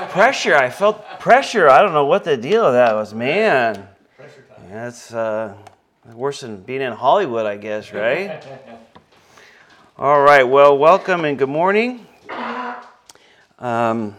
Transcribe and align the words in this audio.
much 0.00 0.10
pressure. 0.10 0.56
I 0.56 0.70
felt 0.70 1.04
pressure. 1.20 1.68
I 1.68 1.80
don't 1.82 1.92
know 1.92 2.06
what 2.06 2.24
the 2.24 2.36
deal 2.36 2.64
of 2.64 2.72
that 2.72 2.94
was, 2.94 3.14
man. 3.14 3.86
That's 4.68 5.12
uh, 5.12 5.54
worse 6.12 6.40
than 6.40 6.62
being 6.62 6.80
in 6.80 6.92
Hollywood, 6.92 7.46
I 7.46 7.56
guess, 7.56 7.92
right? 7.92 8.44
All 9.98 10.20
right. 10.20 10.42
Well, 10.42 10.76
welcome 10.76 11.24
and 11.24 11.38
good 11.38 11.48
morning. 11.48 12.06
Um, 13.58 14.16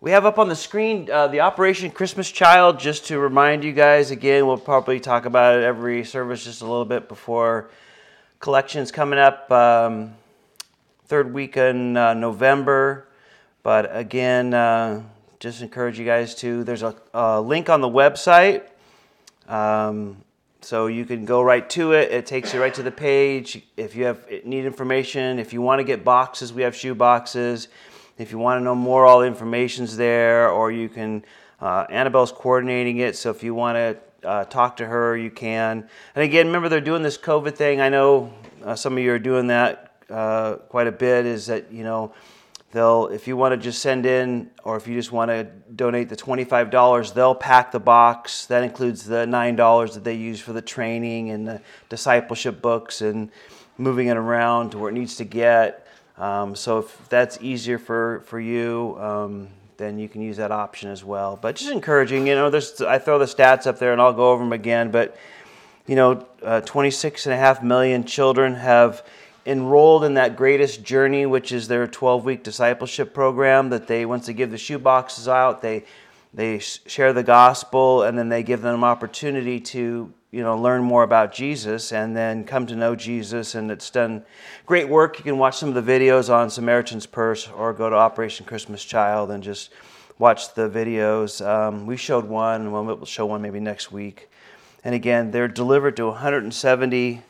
we 0.00 0.12
have 0.12 0.24
up 0.24 0.38
on 0.38 0.48
the 0.48 0.56
screen 0.56 1.10
uh, 1.10 1.26
the 1.26 1.40
Operation 1.40 1.90
Christmas 1.90 2.30
Child, 2.30 2.78
just 2.78 3.06
to 3.06 3.18
remind 3.18 3.64
you 3.64 3.72
guys 3.72 4.12
again. 4.12 4.46
We'll 4.46 4.58
probably 4.58 5.00
talk 5.00 5.24
about 5.24 5.58
it 5.58 5.64
every 5.64 6.04
service 6.04 6.44
just 6.44 6.62
a 6.62 6.66
little 6.66 6.84
bit 6.84 7.08
before 7.08 7.70
collections 8.38 8.92
coming 8.92 9.18
up. 9.18 9.50
Um, 9.50 10.14
third 11.06 11.34
week 11.34 11.56
in 11.56 11.96
uh, 11.96 12.14
November. 12.14 13.08
But 13.62 13.94
again, 13.94 14.54
uh, 14.54 15.02
just 15.38 15.62
encourage 15.62 15.98
you 15.98 16.04
guys 16.04 16.34
to. 16.36 16.64
There's 16.64 16.82
a, 16.82 16.94
a 17.12 17.40
link 17.40 17.68
on 17.68 17.80
the 17.80 17.88
website. 17.88 18.62
Um, 19.48 20.22
so 20.62 20.86
you 20.86 21.04
can 21.04 21.24
go 21.24 21.42
right 21.42 21.68
to 21.70 21.92
it. 21.92 22.12
It 22.12 22.26
takes 22.26 22.52
you 22.52 22.60
right 22.60 22.74
to 22.74 22.82
the 22.82 22.90
page. 22.90 23.62
If 23.76 23.96
you 23.96 24.04
have 24.04 24.26
need 24.44 24.64
information, 24.66 25.38
if 25.38 25.52
you 25.52 25.62
want 25.62 25.80
to 25.80 25.84
get 25.84 26.04
boxes, 26.04 26.52
we 26.52 26.62
have 26.62 26.76
shoe 26.76 26.94
boxes. 26.94 27.68
If 28.18 28.30
you 28.32 28.38
want 28.38 28.60
to 28.60 28.64
know 28.64 28.74
more, 28.74 29.06
all 29.06 29.20
the 29.20 29.26
information's 29.26 29.96
there. 29.96 30.50
Or 30.50 30.70
you 30.70 30.88
can. 30.88 31.24
Uh, 31.60 31.86
Annabelle's 31.90 32.32
coordinating 32.32 32.98
it, 32.98 33.16
so 33.16 33.28
if 33.28 33.42
you 33.42 33.54
want 33.54 33.76
to 33.76 34.26
uh, 34.26 34.44
talk 34.44 34.78
to 34.78 34.86
her, 34.86 35.14
you 35.14 35.30
can. 35.30 35.86
And 36.14 36.24
again, 36.24 36.46
remember 36.46 36.70
they're 36.70 36.80
doing 36.80 37.02
this 37.02 37.18
COVID 37.18 37.54
thing. 37.54 37.82
I 37.82 37.90
know 37.90 38.32
uh, 38.64 38.74
some 38.74 38.94
of 38.94 39.02
you 39.02 39.12
are 39.12 39.18
doing 39.18 39.48
that 39.48 39.92
uh, 40.08 40.54
quite 40.68 40.86
a 40.86 40.92
bit 40.92 41.26
is 41.26 41.46
that 41.46 41.70
you 41.72 41.84
know 41.84 42.12
they'll 42.72 43.06
if 43.08 43.26
you 43.26 43.36
want 43.36 43.52
to 43.52 43.56
just 43.56 43.80
send 43.80 44.06
in 44.06 44.50
or 44.64 44.76
if 44.76 44.86
you 44.86 44.94
just 44.94 45.12
want 45.12 45.30
to 45.30 45.44
donate 45.74 46.08
the 46.08 46.16
$25 46.16 47.14
they'll 47.14 47.34
pack 47.34 47.72
the 47.72 47.80
box. 47.80 48.46
That 48.46 48.62
includes 48.62 49.04
the 49.04 49.26
$9 49.26 49.94
that 49.94 50.04
they 50.04 50.14
use 50.14 50.40
for 50.40 50.52
the 50.52 50.62
training 50.62 51.30
and 51.30 51.46
the 51.46 51.60
discipleship 51.88 52.62
books 52.62 53.00
and 53.02 53.30
moving 53.78 54.08
it 54.08 54.16
around 54.16 54.70
to 54.70 54.78
where 54.78 54.90
it 54.90 54.94
needs 54.94 55.16
to 55.16 55.24
get. 55.24 55.86
Um, 56.18 56.54
so 56.54 56.78
if 56.78 57.08
that's 57.08 57.38
easier 57.40 57.78
for 57.78 58.22
for 58.26 58.38
you 58.38 58.96
um, 59.00 59.48
then 59.78 59.98
you 59.98 60.08
can 60.08 60.20
use 60.20 60.36
that 60.36 60.52
option 60.52 60.90
as 60.90 61.02
well. 61.02 61.38
But 61.40 61.56
just 61.56 61.70
encouraging 61.70 62.26
you 62.26 62.34
know 62.34 62.50
there's 62.50 62.80
i 62.82 62.98
throw 62.98 63.18
the 63.18 63.24
stats 63.24 63.66
up 63.66 63.78
there 63.78 63.92
and 63.92 64.00
i'll 64.00 64.12
go 64.12 64.30
over 64.30 64.44
them 64.44 64.52
again 64.52 64.90
but 64.90 65.16
you 65.86 65.96
know 65.96 66.26
uh, 66.42 66.60
26 66.60 67.26
and 67.26 67.32
a 67.32 67.36
half 67.36 67.62
million 67.62 68.04
children 68.04 68.54
have 68.54 69.02
enrolled 69.46 70.04
in 70.04 70.14
that 70.14 70.36
greatest 70.36 70.82
journey, 70.82 71.26
which 71.26 71.52
is 71.52 71.68
their 71.68 71.86
12 71.86 72.24
week 72.24 72.42
discipleship 72.42 73.14
program. 73.14 73.70
That 73.70 73.86
they, 73.86 74.06
once 74.06 74.26
they 74.26 74.32
give 74.32 74.50
the 74.50 74.58
shoe 74.58 74.78
boxes 74.78 75.28
out, 75.28 75.62
they 75.62 75.84
they 76.32 76.58
share 76.58 77.12
the 77.12 77.22
gospel, 77.22 78.02
and 78.02 78.16
then 78.16 78.28
they 78.28 78.42
give 78.42 78.62
them 78.62 78.84
opportunity 78.84 79.60
to 79.60 80.12
you 80.30 80.42
know 80.42 80.56
learn 80.56 80.82
more 80.82 81.02
about 81.02 81.32
Jesus 81.32 81.92
and 81.92 82.16
then 82.16 82.44
come 82.44 82.66
to 82.66 82.76
know 82.76 82.94
Jesus. 82.94 83.54
And 83.54 83.70
it's 83.70 83.90
done 83.90 84.24
great 84.66 84.88
work. 84.88 85.18
You 85.18 85.24
can 85.24 85.38
watch 85.38 85.56
some 85.56 85.74
of 85.74 85.84
the 85.84 85.92
videos 85.92 86.32
on 86.32 86.50
Samaritan's 86.50 87.06
Purse 87.06 87.48
or 87.48 87.72
go 87.72 87.90
to 87.90 87.96
Operation 87.96 88.46
Christmas 88.46 88.84
Child 88.84 89.30
and 89.30 89.42
just 89.42 89.70
watch 90.18 90.54
the 90.54 90.68
videos. 90.68 91.44
Um, 91.44 91.86
we 91.86 91.96
showed 91.96 92.26
one, 92.26 92.60
and 92.60 92.72
we'll 92.72 93.04
show 93.06 93.26
one 93.26 93.42
maybe 93.42 93.58
next 93.58 93.90
week. 93.90 94.28
And 94.84 94.94
again, 94.94 95.30
they're 95.30 95.48
delivered 95.48 95.96
to 95.96 96.06
170 96.06 97.22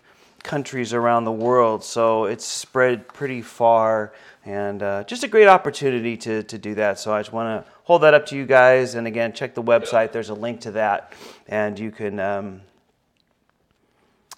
countries 0.42 0.92
around 0.92 1.24
the 1.24 1.32
world, 1.32 1.84
so 1.84 2.24
it's 2.24 2.44
spread 2.44 3.08
pretty 3.08 3.42
far, 3.42 4.12
and 4.44 4.82
uh, 4.82 5.04
just 5.04 5.22
a 5.22 5.28
great 5.28 5.46
opportunity 5.46 6.16
to, 6.16 6.42
to 6.44 6.58
do 6.58 6.74
that. 6.74 6.98
So 6.98 7.12
I 7.12 7.20
just 7.20 7.32
want 7.32 7.64
to 7.64 7.72
hold 7.84 8.02
that 8.02 8.14
up 8.14 8.26
to 8.26 8.36
you 8.36 8.46
guys, 8.46 8.94
and 8.94 9.06
again, 9.06 9.32
check 9.32 9.54
the 9.54 9.62
website. 9.62 10.12
There's 10.12 10.30
a 10.30 10.34
link 10.34 10.60
to 10.62 10.72
that, 10.72 11.12
and 11.48 11.78
you 11.78 11.90
can 11.90 12.20
um, 12.20 12.60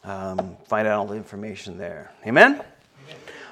um, 0.04 0.56
find 0.66 0.86
out 0.88 0.98
all 0.98 1.06
the 1.06 1.16
information 1.16 1.78
there. 1.78 2.10
Amen? 2.26 2.54
Amen? 2.54 2.64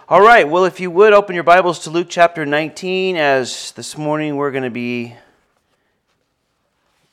All 0.09 0.21
right, 0.21 0.49
well, 0.49 0.65
if 0.65 0.81
you 0.81 0.91
would 0.91 1.13
open 1.13 1.35
your 1.35 1.45
Bibles 1.45 1.79
to 1.81 1.91
Luke 1.91 2.09
chapter 2.11 2.45
19, 2.45 3.17
as 3.17 3.73
this 3.73 3.97
morning 3.97 4.37
we're 4.37 4.51
going 4.51 4.65
to 4.65 4.71
be 4.71 5.15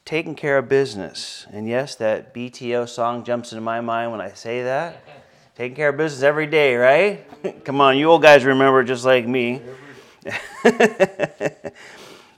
taking 0.07 0.35
care 0.35 0.57
of 0.57 0.69
business. 0.69 1.45
And 1.51 1.67
yes, 1.67 1.95
that 1.95 2.33
BTO 2.33 2.87
song 2.87 3.25
jumps 3.25 3.51
into 3.51 3.61
my 3.61 3.81
mind 3.81 4.11
when 4.11 4.21
I 4.21 4.29
say 4.29 4.63
that. 4.63 5.03
Taking 5.57 5.75
care 5.75 5.89
of 5.89 5.97
business 5.97 6.21
every 6.21 6.45
day, 6.45 6.75
right? 6.75 7.25
Come 7.65 7.81
on, 7.81 7.97
you 7.97 8.11
old 8.11 8.21
guys 8.21 8.45
remember 8.45 8.83
just 8.83 9.03
like 9.03 9.27
me. 9.27 9.59
but 10.63 11.73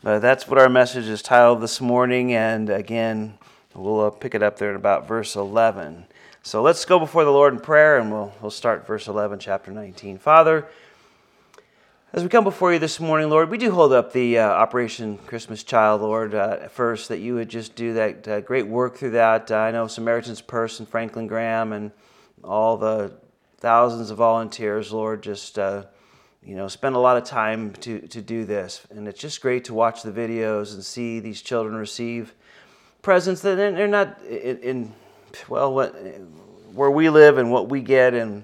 that's 0.01 0.47
what 0.47 0.57
our 0.57 0.69
message 0.69 1.03
is 1.03 1.21
titled 1.21 1.59
this 1.59 1.81
morning. 1.81 2.33
And 2.33 2.69
again, 2.69 3.37
we'll 3.75 4.05
uh, 4.05 4.09
pick 4.09 4.35
it 4.35 4.41
up 4.41 4.57
there 4.57 4.69
in 4.69 4.77
about 4.77 5.05
verse 5.05 5.35
11. 5.35 6.05
So 6.43 6.61
let's 6.61 6.85
go 6.85 6.97
before 6.97 7.25
the 7.25 7.29
Lord 7.29 7.53
in 7.53 7.59
prayer 7.59 7.97
and 7.97 8.09
we'll, 8.09 8.31
we'll 8.41 8.51
start 8.51 8.87
verse 8.87 9.09
11, 9.09 9.39
chapter 9.39 9.69
19. 9.69 10.17
Father, 10.17 10.65
as 12.13 12.23
we 12.23 12.29
come 12.29 12.45
before 12.45 12.71
you 12.71 12.79
this 12.79 13.01
morning, 13.01 13.29
Lord, 13.29 13.49
we 13.49 13.57
do 13.57 13.69
hold 13.71 13.91
up 13.91 14.13
the 14.13 14.39
uh, 14.39 14.47
Operation 14.47 15.17
Christmas 15.27 15.63
Child, 15.63 15.99
Lord, 15.99 16.35
uh, 16.35 16.69
first, 16.69 17.09
that 17.09 17.19
you 17.19 17.35
would 17.35 17.49
just 17.49 17.75
do 17.75 17.95
that 17.95 18.27
uh, 18.29 18.39
great 18.39 18.67
work 18.67 18.95
through 18.95 19.11
that. 19.11 19.51
Uh, 19.51 19.57
I 19.57 19.71
know 19.71 19.87
Samaritan's 19.87 20.39
Purse 20.39 20.79
and 20.79 20.87
Franklin 20.87 21.27
Graham 21.27 21.73
and 21.73 21.91
all 22.43 22.77
the 22.77 23.13
thousands 23.57 24.09
of 24.09 24.17
volunteers, 24.17 24.91
Lord, 24.91 25.21
just 25.23 25.59
uh, 25.59 25.85
you 26.41 26.55
know 26.55 26.67
spend 26.67 26.95
a 26.95 26.99
lot 26.99 27.17
of 27.17 27.23
time 27.23 27.73
to 27.81 27.99
to 28.07 28.21
do 28.21 28.45
this, 28.45 28.85
and 28.89 29.07
it's 29.07 29.19
just 29.19 29.41
great 29.41 29.65
to 29.65 29.73
watch 29.73 30.03
the 30.03 30.11
videos 30.11 30.73
and 30.73 30.83
see 30.83 31.19
these 31.19 31.41
children 31.41 31.75
receive 31.75 32.33
presents 33.01 33.41
that 33.41 33.55
they're 33.55 33.87
not 33.87 34.21
in, 34.23 34.57
in 34.59 34.93
well 35.47 35.73
what 35.73 35.95
where 36.73 36.91
we 36.91 37.09
live 37.09 37.37
and 37.37 37.51
what 37.51 37.69
we 37.69 37.81
get 37.81 38.13
and 38.13 38.43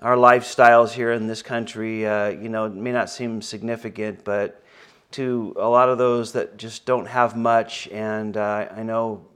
our 0.00 0.16
lifestyles 0.16 0.92
here 0.92 1.12
in 1.12 1.26
this 1.26 1.42
country, 1.42 2.06
uh, 2.06 2.28
you 2.28 2.48
know, 2.48 2.68
may 2.68 2.92
not 2.92 3.10
seem 3.10 3.42
significant, 3.42 4.24
but 4.24 4.62
to 5.12 5.54
a 5.58 5.68
lot 5.68 5.88
of 5.88 5.98
those 5.98 6.32
that 6.32 6.56
just 6.56 6.86
don't 6.86 7.06
have 7.06 7.36
much, 7.36 7.88
and 7.88 8.36
uh, 8.36 8.68
I 8.70 8.82
know 8.82 9.26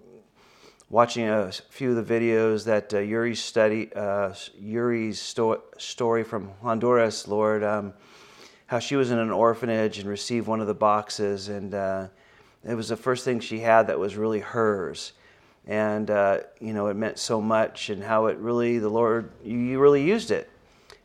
watching 0.90 1.28
a 1.28 1.50
few 1.70 1.96
of 1.96 2.06
the 2.06 2.14
videos 2.14 2.64
that 2.64 2.92
uh, 2.92 2.98
Yuri's 2.98 3.42
study, 3.42 3.90
uh, 3.94 4.32
Yuri's 4.58 5.20
sto- 5.20 5.62
story 5.78 6.22
from 6.22 6.50
Honduras, 6.62 7.26
Lord, 7.26 7.64
um, 7.64 7.94
how 8.66 8.78
she 8.78 8.96
was 8.96 9.10
in 9.10 9.18
an 9.18 9.30
orphanage 9.30 9.98
and 9.98 10.08
received 10.08 10.46
one 10.46 10.60
of 10.60 10.66
the 10.66 10.74
boxes, 10.74 11.48
and 11.48 11.74
uh, 11.74 12.08
it 12.66 12.74
was 12.74 12.88
the 12.88 12.96
first 12.96 13.24
thing 13.24 13.40
she 13.40 13.60
had 13.60 13.86
that 13.86 13.98
was 13.98 14.16
really 14.16 14.40
hers, 14.40 15.12
and 15.66 16.10
uh, 16.10 16.40
you 16.60 16.72
know 16.72 16.86
it 16.88 16.94
meant 16.94 17.18
so 17.18 17.40
much, 17.40 17.90
and 17.90 18.02
how 18.02 18.26
it 18.26 18.36
really 18.38 18.78
the 18.78 18.88
Lord 18.88 19.30
you, 19.42 19.58
you 19.58 19.80
really 19.80 20.02
used 20.02 20.30
it, 20.30 20.50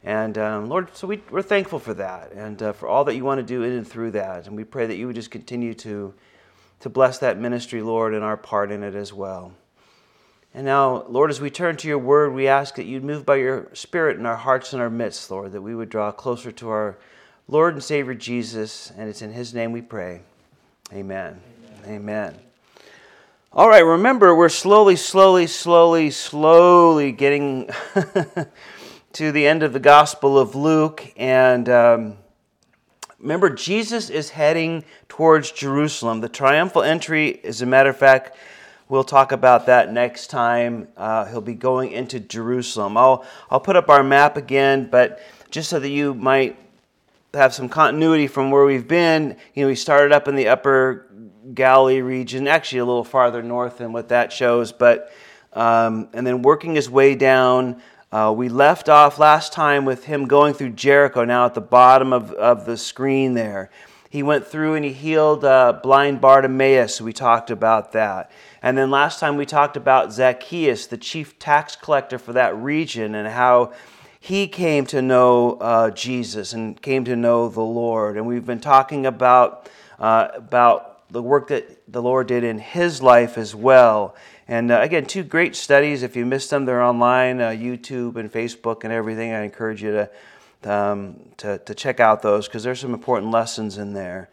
and 0.04 0.38
um, 0.38 0.70
Lord, 0.70 0.96
so 0.96 1.08
we, 1.08 1.22
we're 1.30 1.42
thankful 1.42 1.80
for 1.80 1.94
that, 1.96 2.32
and 2.34 2.62
uh, 2.62 2.74
for 2.74 2.88
all 2.88 3.04
that 3.06 3.16
you 3.16 3.26
want 3.26 3.40
to 3.40 3.46
do 3.46 3.64
in 3.64 3.74
and 3.74 3.88
through 3.88 4.12
that, 4.12 4.48
and 4.48 4.56
we 4.56 4.64
pray 4.64 4.86
that 4.88 4.96
you 4.96 5.08
would 5.08 5.16
just 5.16 5.32
continue 5.32 5.74
to 5.76 6.14
to 6.82 6.90
bless 6.90 7.20
that 7.20 7.38
ministry, 7.38 7.82
Lord, 7.82 8.14
and 8.14 8.24
our 8.24 8.38
part 8.38 8.72
in 8.72 8.84
it 8.84 8.96
as 8.96 9.12
well. 9.12 9.54
And 10.54 10.66
now, 10.66 11.04
Lord, 11.08 11.30
as 11.30 11.40
we 11.40 11.52
turn 11.52 11.78
to 11.78 11.88
your 11.88 12.00
word, 12.00 12.34
we 12.34 12.48
ask 12.48 12.76
that 12.76 12.86
you'd 12.86 13.04
move 13.04 13.26
by 13.26 13.36
your 13.36 13.68
spirit 13.74 14.18
in 14.18 14.26
our 14.26 14.36
hearts 14.36 14.74
and 14.74 14.82
our 14.82 14.90
midst, 14.90 15.30
Lord, 15.30 15.52
that 15.52 15.62
we 15.62 15.76
would 15.76 15.90
draw 15.90 16.12
closer 16.12 16.52
to 16.54 16.70
our 16.70 16.98
Lord 17.48 17.76
and 17.76 17.84
Savior 17.84 18.16
Jesus. 18.16 18.92
And 18.98 19.08
it's 19.08 19.22
in 19.22 19.32
his 19.32 19.54
name 19.54 19.72
we 19.72 19.82
pray. 19.82 20.22
Amen. 20.92 21.40
Amen. 21.86 21.96
Amen. 21.96 22.40
All 23.52 23.68
right, 23.68 23.80
remember, 23.80 24.36
we're 24.36 24.50
slowly, 24.50 24.96
slowly, 24.96 25.48
slowly, 25.48 26.12
slowly 26.12 27.12
getting 27.12 27.70
to 29.14 29.32
the 29.32 29.48
end 29.48 29.64
of 29.64 29.74
the 29.74 29.80
Gospel 29.80 30.38
of 30.38 30.54
Luke. 30.54 31.12
And 31.18 31.68
um, 31.68 32.18
remember, 33.20 33.50
Jesus 33.50 34.12
is 34.12 34.30
heading 34.30 34.84
towards 35.08 35.52
Jerusalem. 35.52 36.22
The 36.22 36.30
triumphal 36.30 36.84
entry, 36.84 37.44
as 37.44 37.64
a 37.64 37.66
matter 37.66 37.90
of 37.90 37.98
fact, 37.98 38.38
We'll 38.90 39.04
talk 39.04 39.32
about 39.32 39.68
that 39.68 39.94
next 39.94 40.32
time. 40.32 40.88
Uh, 40.98 41.26
he'll 41.26 41.42
be 41.42 41.54
going 41.54 41.92
into 41.92 42.20
Jerusalem. 42.20 42.98
I'll, 42.98 43.24
I'll 43.52 43.60
put 43.60 43.76
up 43.76 43.88
our 43.88 44.04
map 44.04 44.36
again, 44.36 44.90
but 44.90 45.22
just 45.52 45.70
so 45.70 45.80
that 45.80 45.90
you 45.90 46.16
might 46.16 46.58
have 47.36 47.54
some 47.54 47.70
continuity 47.70 48.26
from 48.26 48.50
where 48.50 48.66
we've 48.66 48.88
been, 48.88 49.38
you 49.54 49.64
know, 49.64 49.68
we 49.68 49.76
started 49.76 50.12
up 50.12 50.28
in 50.28 50.36
the 50.36 50.48
upper 50.48 51.06
Galilee 51.54 52.02
region, 52.02 52.48
actually 52.48 52.80
a 52.80 52.86
little 52.86 53.04
farther 53.04 53.44
north 53.44 53.78
than 53.78 53.94
what 53.94 54.10
that 54.10 54.34
shows, 54.34 54.72
but 54.72 55.14
um, 55.54 56.10
and 56.14 56.26
then 56.26 56.42
working 56.42 56.74
his 56.74 56.90
way 56.90 57.14
down. 57.14 57.84
Uh, 58.12 58.34
we 58.36 58.50
left 58.50 58.90
off 58.90 59.20
last 59.20 59.54
time 59.54 59.86
with 59.86 60.06
him 60.06 60.26
going 60.26 60.56
through 60.56 60.72
Jericho, 60.72 61.24
now 61.26 61.46
at 61.46 61.54
the 61.54 61.62
bottom 61.62 62.12
of, 62.12 62.32
of 62.32 62.66
the 62.66 62.76
screen 62.76 63.36
there. 63.36 63.70
He 64.10 64.24
went 64.24 64.48
through 64.48 64.74
and 64.74 64.84
he 64.84 64.92
healed 64.92 65.46
uh, 65.46 65.80
blind 65.84 66.20
Bartimaeus. 66.20 67.00
We 67.00 67.14
talked 67.14 67.52
about 67.52 67.92
that. 67.92 68.32
And 68.62 68.76
then 68.76 68.90
last 68.90 69.20
time 69.20 69.38
we 69.38 69.46
talked 69.46 69.78
about 69.78 70.12
Zacchaeus, 70.12 70.88
the 70.88 70.98
chief 70.98 71.38
tax 71.38 71.76
collector 71.76 72.18
for 72.18 72.34
that 72.34 72.58
region, 72.58 73.14
and 73.14 73.28
how 73.28 73.72
he 74.20 74.48
came 74.48 74.86
to 74.88 75.02
know 75.02 75.54
uh, 75.62 75.92
Jesus 75.92 76.54
and 76.54 76.82
came 76.82 77.06
to 77.06 77.16
know 77.16 77.50
the 77.50 77.62
Lord. 77.62 78.18
And 78.18 78.26
we've 78.26 78.46
been 78.46 78.60
talking 78.60 79.06
about, 79.06 79.70
uh, 80.00 80.30
about 80.34 81.08
the 81.10 81.22
work 81.22 81.48
that 81.50 81.80
the 81.92 82.02
Lord 82.02 82.28
did 82.28 82.44
in 82.44 82.58
his 82.58 83.02
life 83.02 83.38
as 83.38 83.54
well. 83.56 84.16
And 84.48 84.72
uh, 84.72 84.82
again, 84.82 85.06
two 85.06 85.24
great 85.24 85.56
studies. 85.56 86.02
If 86.02 86.16
you 86.16 86.26
missed 86.26 86.50
them, 86.50 86.66
they're 86.66 86.82
online, 86.82 87.40
uh, 87.40 87.50
YouTube 87.50 88.16
and 88.16 88.32
Facebook 88.32 88.84
and 88.84 88.92
everything. 88.92 89.32
I 89.32 89.44
encourage 89.44 89.84
you 89.84 89.92
to, 89.92 90.10
um, 90.64 91.20
to, 91.38 91.58
to 91.60 91.74
check 91.74 92.00
out 92.00 92.22
those 92.22 92.48
because 92.48 92.64
there's 92.64 92.80
some 92.80 92.94
important 92.94 93.32
lessons 93.32 93.78
in 93.78 93.94
there. 93.94 94.30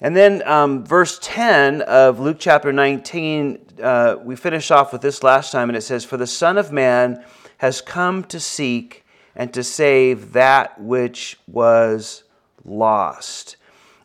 And 0.00 0.14
then 0.14 0.46
um, 0.46 0.84
verse 0.84 1.18
10 1.22 1.82
of 1.82 2.20
Luke 2.20 2.36
chapter 2.38 2.72
19, 2.72 3.58
uh, 3.82 4.16
we 4.22 4.36
finished 4.36 4.70
off 4.70 4.92
with 4.92 5.00
this 5.00 5.22
last 5.22 5.52
time, 5.52 5.70
and 5.70 5.76
it 5.76 5.82
says, 5.82 6.04
For 6.04 6.18
the 6.18 6.26
Son 6.26 6.58
of 6.58 6.70
Man 6.70 7.24
has 7.58 7.80
come 7.80 8.22
to 8.24 8.38
seek 8.38 9.04
and 9.34 9.52
to 9.54 9.64
save 9.64 10.32
that 10.32 10.80
which 10.80 11.38
was 11.46 12.24
lost. 12.64 13.56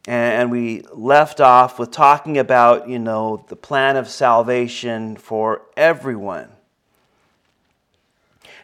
And 0.08 0.50
we 0.50 0.82
left 0.94 1.40
off 1.40 1.78
with 1.78 1.92
talking 1.92 2.38
about, 2.38 2.90
you 2.90 2.98
know, 2.98 3.46
the 3.50 3.56
plan 3.56 3.98
of 3.98 4.08
salvation 4.08 5.16
for 5.16 5.64
everyone. 5.78 6.50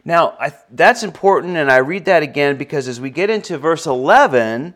Now, 0.08 0.38
I, 0.40 0.54
that's 0.72 1.04
important, 1.04 1.58
and 1.58 1.70
I 1.70 1.80
read 1.80 2.06
that 2.06 2.24
again 2.24 2.56
because 2.56 2.88
as 2.88 2.98
we 2.98 3.10
get 3.10 3.30
into 3.30 3.58
verse 3.58 3.86
11, 3.86 4.74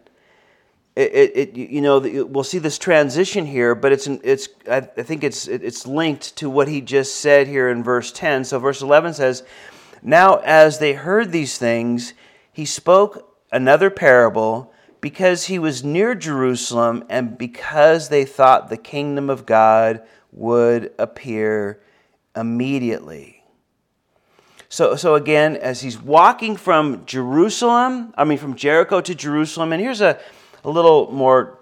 it, 0.98 1.14
it, 1.14 1.38
it, 1.38 1.56
you 1.56 1.80
know 1.80 2.00
we'll 2.00 2.44
see 2.44 2.58
this 2.58 2.78
transition 2.78 3.46
here 3.46 3.74
but 3.74 3.94
it's 3.94 4.08
it's 4.08 4.50
I 4.70 4.82
think 4.82 5.24
it's 5.24 5.48
it's 5.48 5.88
linked 5.88 6.36
to 6.36 6.50
what 6.50 6.68
he 6.68 6.82
just 6.82 7.16
said 7.16 7.48
here 7.48 7.70
in 7.70 7.82
verse 7.82 8.12
10 8.12 8.44
so 8.44 8.60
verse 8.60 8.82
11 8.82 9.14
says 9.14 9.44
now 10.02 10.42
as 10.44 10.80
they 10.80 10.92
heard 10.92 11.32
these 11.32 11.58
things 11.58 12.14
he 12.52 12.66
spoke 12.66 13.38
another 13.54 13.90
parable 13.90 14.74
because 15.00 15.46
he 15.46 15.58
was 15.58 15.82
near 15.82 16.14
Jerusalem 16.14 17.06
and 17.08 17.38
because 17.38 18.10
they 18.10 18.26
thought 18.26 18.70
the 18.70 18.76
kingdom 18.76 19.30
of 19.30 19.46
God 19.46 20.02
would 20.34 20.92
appear 21.00 21.82
immediately 22.36 23.41
so 24.72 24.96
so 24.96 25.16
again 25.16 25.58
as 25.58 25.82
he's 25.82 26.02
walking 26.02 26.56
from 26.56 27.06
Jerusalem 27.06 28.14
I 28.18 28.24
mean 28.24 28.38
from 28.38 28.56
Jericho 28.56 29.02
to 29.02 29.14
Jerusalem 29.14 29.74
and 29.74 29.82
here's 29.82 30.00
a 30.00 30.18
a 30.64 30.70
little 30.70 31.12
more 31.12 31.60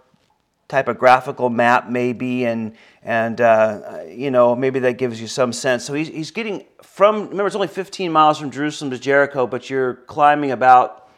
typographical 0.67 1.50
map 1.50 1.89
maybe 1.89 2.45
and 2.45 2.75
and 3.01 3.41
uh, 3.41 4.01
you 4.07 4.29
know 4.29 4.56
maybe 4.56 4.79
that 4.79 5.00
gives 5.00 5.19
you 5.19 5.25
some 5.25 5.51
sense. 5.51 5.83
So 5.83 5.95
he's, 5.95 6.07
he's 6.07 6.29
getting 6.29 6.65
from 6.83 7.29
remember 7.29 7.47
it's 7.47 7.56
only 7.56 7.67
15 7.67 8.11
miles 8.11 8.38
from 8.38 8.51
jerusalem 8.51 8.91
to 8.91 9.00
jericho 9.00 9.47
but 9.47 9.69
you're 9.69 9.95
climbing 9.95 10.51
about 10.51 11.09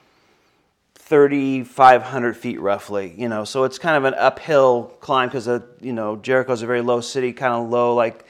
3500 0.95 2.37
feet 2.37 2.61
roughly 2.61 3.13
you 3.17 3.27
know. 3.27 3.43
So 3.43 3.65
it's 3.65 3.77
kind 3.77 3.97
of 3.97 4.05
an 4.05 4.13
uphill 4.13 4.93
climb 5.01 5.27
because 5.27 5.47
you 5.81 5.91
know 5.91 6.15
jericho's 6.15 6.61
a 6.61 6.67
very 6.67 6.81
low 6.81 7.01
city 7.01 7.33
kind 7.33 7.53
of 7.53 7.69
low 7.69 7.95
like 7.95 8.25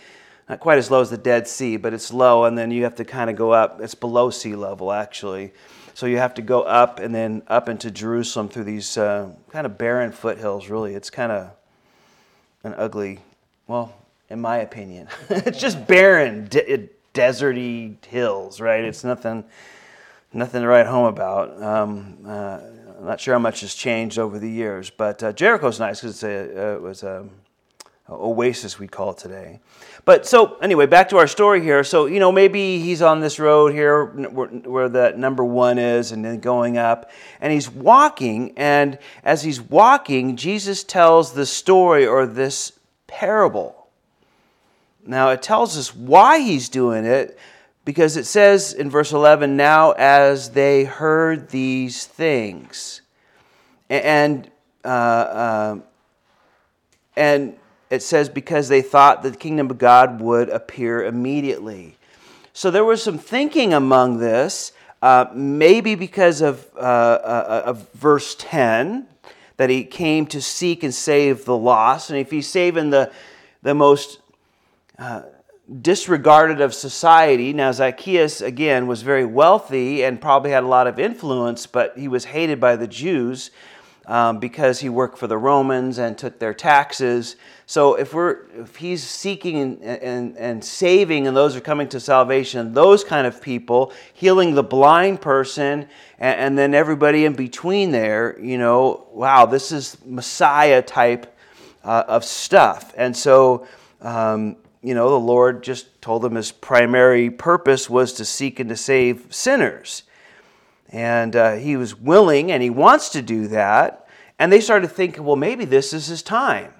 not 0.52 0.60
quite 0.60 0.78
as 0.78 0.92
low 0.92 1.02
as 1.02 1.10
the 1.10 1.18
dead 1.18 1.48
sea 1.48 1.78
but 1.78 1.94
it's 1.94 2.14
low 2.14 2.46
and 2.46 2.56
then 2.56 2.70
you 2.70 2.84
have 2.84 2.96
to 2.96 3.04
kind 3.04 3.30
of 3.30 3.36
go 3.36 3.52
up 3.52 3.82
it's 3.82 3.96
below 3.96 4.30
sea 4.30 4.56
level 4.56 4.92
actually 4.92 5.52
so 5.94 6.06
you 6.06 6.18
have 6.18 6.34
to 6.36 6.42
go 6.42 6.62
up 6.62 7.00
and 7.00 7.14
then 7.14 7.44
up 7.48 7.70
into 7.70 7.92
Jerusalem 7.92 8.50
through 8.50 8.64
these 8.64 8.98
uh, 8.98 9.30
kind 9.52 9.66
of 9.66 9.78
barren 9.78 10.12
foothills, 10.12 10.70
really. 10.70 10.96
It's 10.96 11.10
kind 11.10 11.32
of 11.32 11.52
an 12.64 12.74
ugly, 12.78 13.20
well, 13.68 13.94
in 14.30 14.40
my 14.40 14.58
opinion, 14.58 15.08
it's 15.30 15.60
just 15.60 15.86
barren, 15.88 16.48
de- 16.48 16.90
deserty 17.14 18.04
hills, 18.06 18.62
right? 18.62 18.84
It's 18.84 19.04
nothing, 19.04 19.44
nothing 20.34 20.62
to 20.62 20.68
write 20.68 20.88
home 20.88 21.06
about. 21.06 21.62
Um, 21.62 22.18
uh, 22.26 22.60
I'm 22.98 23.06
not 23.06 23.20
sure 23.20 23.34
how 23.34 23.40
much 23.40 23.62
has 23.62 23.76
changed 23.76 24.18
over 24.18 24.40
the 24.40 24.50
years, 24.50 24.90
but 24.90 25.22
uh, 25.22 25.34
Jericho's 25.34 25.80
nice 25.80 26.02
because 26.02 26.24
uh, 26.24 26.78
it 26.78 26.82
was 26.82 27.04
a 27.04 27.28
oasis, 28.12 28.78
we 28.78 28.88
call 28.88 29.12
it 29.12 29.18
today. 29.18 29.60
But 30.04 30.26
so, 30.28 30.58
anyway, 30.58 30.86
back 30.86 31.10
to 31.10 31.18
our 31.18 31.28
story 31.28 31.62
here. 31.62 31.84
So, 31.84 32.08
you 32.08 32.20
know, 32.20 32.32
maybe 32.32 32.80
he's 32.80 33.02
on 33.02 33.20
this 33.20 33.40
road 33.40 33.74
here 33.74 34.06
where, 34.06 34.48
where 34.48 34.90
that 34.90 35.18
number 35.18 35.44
one 35.44 35.78
is 35.78 36.12
and 36.12 36.26
then 36.26 36.40
going 36.40 36.78
up, 36.78 37.12
and 37.40 37.54
he's 37.54 37.70
walking. 37.70 38.54
And 38.58 38.98
as 39.24 39.44
he's 39.44 39.62
walking, 39.62 40.36
Jesus 40.36 40.84
tells 40.84 41.34
the 41.34 41.46
story 41.46 42.06
or 42.06 42.26
this 42.26 42.74
parable. 43.08 43.88
Now, 45.06 45.30
it 45.30 45.42
tells 45.42 45.78
us 45.78 45.96
why 45.96 46.40
he's 46.40 46.70
doing 46.70 47.06
it 47.06 47.38
because 47.86 48.18
it 48.18 48.26
says 48.26 48.74
in 48.74 48.90
verse 48.90 49.12
11, 49.12 49.58
now 49.58 49.92
as 49.92 50.52
they 50.52 50.84
heard 50.84 51.50
these 51.50 52.06
things. 52.06 53.02
And, 53.90 54.50
uh, 54.86 54.88
uh, 54.88 55.80
and 57.16 57.58
it 57.92 58.02
says, 58.02 58.30
because 58.30 58.70
they 58.70 58.82
thought 58.82 59.22
the 59.22 59.32
kingdom 59.32 59.70
of 59.70 59.78
God 59.78 60.22
would 60.22 60.48
appear 60.48 61.04
immediately. 61.04 61.98
So 62.54 62.72
there 62.72 62.86
was 62.86 63.04
some 63.04 63.18
thinking 63.18 63.74
among 63.74 64.20
this, 64.20 64.72
uh, 65.02 65.26
maybe 65.36 65.96
because 65.96 66.40
of, 66.40 66.66
uh, 66.78 66.80
uh, 66.80 67.64
of 67.66 67.92
verse 67.92 68.34
10, 68.40 69.08
that 69.58 69.70
he 69.70 69.84
came 69.84 70.26
to 70.28 70.42
seek 70.42 70.84
and 70.84 70.96
save 70.96 71.44
the 71.44 71.56
lost. 71.56 72.10
And 72.10 72.18
if 72.18 72.32
he's 72.32 72.48
saving 72.48 72.92
the, 72.92 73.12
the 73.62 73.76
most 73.76 74.22
uh, 74.98 75.24
disregarded 75.82 76.62
of 76.62 76.74
society, 76.74 77.52
now 77.52 77.74
Zacchaeus, 77.74 78.40
again, 78.40 78.88
was 78.88 79.02
very 79.02 79.26
wealthy 79.26 80.06
and 80.06 80.22
probably 80.22 80.52
had 80.52 80.64
a 80.64 80.68
lot 80.68 80.88
of 80.88 80.98
influence, 80.98 81.68
but 81.68 81.98
he 81.98 82.08
was 82.08 82.24
hated 82.24 82.62
by 82.62 82.78
the 82.78 82.88
Jews 82.88 83.52
um, 84.08 84.40
because 84.40 84.80
he 84.80 84.90
worked 84.90 85.18
for 85.18 85.28
the 85.28 85.38
Romans 85.38 85.98
and 86.00 86.18
took 86.18 86.40
their 86.40 86.54
taxes. 86.54 87.36
So 87.66 87.96
if 87.96 88.14
we're 88.14 88.48
if 88.56 88.76
he's 88.76 89.04
seeking 89.04 89.58
and, 89.58 89.84
and, 89.84 90.38
and 90.38 90.64
saving, 90.64 91.28
and 91.28 91.38
those 91.38 91.56
are 91.56 91.62
coming 91.62 91.88
to 91.90 92.00
salvation, 92.00 92.74
those 92.74 93.04
kind 93.04 93.28
of 93.28 93.42
people, 93.42 93.94
healing 94.14 94.56
the 94.56 94.64
blind 94.64 95.22
person, 95.22 95.88
and, 96.20 96.40
and 96.40 96.58
then 96.58 96.74
everybody 96.74 97.26
in 97.26 97.34
between 97.34 97.92
there, 97.92 98.38
you 98.40 98.58
know, 98.58 99.08
wow, 99.12 99.46
this 99.46 99.72
is 99.72 99.98
Messiah 100.06 100.82
type 100.82 101.38
uh, 101.84 102.04
of 102.08 102.26
stuff. 102.26 102.94
And 102.98 103.16
so, 103.16 103.68
um, 104.02 104.58
you 104.82 104.96
know, 104.96 105.10
the 105.10 105.20
Lord 105.20 105.64
just 105.64 106.02
told 106.02 106.24
them 106.24 106.36
his 106.36 106.52
primary 106.52 107.30
purpose 107.30 107.90
was 107.90 108.14
to 108.14 108.26
seek 108.26 108.60
and 108.60 108.70
to 108.70 108.76
save 108.76 109.28
sinners. 109.30 110.04
And 110.92 111.36
uh, 111.36 111.54
he 111.54 111.78
was 111.78 111.96
willing 111.96 112.52
and 112.52 112.62
he 112.62 112.70
wants 112.70 113.10
to 113.10 113.22
do 113.22 113.48
that. 113.48 114.08
And 114.38 114.52
they 114.52 114.62
started 114.62 114.90
thinking, 114.90 115.24
well, 115.24 115.36
maybe 115.36 115.66
this 115.66 115.94
is 115.94 116.08
his 116.08 116.22
time. 116.22 116.74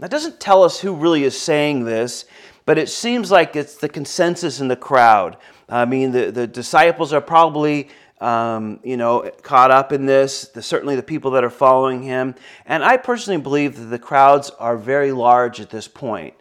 That 0.00 0.10
doesn't 0.10 0.40
tell 0.40 0.62
us 0.62 0.80
who 0.80 0.94
really 0.94 1.24
is 1.24 1.40
saying 1.40 1.84
this, 1.84 2.24
but 2.64 2.78
it 2.78 2.88
seems 2.88 3.30
like 3.30 3.56
it's 3.56 3.76
the 3.76 3.88
consensus 3.88 4.60
in 4.60 4.68
the 4.68 4.76
crowd. 4.76 5.36
I 5.68 5.84
mean, 5.84 6.12
the, 6.12 6.30
the 6.30 6.46
disciples 6.46 7.12
are 7.12 7.20
probably, 7.20 7.88
um, 8.20 8.80
you 8.84 8.96
know, 8.96 9.30
caught 9.42 9.70
up 9.70 9.92
in 9.92 10.06
this, 10.06 10.48
the, 10.48 10.62
certainly 10.62 10.96
the 10.96 11.02
people 11.02 11.32
that 11.32 11.44
are 11.44 11.50
following 11.50 12.02
him. 12.02 12.34
And 12.64 12.84
I 12.84 12.96
personally 12.96 13.40
believe 13.40 13.76
that 13.76 13.86
the 13.86 13.98
crowds 13.98 14.50
are 14.50 14.76
very 14.76 15.12
large 15.12 15.60
at 15.60 15.70
this 15.70 15.88
point. 15.88 16.34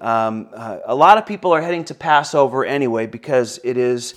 Um, 0.00 0.48
uh, 0.52 0.80
a 0.84 0.94
lot 0.94 1.16
of 1.16 1.24
people 1.24 1.52
are 1.52 1.62
heading 1.62 1.84
to 1.86 1.94
Passover 1.94 2.64
anyway 2.64 3.06
because 3.06 3.60
it 3.64 3.76
is 3.76 4.14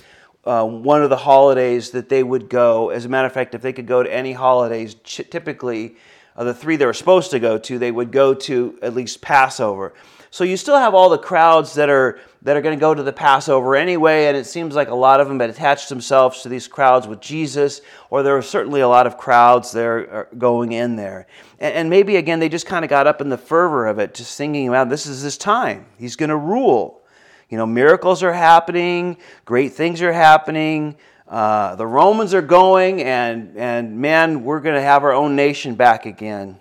uh, 0.48 0.64
one 0.64 1.02
of 1.02 1.10
the 1.10 1.16
holidays 1.16 1.90
that 1.90 2.08
they 2.08 2.22
would 2.22 2.48
go. 2.48 2.88
As 2.88 3.04
a 3.04 3.08
matter 3.08 3.26
of 3.26 3.32
fact, 3.32 3.54
if 3.54 3.62
they 3.62 3.72
could 3.72 3.86
go 3.86 4.02
to 4.02 4.12
any 4.12 4.32
holidays, 4.32 4.96
typically 5.04 5.96
of 6.34 6.46
the 6.46 6.54
three 6.54 6.76
they 6.76 6.86
were 6.86 6.94
supposed 6.94 7.30
to 7.32 7.38
go 7.38 7.58
to, 7.58 7.78
they 7.78 7.90
would 7.90 8.12
go 8.12 8.32
to 8.32 8.78
at 8.80 8.94
least 8.94 9.20
Passover. 9.20 9.92
So 10.30 10.44
you 10.44 10.56
still 10.56 10.76
have 10.76 10.94
all 10.94 11.08
the 11.08 11.18
crowds 11.18 11.74
that 11.74 11.88
are 11.88 12.20
that 12.42 12.56
are 12.56 12.60
going 12.60 12.76
to 12.76 12.80
go 12.80 12.94
to 12.94 13.02
the 13.02 13.12
Passover 13.12 13.74
anyway, 13.74 14.26
and 14.26 14.36
it 14.36 14.46
seems 14.46 14.74
like 14.74 14.88
a 14.88 14.94
lot 14.94 15.20
of 15.20 15.26
them 15.26 15.40
had 15.40 15.50
attached 15.50 15.88
themselves 15.88 16.42
to 16.42 16.48
these 16.48 16.68
crowds 16.68 17.08
with 17.08 17.20
Jesus, 17.20 17.80
or 18.10 18.22
there 18.22 18.34
were 18.34 18.42
certainly 18.42 18.80
a 18.80 18.88
lot 18.88 19.06
of 19.06 19.18
crowds 19.18 19.72
there 19.72 20.14
uh, 20.14 20.24
going 20.36 20.72
in 20.72 20.96
there. 20.96 21.26
And, 21.58 21.74
and 21.74 21.90
maybe 21.90 22.16
again 22.16 22.38
they 22.38 22.48
just 22.48 22.66
kind 22.66 22.84
of 22.84 22.88
got 22.88 23.06
up 23.06 23.20
in 23.20 23.28
the 23.28 23.38
fervor 23.38 23.86
of 23.86 23.98
it, 23.98 24.14
just 24.14 24.36
thinking 24.36 24.68
about 24.68 24.88
this 24.88 25.06
is 25.06 25.22
his 25.22 25.36
time. 25.36 25.86
He's 25.98 26.16
going 26.16 26.30
to 26.30 26.36
rule. 26.36 26.97
You 27.48 27.56
know, 27.56 27.66
miracles 27.66 28.22
are 28.22 28.32
happening, 28.32 29.16
great 29.44 29.72
things 29.72 30.02
are 30.02 30.12
happening. 30.12 30.96
Uh, 31.26 31.74
the 31.76 31.86
Romans 31.86 32.34
are 32.34 32.42
going, 32.42 33.02
and, 33.02 33.56
and 33.56 33.98
man, 33.98 34.44
we're 34.44 34.60
going 34.60 34.74
to 34.74 34.82
have 34.82 35.04
our 35.04 35.12
own 35.12 35.36
nation 35.36 35.74
back 35.74 36.06
again. 36.06 36.58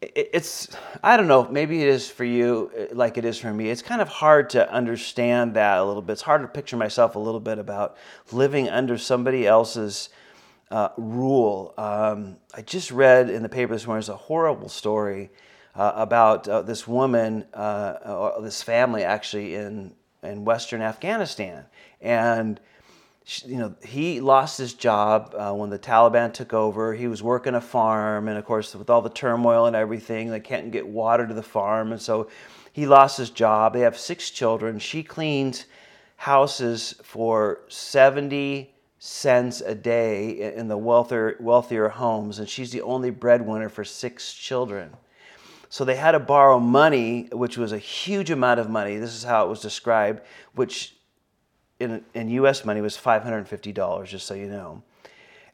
it's, 0.00 0.68
I 1.02 1.16
don't 1.16 1.28
know, 1.28 1.48
maybe 1.48 1.82
it 1.82 1.88
is 1.88 2.08
for 2.08 2.24
you 2.24 2.70
uh, 2.78 2.94
like 2.94 3.18
it 3.18 3.24
is 3.24 3.38
for 3.38 3.52
me. 3.52 3.70
It's 3.70 3.82
kind 3.82 4.00
of 4.00 4.08
hard 4.08 4.50
to 4.50 4.70
understand 4.72 5.54
that 5.54 5.78
a 5.78 5.84
little 5.84 6.02
bit. 6.02 6.12
It's 6.12 6.22
hard 6.22 6.42
to 6.42 6.48
picture 6.48 6.76
myself 6.76 7.16
a 7.16 7.18
little 7.18 7.40
bit 7.40 7.58
about 7.58 7.96
living 8.32 8.68
under 8.68 8.98
somebody 8.98 9.46
else's 9.46 10.08
uh, 10.70 10.88
rule. 10.96 11.74
Um, 11.78 12.36
I 12.54 12.62
just 12.62 12.90
read 12.90 13.30
in 13.30 13.42
the 13.42 13.48
paper 13.48 13.72
this 13.72 13.86
morning, 13.86 14.00
there's 14.00 14.08
a 14.08 14.16
horrible 14.16 14.68
story 14.68 15.30
uh, 15.76 15.92
about 15.94 16.48
uh, 16.48 16.62
this 16.62 16.88
woman, 16.88 17.44
uh, 17.54 18.40
this 18.40 18.62
family 18.62 19.04
actually 19.04 19.54
in 19.54 19.94
in 20.22 20.44
western 20.44 20.82
Afghanistan. 20.82 21.64
And 22.00 22.60
you 23.44 23.58
know, 23.58 23.74
he 23.84 24.20
lost 24.20 24.56
his 24.56 24.72
job 24.74 25.34
uh, 25.36 25.52
when 25.52 25.68
the 25.68 25.78
Taliban 25.78 26.32
took 26.32 26.54
over. 26.54 26.94
He 26.94 27.08
was 27.08 27.22
working 27.22 27.54
a 27.54 27.60
farm, 27.60 28.28
and 28.28 28.38
of 28.38 28.44
course, 28.44 28.74
with 28.74 28.88
all 28.88 29.02
the 29.02 29.10
turmoil 29.10 29.66
and 29.66 29.74
everything, 29.74 30.30
they 30.30 30.40
can't 30.40 30.70
get 30.70 30.86
water 30.86 31.26
to 31.26 31.34
the 31.34 31.42
farm, 31.42 31.92
and 31.92 32.00
so 32.00 32.28
he 32.72 32.86
lost 32.86 33.18
his 33.18 33.30
job. 33.30 33.72
They 33.72 33.80
have 33.80 33.98
six 33.98 34.30
children. 34.30 34.78
She 34.78 35.02
cleans 35.02 35.66
houses 36.16 36.94
for 37.02 37.60
70 37.68 38.70
cents 38.98 39.60
a 39.60 39.74
day 39.74 40.54
in 40.54 40.68
the 40.68 40.76
wealthier, 40.76 41.36
wealthier 41.40 41.88
homes, 41.88 42.38
and 42.38 42.48
she's 42.48 42.70
the 42.70 42.82
only 42.82 43.10
breadwinner 43.10 43.68
for 43.68 43.84
six 43.84 44.32
children. 44.32 44.90
So 45.68 45.84
they 45.84 45.96
had 45.96 46.12
to 46.12 46.20
borrow 46.20 46.58
money, 46.58 47.28
which 47.32 47.58
was 47.58 47.72
a 47.72 47.78
huge 47.78 48.30
amount 48.30 48.60
of 48.60 48.70
money. 48.70 48.98
This 48.98 49.14
is 49.14 49.24
how 49.24 49.44
it 49.44 49.48
was 49.48 49.60
described, 49.60 50.22
which 50.54 50.96
in, 51.80 52.04
in 52.14 52.28
US 52.30 52.64
money 52.64 52.80
was 52.80 52.96
$550, 52.96 54.06
just 54.06 54.26
so 54.26 54.34
you 54.34 54.46
know. 54.46 54.82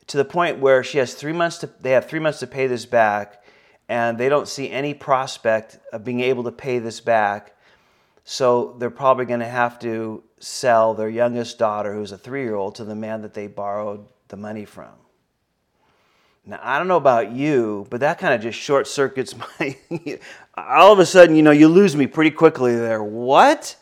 To 0.09 0.17
the 0.17 0.25
point 0.25 0.59
where 0.59 0.83
she 0.83 0.99
has 0.99 1.15
three 1.15 1.33
months 1.33 1.59
to, 1.59 1.71
they 1.81 1.93
have 1.93 2.09
three 2.09 2.21
months 2.21 2.41
to 2.41 2.47
pay 2.47 2.67
this 2.67 2.87
back, 2.87 3.45
and 3.89 4.19
they 4.19 4.29
don't 4.29 4.49
see 4.49 4.71
any 4.71 4.95
prospect 4.95 5.79
of 5.93 6.05
being 6.05 6.21
able 6.21 6.45
to 6.45 6.53
pay 6.53 6.79
this 6.79 7.01
back. 7.01 7.57
So 8.25 8.77
they're 8.79 8.91
probably 8.91 9.25
going 9.25 9.41
to 9.41 9.47
have 9.47 9.79
to 9.81 10.23
sell 10.39 10.95
their 10.95 11.09
youngest 11.09 11.59
daughter, 11.59 11.95
who's 11.95 12.13
a 12.13 12.19
three 12.19 12.43
year 12.43 12.55
old, 12.55 12.77
to 12.77 12.85
the 12.85 12.95
man 12.95 13.23
that 13.23 13.35
they 13.35 13.47
borrowed 13.47 14.07
the 14.29 14.37
money 14.37 14.65
from. 14.65 14.93
Now, 16.45 16.59
I 16.61 16.79
don't 16.79 16.89
know 16.89 16.97
about 16.97 17.31
you, 17.31 17.87
but 17.89 18.01
that 18.01 18.19
kind 18.19 18.35
of 18.35 18.41
just 18.41 18.59
short 18.59 18.89
circuits 18.89 19.35
my. 19.61 19.77
all 20.57 20.93
of 20.93 20.99
a 20.99 21.07
sudden, 21.07 21.37
you 21.37 21.43
know, 21.43 21.53
you 21.53 21.69
lose 21.69 21.95
me 21.95 22.09
pretty 22.09 22.33
quickly 22.33 22.75
there. 22.75 23.03
What? 23.03 23.77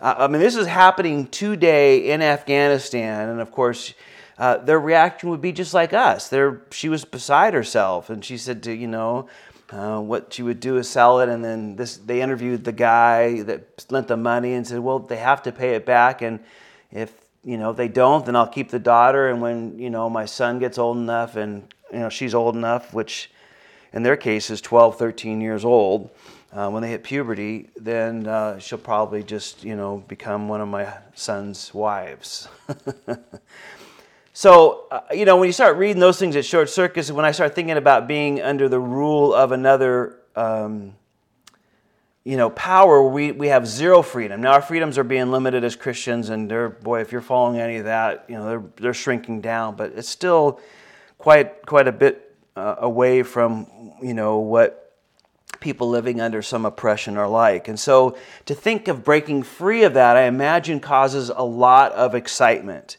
I 0.00 0.26
mean, 0.26 0.40
this 0.40 0.56
is 0.56 0.66
happening 0.66 1.28
today 1.28 2.10
in 2.10 2.22
Afghanistan, 2.22 3.28
and 3.28 3.40
of 3.40 3.52
course, 3.52 3.94
uh, 4.36 4.56
their 4.56 4.80
reaction 4.80 5.28
would 5.30 5.40
be 5.40 5.52
just 5.52 5.74
like 5.74 5.92
us. 5.92 6.28
They're, 6.28 6.62
she 6.72 6.88
was 6.88 7.04
beside 7.04 7.54
herself, 7.54 8.10
and 8.10 8.24
she 8.24 8.36
said 8.36 8.64
to 8.64 8.72
you 8.72 8.88
know 8.88 9.28
uh, 9.70 10.00
what 10.00 10.32
she 10.32 10.42
would 10.42 10.58
do 10.58 10.78
is 10.78 10.88
sell 10.88 11.20
it, 11.20 11.28
and 11.28 11.44
then 11.44 11.76
this 11.76 11.98
they 11.98 12.20
interviewed 12.20 12.64
the 12.64 12.72
guy 12.72 13.42
that 13.42 13.84
lent 13.90 14.08
the 14.08 14.16
money 14.16 14.54
and 14.54 14.66
said, 14.66 14.80
well, 14.80 14.98
they 14.98 15.18
have 15.18 15.42
to 15.44 15.52
pay 15.52 15.76
it 15.76 15.86
back, 15.86 16.20
and 16.20 16.40
if 16.90 17.12
you 17.44 17.56
know 17.56 17.70
if 17.70 17.76
they 17.76 17.88
don't, 17.88 18.26
then 18.26 18.34
I'll 18.34 18.48
keep 18.48 18.70
the 18.70 18.80
daughter, 18.80 19.28
and 19.28 19.40
when 19.40 19.78
you 19.78 19.90
know 19.90 20.10
my 20.10 20.24
son 20.24 20.58
gets 20.58 20.78
old 20.78 20.96
enough, 20.96 21.36
and 21.36 21.72
you 21.92 22.00
know 22.00 22.08
she's 22.08 22.34
old 22.34 22.56
enough, 22.56 22.94
which 22.94 23.30
in 23.92 24.02
their 24.02 24.16
case 24.16 24.50
is 24.50 24.60
12, 24.60 24.98
13 24.98 25.40
years 25.40 25.64
old 25.64 26.10
uh, 26.52 26.68
when 26.68 26.82
they 26.82 26.90
hit 26.90 27.02
puberty, 27.02 27.70
then 27.76 28.26
uh, 28.26 28.58
she'll 28.58 28.78
probably 28.78 29.22
just, 29.22 29.64
you 29.64 29.74
know, 29.74 30.04
become 30.06 30.48
one 30.48 30.60
of 30.60 30.68
my 30.68 30.92
son's 31.14 31.72
wives. 31.72 32.46
so, 34.34 34.86
uh, 34.90 35.00
you 35.12 35.24
know, 35.24 35.38
when 35.38 35.46
you 35.46 35.52
start 35.52 35.78
reading 35.78 35.98
those 35.98 36.18
things 36.18 36.36
at 36.36 36.44
short 36.44 36.68
circuits, 36.68 37.10
when 37.10 37.24
I 37.24 37.30
start 37.32 37.54
thinking 37.54 37.78
about 37.78 38.06
being 38.06 38.42
under 38.42 38.68
the 38.68 38.78
rule 38.78 39.32
of 39.32 39.52
another, 39.52 40.18
um, 40.36 40.94
you 42.22 42.36
know, 42.36 42.50
power, 42.50 43.02
we, 43.02 43.32
we 43.32 43.48
have 43.48 43.66
zero 43.66 44.02
freedom. 44.02 44.42
Now, 44.42 44.52
our 44.52 44.62
freedoms 44.62 44.98
are 44.98 45.04
being 45.04 45.30
limited 45.30 45.64
as 45.64 45.74
Christians, 45.74 46.28
and 46.28 46.50
they're, 46.50 46.68
boy, 46.68 47.00
if 47.00 47.12
you're 47.12 47.22
following 47.22 47.60
any 47.60 47.78
of 47.78 47.86
that, 47.86 48.26
you 48.28 48.34
know, 48.34 48.46
they're, 48.46 48.64
they're 48.76 48.94
shrinking 48.94 49.40
down, 49.40 49.74
but 49.74 49.92
it's 49.96 50.08
still 50.08 50.60
quite, 51.22 51.64
quite 51.66 51.86
a 51.86 51.92
bit 51.92 52.34
uh, 52.56 52.74
away 52.78 53.22
from, 53.22 53.94
you 54.02 54.12
know, 54.12 54.38
what 54.38 54.92
people 55.60 55.88
living 55.88 56.20
under 56.20 56.42
some 56.42 56.66
oppression 56.66 57.16
are 57.16 57.28
like. 57.28 57.68
And 57.68 57.78
so 57.78 58.18
to 58.46 58.54
think 58.54 58.88
of 58.88 59.04
breaking 59.04 59.44
free 59.44 59.84
of 59.84 59.94
that, 59.94 60.16
I 60.16 60.22
imagine 60.22 60.80
causes 60.80 61.30
a 61.30 61.44
lot 61.44 61.92
of 61.92 62.16
excitement. 62.16 62.96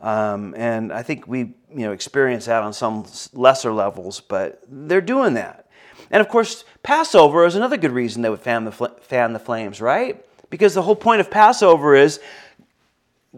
Um, 0.00 0.54
and 0.56 0.92
I 0.92 1.02
think 1.02 1.26
we 1.26 1.38
you 1.70 1.86
know 1.86 1.92
experience 1.92 2.46
that 2.46 2.62
on 2.62 2.72
some 2.72 3.06
lesser 3.32 3.72
levels, 3.72 4.20
but 4.20 4.62
they're 4.68 5.00
doing 5.00 5.34
that. 5.34 5.66
And 6.10 6.20
of 6.20 6.28
course, 6.28 6.64
Passover 6.84 7.44
is 7.44 7.56
another 7.56 7.76
good 7.76 7.90
reason 7.90 8.22
they 8.22 8.30
would 8.30 8.40
fan 8.40 8.64
the, 8.64 8.72
fan 8.72 9.32
the 9.32 9.38
flames, 9.38 9.80
right? 9.80 10.24
Because 10.50 10.74
the 10.74 10.82
whole 10.82 10.94
point 10.94 11.20
of 11.20 11.30
Passover 11.30 11.96
is 11.96 12.20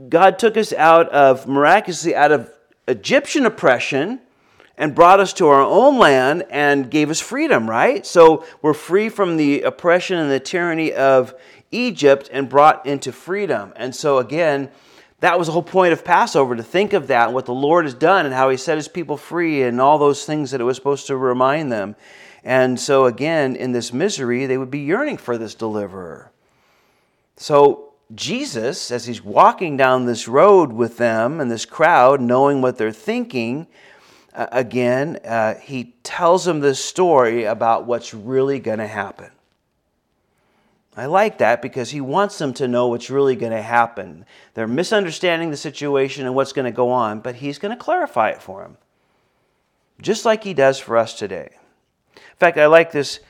God 0.08 0.38
took 0.38 0.58
us 0.58 0.74
out 0.74 1.08
of 1.08 1.46
miraculously 1.46 2.14
out 2.14 2.32
of 2.32 2.50
Egyptian 2.86 3.46
oppression 3.46 4.20
and 4.78 4.94
brought 4.94 5.20
us 5.20 5.32
to 5.34 5.48
our 5.48 5.62
own 5.62 5.98
land 5.98 6.44
and 6.50 6.90
gave 6.90 7.10
us 7.10 7.20
freedom, 7.20 7.68
right? 7.68 8.04
So 8.06 8.44
we're 8.62 8.74
free 8.74 9.08
from 9.08 9.36
the 9.36 9.62
oppression 9.62 10.18
and 10.18 10.30
the 10.30 10.40
tyranny 10.40 10.92
of 10.92 11.34
Egypt 11.70 12.28
and 12.32 12.48
brought 12.48 12.86
into 12.86 13.12
freedom. 13.12 13.72
And 13.76 13.94
so, 13.94 14.18
again, 14.18 14.70
that 15.20 15.38
was 15.38 15.48
the 15.48 15.52
whole 15.52 15.62
point 15.62 15.92
of 15.92 16.04
Passover 16.04 16.54
to 16.56 16.62
think 16.62 16.92
of 16.92 17.06
that, 17.06 17.26
and 17.26 17.34
what 17.34 17.46
the 17.46 17.54
Lord 17.54 17.86
has 17.86 17.94
done, 17.94 18.26
and 18.26 18.34
how 18.34 18.50
He 18.50 18.56
set 18.56 18.76
His 18.76 18.88
people 18.88 19.16
free, 19.16 19.62
and 19.62 19.80
all 19.80 19.98
those 19.98 20.26
things 20.26 20.50
that 20.50 20.60
it 20.60 20.64
was 20.64 20.76
supposed 20.76 21.06
to 21.06 21.16
remind 21.16 21.72
them. 21.72 21.96
And 22.44 22.78
so, 22.78 23.06
again, 23.06 23.56
in 23.56 23.72
this 23.72 23.92
misery, 23.92 24.46
they 24.46 24.58
would 24.58 24.70
be 24.70 24.80
yearning 24.80 25.16
for 25.16 25.38
this 25.38 25.54
deliverer. 25.54 26.30
So, 27.36 27.94
Jesus, 28.14 28.90
as 28.90 29.06
He's 29.06 29.24
walking 29.24 29.76
down 29.76 30.04
this 30.04 30.28
road 30.28 30.72
with 30.72 30.98
them 30.98 31.40
and 31.40 31.50
this 31.50 31.64
crowd, 31.64 32.20
knowing 32.20 32.60
what 32.60 32.76
they're 32.76 32.92
thinking, 32.92 33.66
uh, 34.36 34.46
again, 34.52 35.18
uh, 35.24 35.54
he 35.54 35.94
tells 36.02 36.44
them 36.44 36.60
this 36.60 36.84
story 36.84 37.44
about 37.44 37.86
what's 37.86 38.12
really 38.12 38.60
going 38.60 38.78
to 38.78 38.86
happen. 38.86 39.30
I 40.94 41.06
like 41.06 41.38
that 41.38 41.62
because 41.62 41.90
he 41.90 42.00
wants 42.00 42.38
them 42.38 42.52
to 42.54 42.68
know 42.68 42.88
what's 42.88 43.10
really 43.10 43.36
going 43.36 43.52
to 43.52 43.62
happen. 43.62 44.26
They're 44.54 44.66
misunderstanding 44.66 45.50
the 45.50 45.56
situation 45.56 46.26
and 46.26 46.34
what's 46.34 46.52
going 46.52 46.66
to 46.66 46.70
go 46.70 46.90
on, 46.90 47.20
but 47.20 47.36
he's 47.36 47.58
going 47.58 47.76
to 47.76 47.82
clarify 47.82 48.30
it 48.30 48.42
for 48.42 48.62
them, 48.62 48.76
just 50.00 50.24
like 50.24 50.44
he 50.44 50.54
does 50.54 50.78
for 50.78 50.98
us 50.98 51.14
today. 51.14 51.50
In 52.14 52.36
fact, 52.38 52.58
I 52.58 52.66
like 52.66 52.92
this 52.92 53.20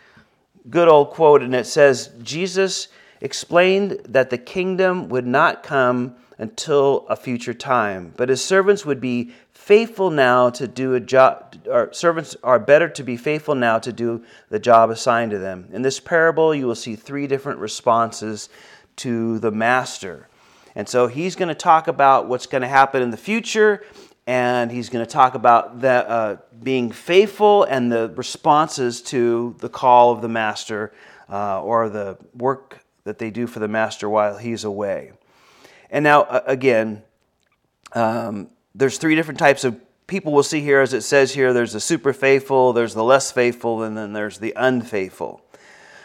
good 0.69 0.89
old 0.89 1.11
quote, 1.11 1.43
and 1.43 1.55
it 1.55 1.67
says 1.67 2.11
Jesus 2.23 2.89
explained 3.21 4.01
that 4.09 4.31
the 4.31 4.39
kingdom 4.39 5.09
would 5.09 5.27
not 5.27 5.63
come 5.63 6.17
until 6.39 7.07
a 7.09 7.17
future 7.17 7.55
time, 7.55 8.13
but 8.17 8.29
his 8.29 8.45
servants 8.45 8.85
would 8.85 9.01
be 9.01 9.33
faithful 9.67 10.13
now 10.13 10.49
to 10.49 10.69
do 10.69 10.95
a 10.95 11.01
job, 11.01 11.57
or 11.67 11.93
servants 11.93 12.37
are 12.45 12.61
better 12.61 12.89
to 12.89 13.03
be 13.03 13.17
faithful 13.17 13.57
now 13.57 13.81
to 13.81 13.93
do 13.93 14.23
the 14.49 14.61
job 14.61 14.91
assigned 14.91 15.33
to 15.33 15.39
them. 15.39 15.69
In 15.73 15.83
this 15.83 15.99
parable, 15.99 16.55
you 16.55 16.69
will 16.69 16.77
see 16.77 16.95
three 16.95 17.27
different 17.27 17.59
responses 17.59 18.49
to 18.95 19.41
the 19.41 19.51
master. 19.51 20.29
And 20.77 20.89
so 20.89 21.09
he's 21.09 21.35
going 21.35 21.49
to 21.49 21.55
talk 21.57 21.89
about 21.89 22.29
what's 22.29 22.47
going 22.47 22.63
to 22.63 22.69
happen 22.69 23.03
in 23.03 23.11
the 23.11 23.17
future, 23.17 23.83
and 24.25 24.71
he's 24.71 24.89
going 24.89 25.05
to 25.05 25.11
talk 25.11 25.35
about 25.35 25.81
that, 25.81 26.07
uh, 26.07 26.37
being 26.63 26.93
faithful 26.93 27.65
and 27.65 27.91
the 27.91 28.13
responses 28.15 29.03
to 29.03 29.57
the 29.59 29.69
call 29.69 30.13
of 30.13 30.23
the 30.23 30.29
master 30.29 30.93
uh, 31.29 31.61
or 31.61 31.89
the 31.89 32.17
work 32.35 32.85
that 33.03 33.19
they 33.19 33.31
do 33.31 33.49
for 33.49 33.59
the 33.59 33.67
master 33.67 34.09
while 34.09 34.39
he's 34.39 34.63
away. 34.63 35.11
And 35.91 36.05
now, 36.05 36.23
again, 36.47 37.03
um, 37.95 38.51
there's 38.77 38.99
three 38.99 39.15
different 39.15 39.39
types 39.39 39.65
of 39.65 39.81
people 40.07 40.33
we'll 40.33 40.43
see 40.43 40.61
here. 40.61 40.81
As 40.81 40.93
it 40.93 41.03
says 41.03 41.33
here 41.33 41.53
there's 41.53 41.73
the 41.73 41.81
super 41.81 42.13
faithful 42.13 42.73
there's 42.73 42.95
the 42.95 43.05
less 43.05 43.33
faithful 43.33 43.83
and 43.83 43.97
then 43.97 44.13
there's 44.13 44.39
the 44.39 44.53
unfaithful. 44.57 45.43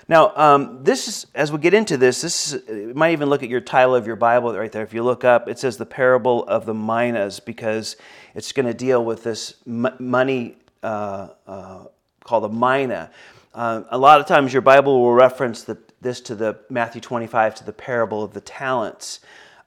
Now 0.08 0.36
um, 0.36 0.84
this 0.84 1.08
is 1.08 1.28
as 1.36 1.52
we 1.52 1.60
get 1.60 1.74
into 1.74 1.98
this 1.98 2.22
this 2.22 2.54
is, 2.54 2.96
might 2.96 3.12
even 3.12 3.30
look 3.30 3.44
at 3.44 3.50
your 3.50 3.62
title 3.62 3.96
of 3.96 4.08
your 4.08 4.16
bible 4.16 4.58
right 4.58 4.72
there. 4.72 4.84
If 4.84 4.94
you 4.94 5.04
look 5.04 5.24
up 5.24 5.48
it 5.48 5.60
says 5.60 5.78
the 5.78 5.86
parable 5.86 6.46
of 6.46 6.66
the 6.66 6.74
minas 6.74 7.40
because 7.40 7.98
it's 8.34 8.52
going 8.52 8.66
to 8.66 8.74
deal 8.74 9.04
with 9.04 9.24
this 9.24 9.56
m- 9.68 9.96
money 10.00 10.58
uh, 10.82 11.30
uh, 11.46 11.84
called 12.24 12.46
a 12.46 12.50
mina. 12.50 13.12
Uh, 13.54 13.84
a 13.90 13.98
lot 13.98 14.22
of 14.22 14.28
times 14.28 14.54
your 14.54 14.62
bible 14.62 15.02
will 15.02 15.14
reference 15.14 15.64
the, 15.64 15.78
this 16.00 16.22
to 16.22 16.36
the 16.36 16.58
matthew 16.70 17.02
25 17.02 17.56
to 17.56 17.66
the 17.66 17.74
parable 17.74 18.24
of 18.24 18.34
the 18.34 18.42
talents 18.42 19.20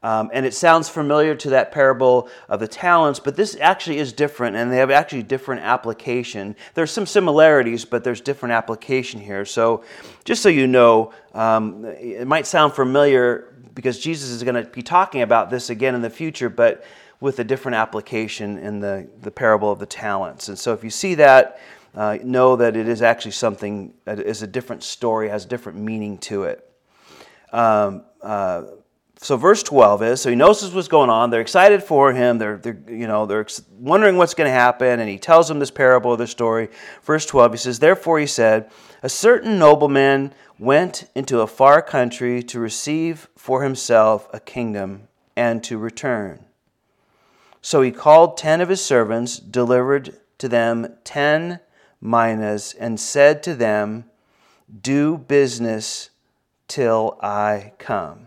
um, 0.05 0.29
and 0.35 0.45
it 0.45 0.53
sounds 0.53 0.91
familiar 0.91 1.35
to 1.35 1.49
that 1.51 1.73
parable 1.73 2.29
of 2.51 2.61
the 2.61 2.69
talents, 2.69 3.19
but 3.19 3.37
this 3.37 3.57
actually 3.59 3.97
is 3.97 4.13
different, 4.13 4.55
and 4.55 4.71
they 4.71 4.77
have 4.77 4.91
actually 4.91 5.23
different 5.23 5.63
application. 5.63 6.57
There's 6.75 6.91
some 6.91 7.07
similarities, 7.07 7.87
but 7.87 8.05
there's 8.05 8.21
different 8.21 8.53
application 8.53 9.19
here. 9.19 9.47
So, 9.47 9.83
just 10.27 10.43
so 10.43 10.51
you 10.51 10.67
know, 10.67 11.15
um, 11.33 11.87
it 11.87 12.27
might 12.27 12.47
sound 12.47 12.75
familiar 12.75 13.55
because 13.75 13.99
Jesus 13.99 14.29
is 14.29 14.43
going 14.43 14.63
to 14.63 14.71
be 14.71 14.83
talking 14.83 15.23
about 15.23 15.49
this 15.49 15.71
again 15.71 15.95
in 15.95 16.03
the 16.03 16.11
future, 16.11 16.51
but 16.51 16.85
with 17.21 17.39
a 17.39 17.45
different 17.45 17.77
application 17.77 18.59
in 18.59 18.81
the, 18.81 19.09
the 19.23 19.31
parable 19.31 19.73
of 19.73 19.79
the 19.79 19.87
talents. 19.87 20.51
And 20.51 20.59
so, 20.59 20.75
if 20.75 20.85
you 20.85 20.91
see 20.91 21.15
that, 21.15 21.59
uh, 21.95 22.19
know 22.23 22.57
that 22.57 22.77
it 22.77 22.89
is 22.89 23.01
actually 23.01 23.31
something 23.31 23.95
that 24.05 24.21
is 24.21 24.43
a 24.43 24.47
different 24.47 24.83
story, 24.83 25.31
has 25.31 25.47
a 25.47 25.49
different 25.49 25.79
meaning 25.79 26.19
to 26.19 26.43
it. 26.43 26.71
Um, 27.55 28.05
uh, 28.21 28.65
so 29.17 29.37
verse 29.37 29.63
12 29.63 30.03
is 30.03 30.21
so 30.21 30.29
he 30.29 30.37
knows 30.37 30.61
this 30.61 30.73
what's 30.73 30.89
going 30.89 31.11
on. 31.11 31.31
They're 31.31 31.41
excited 31.41 31.83
for 31.83 32.13
him. 32.13 32.39
They're, 32.39 32.59
they're 32.59 32.79
you 32.89 33.07
know 33.07 33.27
they're 33.27 33.47
wondering 33.79 34.17
what's 34.17 34.35
going 34.35 34.49
to 34.49 34.55
happen 34.55 35.01
and 35.01 35.09
he 35.09 35.19
tells 35.19 35.49
them 35.49 35.59
this 35.59 35.71
parable 35.71 36.13
of 36.13 36.19
the 36.19 36.27
story. 36.27 36.69
Verse 37.03 37.25
12 37.27 37.53
he 37.53 37.59
says 37.59 37.79
therefore 37.79 38.19
he 38.19 38.27
said 38.27 38.71
a 39.03 39.09
certain 39.09 39.59
nobleman 39.59 40.35
went 40.59 41.09
into 41.15 41.41
a 41.41 41.47
far 41.47 41.81
country 41.81 42.43
to 42.43 42.61
receive 42.61 43.29
for 43.37 43.63
himself 43.63 44.29
a 44.33 44.41
kingdom 44.41 45.09
and 45.37 45.63
to 45.65 45.79
return. 45.79 46.45
So 47.63 47.81
he 47.83 47.93
called 47.93 48.37
ten 48.37 48.61
of 48.61 48.69
his 48.69 48.85
servants 48.85 49.39
delivered 49.39 50.19
to 50.39 50.49
them 50.49 50.97
ten 51.05 51.61
minas 52.01 52.75
and 52.79 53.01
said 53.01 53.43
to 53.45 53.55
them 53.55 54.05
do 54.83 55.17
business 55.17 56.11
till 56.67 57.19
i 57.23 57.73
come 57.79 58.27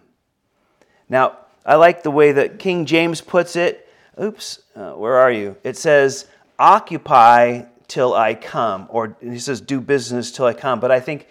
now, 1.10 1.38
I 1.66 1.76
like 1.76 2.04
the 2.04 2.12
way 2.12 2.32
that 2.32 2.60
King 2.60 2.86
James 2.86 3.22
puts 3.22 3.56
it. 3.56 3.88
Oops, 4.22 4.60
uh, 4.76 4.92
where 4.94 5.16
are 5.16 5.32
you? 5.32 5.56
It 5.64 5.78
says, 5.78 6.28
occupy 6.58 7.64
till 7.88 8.14
I 8.14 8.36
come, 8.36 8.88
or 8.90 9.16
he 9.22 9.40
says, 9.40 9.62
do 9.62 9.80
business 9.80 10.32
till 10.32 10.46
I 10.46 10.54
come. 10.54 10.80
But 10.80 10.92
I 10.92 11.00
think 11.00 11.28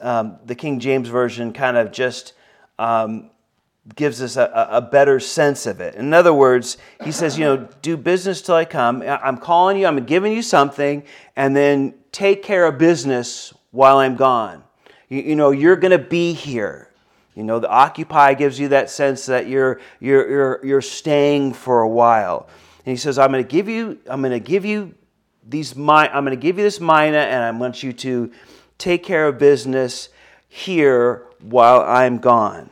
um, 0.00 0.38
the 0.44 0.54
King 0.54 0.80
James 0.80 1.08
Version 1.08 1.52
kind 1.52 1.76
of 1.76 1.90
just 1.90 2.34
um, 2.78 3.30
gives 3.94 4.22
us 4.22 4.36
a, 4.36 4.68
a, 4.70 4.80
better 4.80 5.18
sense 5.18 5.66
of 5.66 5.80
it. 5.80 5.94
In 5.94 6.14
other 6.14 6.32
words, 6.32 6.76
he 7.04 7.10
says, 7.10 7.38
you 7.38 7.44
know, 7.44 7.68
do 7.82 7.96
business 7.96 8.42
till 8.42 8.54
I 8.54 8.64
come. 8.64 9.02
I'm 9.02 9.38
calling 9.38 9.78
you, 9.78 9.86
I'm 9.86 10.04
giving 10.04 10.32
you 10.32 10.42
something, 10.42 11.02
and 11.34 11.56
then 11.56 11.94
take 12.12 12.42
care 12.42 12.66
of 12.66 12.78
business 12.78 13.52
while 13.70 13.98
I'm 13.98 14.16
gone. 14.16 14.62
You, 15.08 15.22
you 15.22 15.36
know, 15.36 15.50
you're 15.50 15.76
going 15.76 15.92
to 15.92 15.98
be 15.98 16.32
here. 16.32 16.87
You 17.38 17.44
know, 17.44 17.60
the 17.60 17.70
occupy 17.70 18.34
gives 18.34 18.58
you 18.58 18.66
that 18.70 18.90
sense 18.90 19.26
that 19.26 19.46
you're, 19.46 19.80
you're, 20.00 20.28
you're, 20.28 20.66
you're 20.66 20.82
staying 20.82 21.52
for 21.52 21.82
a 21.82 21.88
while. 21.88 22.48
And 22.84 22.90
he 22.90 22.96
says, 22.96 23.16
I'm 23.16 23.30
going 23.30 23.44
to 23.44 23.48
give 23.48 23.68
you, 23.68 24.00
I'm 24.08 24.22
going 24.22 24.32
to 24.32 24.40
give 24.40 24.64
you 24.64 24.92
these, 25.48 25.76
I'm 25.76 26.24
going 26.24 26.30
to 26.30 26.36
give 26.36 26.58
you 26.58 26.64
this 26.64 26.80
mina 26.80 27.18
and 27.18 27.44
I 27.44 27.52
want 27.52 27.80
you 27.84 27.92
to 27.92 28.32
take 28.76 29.04
care 29.04 29.28
of 29.28 29.38
business 29.38 30.08
here 30.48 31.26
while 31.40 31.82
I'm 31.82 32.18
gone. 32.18 32.70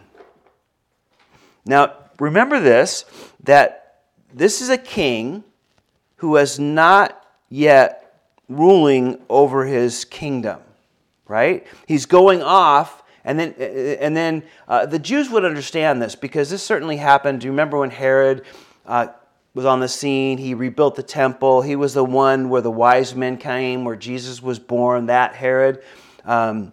Now, 1.64 1.92
remember 2.18 2.58
this, 2.58 3.04
that 3.44 4.02
this 4.35 4.61
is 4.61 4.68
a 4.68 4.78
king 4.78 5.44
who 6.16 6.35
has 6.35 6.58
not 6.58 7.25
yet 7.49 8.20
ruling 8.49 9.20
over 9.28 9.64
his 9.64 10.04
kingdom, 10.04 10.58
right? 11.28 11.64
He's 11.87 12.06
going 12.06 12.42
off 12.42 13.04
and 13.26 13.40
then, 13.40 13.54
and 13.54 14.16
then 14.16 14.45
uh, 14.68 14.87
the 14.87 15.00
Jews 15.00 15.28
would 15.30 15.45
understand 15.45 16.00
this 16.00 16.14
because 16.14 16.49
this 16.49 16.62
certainly 16.62 16.97
happened. 16.97 17.40
Do 17.40 17.47
you 17.47 17.50
remember 17.50 17.76
when 17.78 17.90
Herod 17.90 18.45
uh, 18.87 19.09
was 19.52 19.64
on 19.64 19.80
the 19.80 19.88
scene? 19.88 20.38
He 20.38 20.54
rebuilt 20.54 20.95
the 20.95 21.02
temple. 21.02 21.61
He 21.61 21.75
was 21.75 21.92
the 21.92 22.04
one 22.04 22.49
where 22.49 22.62
the 22.62 22.71
wise 22.71 23.16
men 23.16 23.37
came, 23.37 23.85
where 23.85 23.97
Jesus 23.97 24.40
was 24.40 24.61
born, 24.61 25.06
that 25.06 25.35
Herod. 25.35 25.83
Um, 26.25 26.71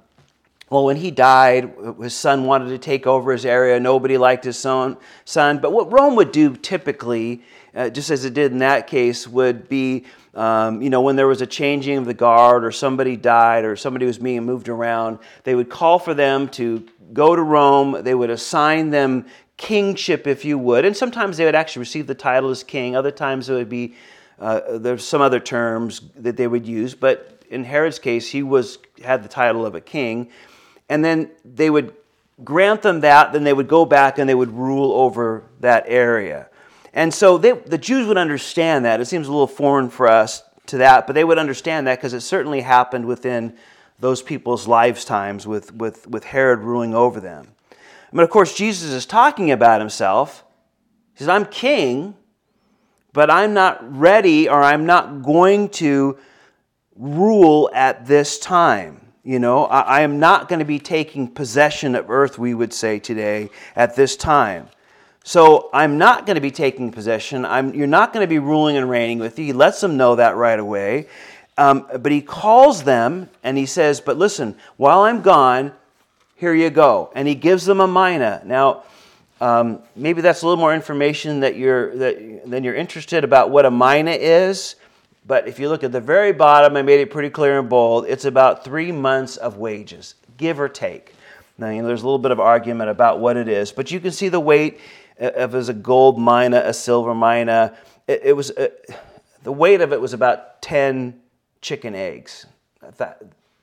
well, 0.69 0.86
when 0.86 0.98
he 0.98 1.10
died, 1.10 1.74
his 2.00 2.13
son 2.13 2.45
wanted 2.45 2.69
to 2.69 2.77
take 2.77 3.07
over 3.07 3.31
his 3.31 3.48
area. 3.48 3.79
Nobody 3.79 4.19
liked 4.19 4.43
his 4.43 4.57
son. 4.57 4.98
son. 5.25 5.57
But 5.57 5.74
what 5.74 5.91
Rome 5.91 6.15
would 6.17 6.31
do 6.31 6.55
typically, 6.55 7.41
uh, 7.75 7.89
just 7.89 8.12
as 8.12 8.25
it 8.25 8.36
did 8.36 8.51
in 8.51 8.60
that 8.60 8.86
case, 8.86 9.27
would 9.27 9.67
be 9.67 10.05
um, 10.33 10.81
you 10.81 10.89
know, 10.89 11.01
when 11.01 11.15
there 11.15 11.27
was 11.27 11.41
a 11.41 11.47
changing 11.47 11.97
of 11.97 12.05
the 12.05 12.13
guard 12.13 12.65
or 12.65 12.71
somebody 12.71 13.15
died 13.15 13.65
or 13.65 13.75
somebody 13.75 14.05
was 14.05 14.17
being 14.17 14.43
moved 14.43 14.67
around, 14.67 15.19
they 15.43 15.53
would 15.53 15.69
call 15.69 15.99
for 15.99 16.13
them 16.13 16.49
to 16.49 16.87
go 17.13 17.35
to 17.35 17.41
Rome. 17.41 18.03
They 18.03 18.15
would 18.15 18.31
assign 18.31 18.89
them 18.89 19.27
kingship, 19.57 20.25
if 20.25 20.43
you 20.43 20.57
would. 20.57 20.85
And 20.85 20.97
sometimes 20.97 21.37
they 21.37 21.45
would 21.45 21.55
actually 21.55 21.81
receive 21.81 22.07
the 22.07 22.15
title 22.15 22.49
as 22.49 22.63
king. 22.63 22.95
Other 22.95 23.11
times 23.11 23.47
it 23.49 23.53
would 23.53 23.69
be, 23.69 23.95
uh, 24.39 24.79
there's 24.79 25.05
some 25.05 25.21
other 25.21 25.39
terms 25.39 26.01
that 26.15 26.35
they 26.35 26.47
would 26.47 26.65
use. 26.65 26.95
But 26.95 27.43
in 27.49 27.63
Herod's 27.63 27.99
case, 27.99 28.27
he 28.29 28.41
was, 28.41 28.79
had 29.03 29.23
the 29.23 29.29
title 29.29 29.65
of 29.65 29.75
a 29.75 29.81
king. 29.81 30.29
And 30.89 31.05
then 31.05 31.29
they 31.45 31.69
would 31.69 31.93
grant 32.43 32.81
them 32.81 33.01
that, 33.01 33.33
then 33.33 33.43
they 33.43 33.53
would 33.53 33.67
go 33.67 33.85
back 33.85 34.17
and 34.17 34.27
they 34.27 34.35
would 34.35 34.51
rule 34.51 34.91
over 34.91 35.43
that 35.59 35.85
area. 35.87 36.49
And 36.93 37.13
so 37.13 37.38
they, 37.38 37.51
the 37.51 37.77
Jews 37.77 38.07
would 38.07 38.17
understand 38.17 38.85
that. 38.85 39.01
It 39.01 39.05
seems 39.05 39.27
a 39.27 39.31
little 39.31 39.47
foreign 39.47 39.89
for 39.89 40.07
us 40.07 40.43
to 40.67 40.77
that, 40.77 41.07
but 41.07 41.13
they 41.13 41.23
would 41.23 41.39
understand 41.39 41.88
that 41.88 41.97
because 41.97 42.13
it 42.13 42.21
certainly 42.21 42.62
happened 42.62 43.05
within 43.05 43.57
those 44.00 44.21
people's 44.21 44.67
lifetimes 44.67 45.47
with, 45.47 45.73
with, 45.73 46.07
with 46.07 46.23
Herod 46.23 46.59
ruling 46.59 46.93
over 46.93 47.20
them. 47.20 47.48
But 48.11 48.24
of 48.24 48.29
course, 48.29 48.55
Jesus 48.55 48.91
is 48.91 49.05
talking 49.05 49.51
about 49.51 49.81
himself. 49.81 50.44
He 51.13 51.20
says, 51.20 51.29
I'm 51.29 51.46
king, 51.46 52.15
but 53.11 53.31
I'm 53.31 53.53
not 53.53 53.79
ready 53.98 54.48
or 54.48 54.61
I'm 54.61 54.85
not 54.85 55.24
going 55.24 55.70
to 55.70 56.18
rule 56.96 57.72
at 57.74 58.05
this 58.05 58.37
time. 58.37 59.01
You 59.24 59.39
know, 59.39 59.65
I, 59.65 59.81
I 59.81 60.01
am 60.01 60.20
not 60.20 60.48
going 60.48 60.59
to 60.59 60.65
be 60.65 60.79
taking 60.79 61.27
possession 61.27 61.96
of 61.96 62.09
earth, 62.09 62.37
we 62.37 62.53
would 62.53 62.74
say 62.74 63.00
today, 63.00 63.50
at 63.75 63.96
this 63.96 64.15
time. 64.15 64.68
So 65.24 65.70
I'm 65.74 65.98
not 65.98 66.25
going 66.25 66.36
to 66.36 66.42
be 66.42 66.51
taking 66.51 66.92
possession. 66.92 67.46
I'm, 67.46 67.74
you're 67.74 67.88
not 67.88 68.12
going 68.12 68.24
to 68.24 68.27
be 68.27 68.40
ruling 68.40 68.75
and 68.75 68.90
reigning 68.90 69.20
with 69.20 69.40
you. 69.40 69.46
He 69.46 69.53
lets 69.53 69.79
them 69.79 69.96
know 69.96 70.16
that 70.16 70.36
right 70.36 70.59
away. 70.59 71.07
Um, 71.57 71.88
but 72.00 72.12
he 72.12 72.22
calls 72.22 72.83
them 72.83 73.29
and 73.42 73.57
he 73.57 73.66
says, 73.66 74.01
But 74.01 74.18
listen, 74.18 74.55
while 74.75 75.01
I'm 75.01 75.22
gone, 75.22 75.72
here 76.36 76.53
you 76.53 76.70
go. 76.70 77.12
And 77.16 77.25
he 77.25 77.36
gives 77.36 77.66
them 77.66 77.79
a 77.79 77.88
mina. 77.88 78.42
Now, 78.44 78.83
um, 79.40 79.81
maybe 79.96 80.22
that's 80.22 80.42
a 80.42 80.48
little 80.48 80.59
more 80.59 80.74
information 80.74 81.40
that 81.40 81.55
you're, 81.55 81.96
that, 81.96 82.50
than 82.50 82.64
you're 82.66 82.75
interested 82.75 83.24
about 83.24 83.50
what 83.50 83.66
a 83.66 83.72
mina 83.72 84.12
is. 84.12 84.75
But 85.25 85.48
if 85.48 85.57
you 85.57 85.70
look 85.70 85.86
at 85.86 85.94
the 85.94 86.01
very 86.01 86.33
bottom, 86.33 86.75
I 86.75 86.81
made 86.81 87.00
it 87.00 87.12
pretty 87.12 87.29
clear 87.29 87.59
and 87.59 87.70
bold. 87.70 88.05
It's 88.07 88.25
about 88.25 88.66
three 88.66 88.92
months 88.92 89.38
of 89.38 89.57
wages, 89.57 90.16
give 90.36 90.59
or 90.59 90.68
take. 90.68 91.14
Now, 91.57 91.70
you 91.70 91.81
know, 91.81 91.88
there's 91.88 92.01
a 92.01 92.05
little 92.05 92.20
bit 92.20 92.31
of 92.31 92.40
argument 92.40 92.90
about 92.90 93.20
what 93.20 93.38
it 93.38 93.48
is, 93.48 93.72
but 93.72 93.92
you 93.92 94.00
can 94.00 94.12
see 94.12 94.27
the 94.27 94.40
weight 94.40 94.81
if 95.17 95.35
it 95.35 95.51
was 95.51 95.69
a 95.69 95.73
gold 95.73 96.19
mina, 96.19 96.61
a 96.65 96.73
silver 96.73 97.13
mina, 97.13 97.75
it, 98.07 98.21
it 98.23 98.35
was 98.35 98.51
uh, 98.51 98.69
the 99.43 99.51
weight 99.51 99.81
of 99.81 99.93
it 99.93 100.01
was 100.01 100.13
about 100.13 100.61
ten 100.61 101.21
chicken 101.61 101.95
eggs. 101.95 102.45
That, 102.97 103.21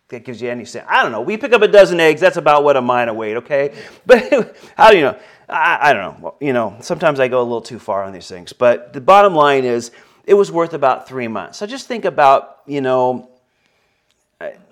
that 0.09 0.25
gives 0.25 0.43
you 0.43 0.51
any 0.51 0.65
sense. 0.65 0.87
I 0.89 1.03
don't 1.03 1.13
know. 1.13 1.21
We 1.21 1.37
pick 1.37 1.53
up 1.53 1.63
a 1.63 1.69
dozen 1.69 2.01
eggs. 2.01 2.21
That's 2.21 2.37
about 2.37 2.65
what 2.65 2.77
a 2.77 2.83
mina 2.83 3.15
weighed, 3.15 3.37
Okay, 3.39 3.75
but 4.07 4.57
how 4.77 4.91
do 4.91 4.97
you 4.97 5.05
know? 5.05 5.19
I, 5.49 5.91
I 5.91 5.93
don't 5.93 6.21
know. 6.21 6.35
You 6.41 6.53
know, 6.53 6.77
sometimes 6.81 7.21
I 7.21 7.29
go 7.29 7.41
a 7.41 7.43
little 7.43 7.61
too 7.61 7.79
far 7.79 8.05
on 8.05 8.13
these 8.13 8.29
things. 8.29 8.53
But 8.53 8.93
the 8.93 9.01
bottom 9.01 9.35
line 9.35 9.65
is, 9.65 9.91
it 10.25 10.35
was 10.35 10.53
worth 10.53 10.75
about 10.75 11.09
three 11.09 11.29
months. 11.29 11.59
So 11.59 11.67
just 11.67 11.87
think 11.87 12.05
about 12.05 12.59
you 12.67 12.81
know 12.81 13.29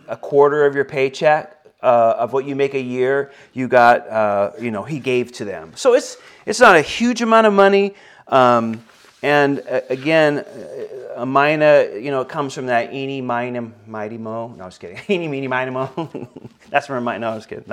a 0.08 0.16
quarter 0.16 0.64
of 0.64 0.74
your 0.74 0.84
paycheck 0.84 1.57
uh, 1.82 2.14
of 2.18 2.32
what 2.32 2.44
you 2.44 2.56
make 2.56 2.74
a 2.74 2.80
year, 2.80 3.32
you 3.52 3.68
got, 3.68 4.08
uh, 4.08 4.52
you 4.60 4.70
know, 4.70 4.82
he 4.82 4.98
gave 4.98 5.32
to 5.32 5.44
them. 5.44 5.72
So 5.76 5.94
it's, 5.94 6.16
it's 6.46 6.60
not 6.60 6.76
a 6.76 6.82
huge 6.82 7.22
amount 7.22 7.46
of 7.46 7.52
money. 7.52 7.94
Um, 8.26 8.82
and 9.22 9.60
uh, 9.60 9.80
again, 9.88 10.38
uh, 10.38 11.22
a 11.22 11.26
mina, 11.26 11.88
you 11.94 12.10
know, 12.10 12.24
comes 12.24 12.54
from 12.54 12.66
that 12.66 12.92
eeny, 12.92 13.20
miny, 13.20 13.72
mighty 13.86 14.18
mo. 14.18 14.48
No, 14.48 14.62
I 14.62 14.66
was 14.66 14.78
kidding. 14.78 14.98
Eeny, 15.08 15.28
meeny, 15.28 15.48
mo. 15.48 16.10
That's 16.70 16.86
from 16.86 17.02
my, 17.04 17.18
no, 17.18 17.30
I 17.30 17.34
was 17.34 17.46
kidding. 17.46 17.64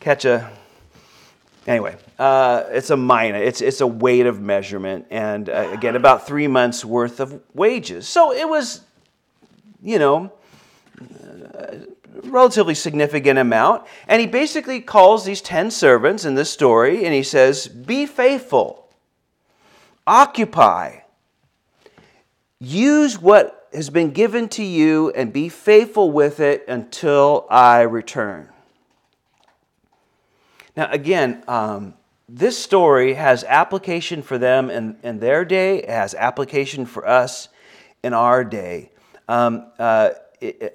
Catch 0.00 0.24
a, 0.24 0.50
anyway, 1.66 1.96
uh, 2.18 2.64
it's 2.70 2.90
a 2.90 2.96
mina. 2.96 3.38
It's, 3.38 3.60
it's 3.60 3.80
a 3.80 3.86
weight 3.86 4.26
of 4.26 4.40
measurement. 4.40 5.06
And 5.10 5.48
uh, 5.48 5.70
again, 5.72 5.96
about 5.96 6.26
three 6.26 6.46
months 6.46 6.84
worth 6.84 7.20
of 7.20 7.40
wages. 7.54 8.08
So 8.08 8.32
it 8.32 8.48
was, 8.48 8.80
you 9.82 9.98
know, 9.98 10.32
relatively 12.22 12.74
significant 12.74 13.38
amount. 13.38 13.84
And 14.08 14.20
he 14.20 14.26
basically 14.26 14.80
calls 14.80 15.24
these 15.24 15.40
10 15.40 15.70
servants 15.70 16.24
in 16.24 16.34
this 16.34 16.50
story 16.50 17.04
and 17.04 17.14
he 17.14 17.22
says, 17.22 17.66
Be 17.68 18.06
faithful, 18.06 18.88
occupy, 20.06 21.00
use 22.60 23.20
what 23.20 23.68
has 23.72 23.90
been 23.90 24.12
given 24.12 24.48
to 24.48 24.62
you 24.62 25.10
and 25.10 25.32
be 25.32 25.48
faithful 25.48 26.10
with 26.10 26.40
it 26.40 26.64
until 26.68 27.46
I 27.50 27.82
return. 27.82 28.48
Now, 30.76 30.90
again, 30.90 31.42
um, 31.46 31.94
this 32.28 32.58
story 32.58 33.14
has 33.14 33.44
application 33.44 34.22
for 34.22 34.38
them 34.38 34.70
in, 34.70 34.96
in 35.02 35.18
their 35.18 35.44
day, 35.44 35.78
it 35.78 35.90
has 35.90 36.14
application 36.14 36.86
for 36.86 37.06
us 37.06 37.48
in 38.02 38.12
our 38.12 38.44
day. 38.44 38.90
Um, 39.28 39.70
uh, 39.78 40.10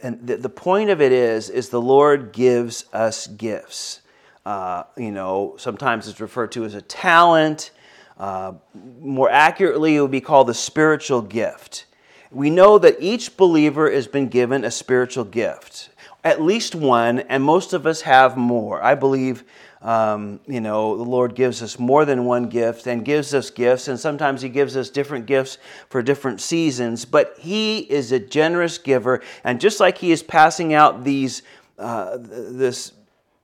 and 0.01 0.25
the, 0.25 0.37
the 0.37 0.49
point 0.49 0.89
of 0.89 1.01
it 1.01 1.11
is, 1.11 1.49
is 1.49 1.69
the 1.69 1.81
Lord 1.81 2.31
gives 2.31 2.85
us 2.93 3.27
gifts. 3.27 4.01
Uh, 4.45 4.83
you 4.97 5.11
know, 5.11 5.55
sometimes 5.57 6.07
it's 6.07 6.19
referred 6.19 6.51
to 6.53 6.65
as 6.65 6.73
a 6.73 6.81
talent. 6.81 7.71
Uh, 8.17 8.53
more 9.01 9.29
accurately, 9.29 9.95
it 9.95 10.01
would 10.01 10.11
be 10.11 10.21
called 10.21 10.47
the 10.47 10.53
spiritual 10.53 11.21
gift. 11.21 11.85
we 12.31 12.49
know 12.49 12.77
that 12.77 12.97
each 12.99 13.37
believer 13.37 13.91
has 13.91 14.07
been 14.07 14.27
given 14.27 14.63
a 14.63 14.71
spiritual 14.71 15.23
gift, 15.23 15.89
at 16.23 16.41
least 16.41 16.75
one, 16.75 17.19
and 17.19 17.43
most 17.43 17.73
of 17.73 17.85
us 17.87 18.01
have 18.01 18.37
more. 18.37 18.83
I 18.83 18.95
believe, 18.95 19.43
um, 19.81 20.41
you 20.47 20.59
know, 20.59 20.97
the 20.97 21.03
Lord 21.03 21.35
gives 21.35 21.61
us 21.61 21.79
more 21.79 22.03
than 22.03 22.25
one 22.25 22.49
gift 22.49 22.85
and 22.87 23.05
gives 23.05 23.33
us 23.33 23.49
gifts, 23.49 23.87
and 23.87 23.99
sometimes 23.99 24.41
He 24.41 24.49
gives 24.49 24.75
us 24.75 24.89
different 24.89 25.25
gifts 25.25 25.57
for 25.89 26.01
different 26.01 26.41
seasons, 26.41 27.05
but 27.05 27.35
He 27.39 27.79
is 27.79 28.11
a 28.11 28.19
generous 28.19 28.77
giver, 28.77 29.21
and 29.43 29.61
just 29.61 29.79
like 29.79 29.97
He 29.97 30.11
is 30.11 30.21
passing 30.21 30.73
out 30.73 31.03
these, 31.03 31.43
uh, 31.77 32.17
this 32.19 32.91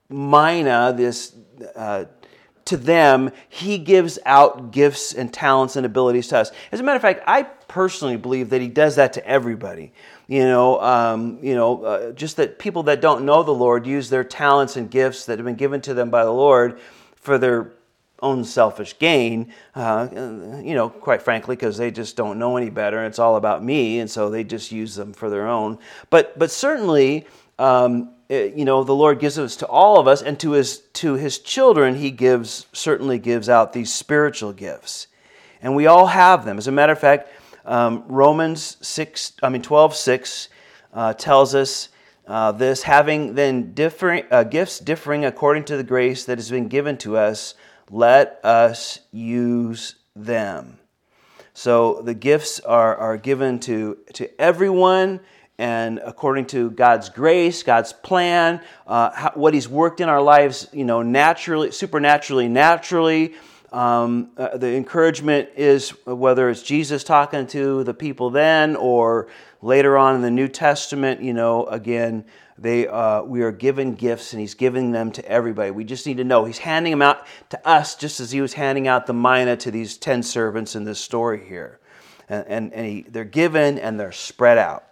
mina, 0.09 0.93
this 0.95 1.35
uh, 1.75 2.05
to 2.65 2.77
them, 2.77 3.31
he 3.47 3.77
gives 3.77 4.17
out 4.25 4.71
gifts 4.71 5.13
and 5.13 5.31
talents 5.31 5.75
and 5.75 5.85
abilities 5.85 6.27
to 6.29 6.39
us. 6.39 6.51
As 6.71 6.79
a 6.79 6.83
matter 6.83 6.95
of 6.95 7.01
fact, 7.01 7.23
I 7.27 7.43
personally 7.43 8.17
believe 8.17 8.49
that 8.49 8.61
he 8.61 8.67
does 8.67 8.95
that 8.95 9.13
to 9.13 9.27
everybody. 9.27 9.93
You 10.27 10.43
know, 10.45 10.81
um, 10.81 11.37
you 11.43 11.53
know, 11.53 11.83
uh, 11.83 12.11
just 12.13 12.37
that 12.37 12.57
people 12.57 12.83
that 12.83 13.01
don't 13.01 13.23
know 13.25 13.43
the 13.43 13.53
Lord 13.53 13.85
use 13.85 14.09
their 14.09 14.23
talents 14.23 14.75
and 14.75 14.89
gifts 14.89 15.25
that 15.27 15.37
have 15.37 15.45
been 15.45 15.55
given 15.55 15.81
to 15.81 15.93
them 15.93 16.09
by 16.09 16.23
the 16.23 16.31
Lord 16.31 16.79
for 17.15 17.37
their 17.37 17.73
own 18.21 18.43
selfish 18.43 18.97
gain. 18.97 19.53
Uh, 19.75 20.07
you 20.63 20.73
know, 20.73 20.89
quite 20.89 21.21
frankly, 21.21 21.55
because 21.55 21.77
they 21.77 21.91
just 21.91 22.15
don't 22.15 22.39
know 22.39 22.57
any 22.57 22.71
better. 22.71 23.05
It's 23.05 23.19
all 23.19 23.35
about 23.35 23.63
me, 23.63 23.99
and 23.99 24.09
so 24.09 24.31
they 24.31 24.43
just 24.43 24.71
use 24.71 24.95
them 24.95 25.13
for 25.13 25.29
their 25.29 25.47
own. 25.47 25.77
But 26.09 26.37
but 26.39 26.49
certainly. 26.49 27.27
Um, 27.57 28.14
you 28.29 28.65
know 28.65 28.83
the 28.83 28.95
lord 28.95 29.19
gives 29.19 29.37
us 29.37 29.55
to 29.55 29.67
all 29.67 29.99
of 29.99 30.07
us 30.07 30.21
and 30.21 30.39
to 30.39 30.51
his 30.51 30.79
to 30.93 31.13
his 31.13 31.39
children 31.39 31.95
he 31.95 32.11
gives 32.11 32.65
certainly 32.73 33.19
gives 33.19 33.49
out 33.49 33.73
these 33.73 33.93
spiritual 33.93 34.53
gifts. 34.53 35.07
And 35.61 35.75
we 35.75 35.87
all 35.87 36.07
have 36.07 36.45
them. 36.45 36.57
As 36.57 36.67
a 36.67 36.71
matter 36.71 36.93
of 36.93 36.99
fact 36.99 37.29
um, 37.65 38.03
romans 38.07 38.77
6 38.81 39.33
i 39.43 39.49
mean 39.49 39.61
12 39.61 39.95
6 39.95 40.49
uh, 40.93 41.13
tells 41.13 41.55
us 41.55 41.89
uh, 42.27 42.51
this 42.51 42.83
having 42.83 43.35
then 43.35 43.73
different 43.73 44.25
uh, 44.31 44.43
gifts 44.43 44.79
differing 44.79 45.25
according 45.25 45.63
to 45.65 45.77
the 45.77 45.83
grace 45.83 46.25
that 46.25 46.37
has 46.37 46.49
been 46.49 46.67
given 46.67 46.97
to 46.97 47.17
us 47.17 47.53
let 47.89 48.39
us 48.43 48.99
use 49.11 49.95
them. 50.15 50.79
So 51.53 52.01
the 52.01 52.13
gifts 52.13 52.59
are, 52.61 52.95
are 52.97 53.17
given 53.17 53.59
to, 53.61 53.97
to 54.13 54.41
everyone 54.41 55.21
and 55.57 55.99
according 56.03 56.47
to 56.47 56.69
God's 56.71 57.09
grace, 57.09 57.63
God's 57.63 57.93
plan, 57.93 58.61
uh, 58.87 59.11
how, 59.11 59.31
what 59.35 59.53
He's 59.53 59.69
worked 59.69 60.01
in 60.01 60.09
our 60.09 60.21
lives, 60.21 60.67
you 60.73 60.83
know, 60.83 61.01
naturally, 61.01 61.71
supernaturally, 61.71 62.47
naturally. 62.47 63.35
Um, 63.71 64.31
uh, 64.37 64.57
the 64.57 64.75
encouragement 64.75 65.49
is 65.55 65.89
whether 66.05 66.49
it's 66.49 66.61
Jesus 66.61 67.03
talking 67.03 67.47
to 67.47 67.83
the 67.83 67.93
people 67.93 68.29
then 68.29 68.75
or 68.75 69.27
later 69.61 69.97
on 69.97 70.15
in 70.15 70.21
the 70.21 70.31
New 70.31 70.47
Testament, 70.47 71.21
you 71.21 71.33
know, 71.33 71.65
again, 71.65 72.25
they, 72.57 72.87
uh, 72.87 73.23
we 73.23 73.41
are 73.41 73.51
given 73.51 73.95
gifts 73.95 74.31
and 74.31 74.39
He's 74.39 74.53
giving 74.53 74.91
them 74.91 75.11
to 75.13 75.25
everybody. 75.25 75.71
We 75.71 75.83
just 75.83 76.05
need 76.05 76.17
to 76.17 76.23
know 76.23 76.45
He's 76.45 76.59
handing 76.59 76.91
them 76.91 77.01
out 77.01 77.25
to 77.49 77.67
us 77.67 77.95
just 77.95 78.19
as 78.19 78.31
He 78.31 78.41
was 78.41 78.53
handing 78.53 78.87
out 78.87 79.07
the 79.07 79.13
mina 79.13 79.57
to 79.57 79.71
these 79.71 79.97
10 79.97 80.23
servants 80.23 80.75
in 80.75 80.83
this 80.83 80.99
story 80.99 81.45
here. 81.45 81.79
And, 82.29 82.47
and, 82.47 82.73
and 82.73 82.85
he, 82.85 83.01
they're 83.03 83.23
given 83.23 83.77
and 83.77 83.99
they're 83.99 84.11
spread 84.11 84.57
out. 84.57 84.85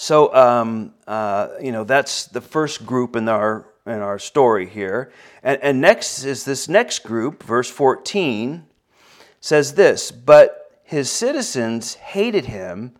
So, 0.00 0.32
um, 0.32 0.94
uh, 1.08 1.48
you 1.60 1.72
know, 1.72 1.82
that's 1.82 2.26
the 2.26 2.40
first 2.40 2.86
group 2.86 3.16
in 3.16 3.28
our, 3.28 3.66
in 3.84 4.00
our 4.00 4.20
story 4.20 4.64
here. 4.64 5.10
And, 5.42 5.60
and 5.60 5.80
next 5.80 6.22
is 6.22 6.44
this 6.44 6.68
next 6.68 7.00
group, 7.00 7.42
verse 7.42 7.68
14, 7.68 8.64
says 9.40 9.74
this 9.74 10.12
But 10.12 10.80
his 10.84 11.10
citizens 11.10 11.94
hated 11.94 12.44
him 12.44 12.92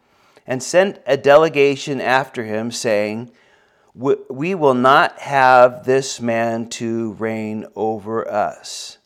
and 0.44 0.60
sent 0.60 1.00
a 1.06 1.16
delegation 1.16 2.00
after 2.00 2.42
him, 2.42 2.72
saying, 2.72 3.30
We 3.94 4.56
will 4.56 4.74
not 4.74 5.20
have 5.20 5.84
this 5.84 6.20
man 6.20 6.68
to 6.70 7.12
reign 7.12 7.64
over 7.76 8.28
us. 8.28 8.98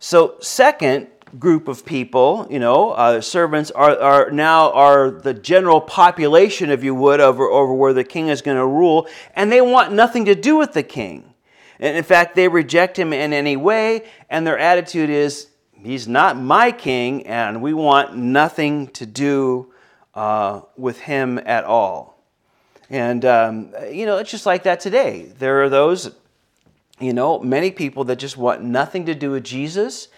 So, 0.00 0.34
second, 0.40 1.06
group 1.38 1.68
of 1.68 1.84
people, 1.84 2.46
you 2.50 2.58
know, 2.58 2.90
uh, 2.90 3.20
servants 3.20 3.70
are, 3.70 3.98
are 3.98 4.30
now 4.30 4.70
are 4.72 5.10
the 5.10 5.34
general 5.34 5.80
population, 5.80 6.70
if 6.70 6.84
you 6.84 6.94
would, 6.94 7.20
over, 7.20 7.48
over 7.48 7.72
where 7.72 7.92
the 7.92 8.04
king 8.04 8.28
is 8.28 8.42
going 8.42 8.56
to 8.56 8.66
rule, 8.66 9.08
and 9.34 9.50
they 9.50 9.60
want 9.60 9.92
nothing 9.92 10.24
to 10.26 10.34
do 10.34 10.56
with 10.56 10.72
the 10.72 10.82
king. 10.82 11.34
And 11.80 11.96
in 11.96 12.04
fact, 12.04 12.34
they 12.34 12.48
reject 12.48 12.98
him 12.98 13.12
in 13.12 13.32
any 13.32 13.56
way, 13.56 14.04
and 14.30 14.46
their 14.46 14.58
attitude 14.58 15.10
is, 15.10 15.48
he's 15.72 16.06
not 16.06 16.36
my 16.36 16.70
king, 16.70 17.26
and 17.26 17.60
we 17.60 17.74
want 17.74 18.16
nothing 18.16 18.88
to 18.88 19.06
do 19.06 19.72
uh, 20.14 20.60
with 20.76 21.00
him 21.00 21.40
at 21.44 21.64
all. 21.64 22.22
And, 22.90 23.24
um, 23.24 23.72
you 23.90 24.06
know, 24.06 24.18
it's 24.18 24.30
just 24.30 24.46
like 24.46 24.62
that 24.64 24.78
today. 24.78 25.32
There 25.38 25.62
are 25.64 25.68
those, 25.68 26.12
you 27.00 27.12
know, 27.12 27.40
many 27.40 27.70
people 27.70 28.04
that 28.04 28.16
just 28.16 28.36
want 28.36 28.62
nothing 28.62 29.06
to 29.06 29.14
do 29.14 29.32
with 29.32 29.42
Jesus 29.42 30.08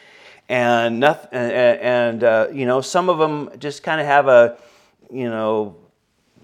and 0.48 1.00
nothing, 1.00 1.30
and, 1.32 2.22
uh, 2.22 2.48
you 2.52 2.66
know 2.66 2.80
some 2.80 3.08
of 3.08 3.18
them 3.18 3.50
just 3.58 3.82
kind 3.82 4.00
of 4.00 4.06
have 4.06 4.28
a 4.28 4.56
you 5.10 5.28
know 5.28 5.76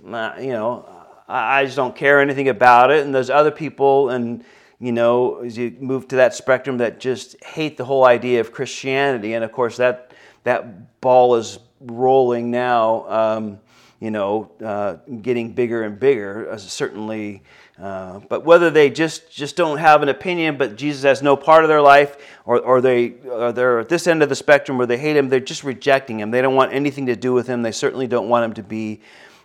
uh, 0.07 0.35
you 0.41 0.51
know 0.51 0.85
I 1.29 1.65
just 1.65 1.77
don't 1.77 1.95
care 1.95 2.21
anything 2.21 2.49
about 2.49 2.91
it, 2.91 3.05
and 3.05 3.15
there's 3.15 3.31
other 3.31 3.51
people 3.51 4.11
and 4.11 4.45
you 4.81 4.93
know 4.93 5.37
as 5.39 5.57
you 5.57 5.77
move 5.81 6.09
to 6.09 6.17
that 6.17 6.35
spectrum 6.35 6.79
that 6.79 7.01
just 7.01 7.43
hate 7.45 7.77
the 7.77 7.85
whole 7.85 8.05
idea 8.05 8.41
of 8.41 8.53
Christianity, 8.53 9.35
and 9.35 9.45
of 9.45 9.53
course 9.53 9.77
that 9.77 10.13
that 10.45 11.01
ball 11.01 11.37
is 11.37 11.59
rolling 11.81 12.51
now. 12.51 13.09
Um, 13.09 13.59
you 14.01 14.11
know, 14.11 14.51
uh, 14.65 14.95
getting 15.23 15.53
bigger 15.53 15.85
and 15.85 16.01
bigger. 16.01 16.51
Uh, 16.51 16.57
certainly, 16.57 17.45
uh, 17.81 18.21
but 18.29 18.45
whether 18.45 18.71
they 18.71 18.91
just, 18.91 19.33
just 19.33 19.57
don't 19.57 19.79
have 19.79 20.03
an 20.03 20.09
opinion, 20.09 20.59
but 20.59 20.77
Jesus 20.77 21.03
has 21.03 21.23
no 21.23 21.37
part 21.37 21.65
of 21.65 21.69
their 21.69 21.81
life, 21.81 22.17
or, 22.45 22.61
or, 22.61 22.81
they, 22.81 23.13
or 23.29 23.53
they're 23.53 23.81
at 23.81 23.89
this 23.89 24.07
end 24.07 24.23
of 24.23 24.29
the 24.29 24.37
spectrum 24.37 24.79
where 24.79 24.87
they 24.87 24.99
hate 24.99 25.17
him, 25.17 25.29
they're 25.29 25.41
just 25.41 25.65
rejecting 25.65 26.21
him. 26.21 26.31
They 26.31 26.43
don't 26.43 26.55
want 26.55 26.73
anything 26.73 27.07
to 27.07 27.17
do 27.17 27.33
with 27.33 27.47
him. 27.47 27.63
They 27.63 27.73
certainly 27.73 28.07
don't 28.07 28.29
want 28.29 28.45
him 28.45 28.53
to 28.55 28.63
be 28.63 29.01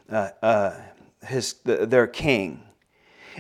uh, 0.10 0.30
uh, 0.42 0.80
his, 1.26 1.54
their 1.64 2.08
king. 2.08 2.64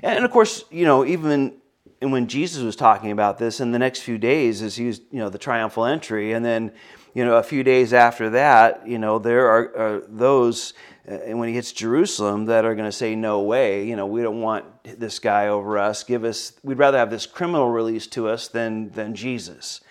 And 0.04 0.23
of 0.23 0.32
course, 0.32 0.63
you 0.71 0.86
know, 0.86 1.06
even 1.06 1.54
when 2.00 2.28
Jesus 2.28 2.63
was 2.63 2.76
talking 2.76 3.12
about 3.12 3.38
this 3.38 3.60
in 3.60 3.71
the 3.71 3.80
next 3.80 4.02
few 4.02 4.17
days, 4.17 4.62
as 4.62 4.76
he 4.76 4.88
was, 4.88 5.02
you 5.12 5.19
know, 5.19 5.30
the 5.30 5.38
triumphal 5.38 5.86
entry, 5.86 6.34
and 6.34 6.45
then, 6.45 6.71
you 7.13 7.26
know, 7.26 7.38
a 7.38 7.43
few 7.43 7.63
days 7.63 7.93
after 7.93 8.30
that, 8.32 8.88
you 8.88 9.00
know, 9.00 9.17
there 9.17 9.47
are, 9.47 9.78
are 9.78 10.04
those 10.08 10.73
Uh, 11.08 11.15
and 11.26 11.39
when 11.39 11.50
he 11.50 11.56
hits 11.56 11.72
Jerusalem 11.72 12.46
that 12.46 12.65
are 12.65 12.76
going 12.76 12.88
to 12.88 12.91
say, 12.91 13.15
No 13.15 13.41
way, 13.41 13.88
you 13.88 13.96
know, 13.96 14.06
we 14.06 14.22
don't 14.22 14.41
want 14.41 14.65
this 14.84 15.20
guy 15.20 15.48
over 15.48 15.78
us. 15.78 16.04
Give 16.04 16.24
us, 16.24 16.54
we'd 16.63 16.78
rather 16.78 16.98
have 16.98 17.10
this 17.10 17.26
criminal 17.26 17.70
released 17.70 18.12
to 18.13 18.28
us 18.28 18.48
than, 18.48 18.89
than 18.91 19.15
Jesus. 19.15 19.82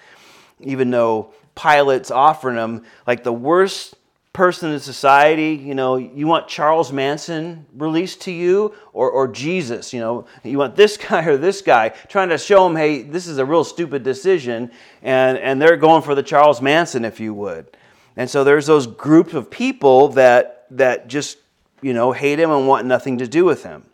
Even 0.61 0.90
though 0.90 1.33
Pilate's 1.55 2.11
offering 2.11 2.57
him 2.57 2.85
like 3.07 3.24
the 3.24 3.33
worst 3.33 3.94
person 4.37 4.70
in 4.70 4.79
society, 4.79 5.55
you 5.55 5.74
know, 5.74 5.96
you 5.96 6.26
want 6.26 6.46
Charles 6.46 6.92
Manson 6.92 7.64
released 7.74 8.20
to 8.22 8.31
you 8.31 8.74
or, 8.92 9.11
or 9.11 9.26
Jesus, 9.29 9.94
you 9.94 10.00
know, 10.00 10.26
you 10.44 10.59
want 10.59 10.76
this 10.76 10.96
guy 11.09 11.24
or 11.24 11.38
this 11.38 11.62
guy, 11.62 11.88
trying 11.88 12.29
to 12.29 12.37
show 12.37 12.66
him, 12.66 12.76
hey, 12.76 13.00
this 13.00 13.26
is 13.26 13.38
a 13.38 13.44
real 13.44 13.64
stupid 13.64 14.02
decision, 14.02 14.70
and, 15.00 15.38
and 15.38 15.61
they're 15.61 15.79
going 15.79 16.02
for 16.02 16.14
the 16.14 16.22
Charles 16.22 16.61
Manson, 16.61 17.05
if 17.05 17.18
you 17.18 17.33
would. 17.33 17.74
And 18.14 18.29
so 18.29 18.44
there's 18.44 18.66
those 18.66 18.87
groups 18.87 19.33
of 19.33 19.50
people 19.50 20.09
that 20.09 20.56
that 20.70 21.09
just, 21.09 21.38
you 21.83 21.92
know, 21.92 22.12
hate 22.12 22.38
him 22.38 22.50
and 22.50 22.66
want 22.66 22.87
nothing 22.87 23.18
to 23.18 23.26
do 23.26 23.44
with 23.44 23.64
him, 23.64 23.85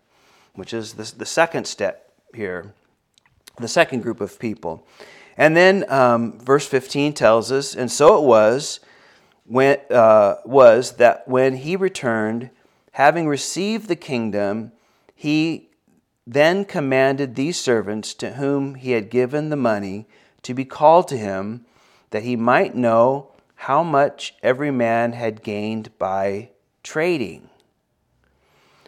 which 0.55 0.73
is 0.73 0.95
the, 0.95 1.13
the 1.19 1.27
second 1.27 1.67
step 1.67 2.13
here, 2.35 2.75
the 3.59 3.69
second 3.69 4.03
group 4.03 4.21
of 4.21 4.39
people. 4.39 4.87
And 5.37 5.57
then 5.57 5.91
um, 5.91 6.39
verse 6.39 6.67
15 6.67 7.15
tells 7.15 7.51
us, 7.51 7.75
and 7.75 7.91
so 7.91 8.19
it 8.19 8.25
was, 8.25 8.81
when, 9.47 9.79
uh, 9.91 10.37
was 10.45 10.93
that 10.93 11.27
when 11.27 11.57
he 11.57 11.77
returned, 11.77 12.51
having 12.93 13.27
received 13.27 13.89
the 13.89 13.97
kingdom, 13.97 14.73
he 15.15 15.71
then 16.27 16.65
commanded 16.65 17.35
these 17.35 17.59
servants 17.59 18.15
to 18.15 18.35
whom 18.35 18.77
he 18.77 18.93
had 18.93 19.11
given 19.11 19.49
the 19.49 19.57
money 19.57 20.07
to 20.43 20.55
be 20.55 20.65
called 20.65 21.09
to 21.09 21.17
him, 21.17 21.65
that 22.11 22.23
he 22.23 22.37
might 22.37 22.75
know 22.75 23.29
how 23.55 23.83
much 23.83 24.35
every 24.43 24.71
man 24.71 25.13
had 25.13 25.43
gained 25.43 25.97
by 25.99 26.51
trading. 26.83 27.49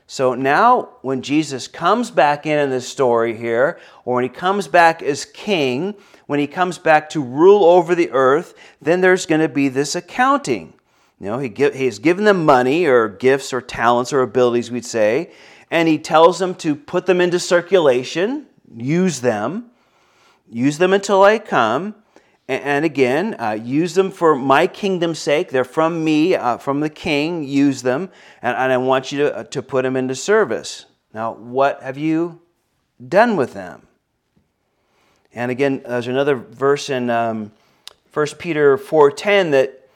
So 0.06 0.34
now, 0.34 0.90
when 1.00 1.22
Jesus 1.22 1.66
comes 1.66 2.10
back 2.10 2.44
in 2.44 2.58
in 2.58 2.70
this 2.70 2.86
story 2.86 3.36
here, 3.36 3.78
or 4.04 4.16
when 4.16 4.24
he 4.24 4.28
comes 4.28 4.68
back 4.68 5.02
as 5.02 5.24
king, 5.24 5.94
when 6.26 6.38
he 6.38 6.46
comes 6.46 6.78
back 6.78 7.08
to 7.10 7.22
rule 7.22 7.64
over 7.64 7.94
the 7.94 8.10
earth, 8.10 8.54
then 8.82 9.00
there's 9.00 9.26
going 9.26 9.40
to 9.40 9.48
be 9.48 9.68
this 9.68 9.94
accounting. 9.94 10.74
You 11.18 11.26
know, 11.26 11.38
he 11.38 11.48
give, 11.48 11.74
he's 11.74 11.98
given 11.98 12.24
them 12.24 12.44
money 12.44 12.84
or 12.84 13.08
gifts 13.08 13.52
or 13.52 13.62
talents 13.62 14.12
or 14.12 14.20
abilities, 14.20 14.70
we'd 14.70 14.84
say, 14.84 15.32
and 15.70 15.88
he 15.88 15.98
tells 15.98 16.38
them 16.38 16.54
to 16.56 16.74
put 16.74 17.06
them 17.06 17.20
into 17.20 17.38
circulation, 17.38 18.46
use 18.76 19.20
them, 19.20 19.70
use 20.50 20.76
them 20.78 20.92
until 20.92 21.22
I 21.22 21.38
come, 21.38 21.94
And 22.46 22.84
again, 22.84 23.36
uh, 23.38 23.52
use 23.52 23.94
them 23.94 24.10
for 24.10 24.36
my 24.36 24.66
kingdom's 24.66 25.18
sake. 25.18 25.48
They're 25.48 25.64
from 25.64 26.04
me, 26.04 26.34
uh, 26.34 26.58
from 26.58 26.80
the 26.80 26.90
king. 26.90 27.42
Use 27.42 27.80
them. 27.80 28.10
And, 28.42 28.54
and 28.56 28.70
I 28.70 28.76
want 28.76 29.10
you 29.10 29.18
to, 29.20 29.36
uh, 29.36 29.44
to 29.44 29.62
put 29.62 29.82
them 29.82 29.96
into 29.96 30.14
service. 30.14 30.84
Now, 31.14 31.32
what 31.32 31.82
have 31.82 31.96
you 31.96 32.42
done 33.08 33.36
with 33.36 33.54
them? 33.54 33.86
And 35.32 35.50
again, 35.50 35.82
there's 35.86 36.06
another 36.06 36.36
verse 36.36 36.90
in 36.90 37.08
um, 37.08 37.50
1 38.12 38.26
Peter 38.38 38.76
4.10 38.76 39.50
that, 39.52 39.88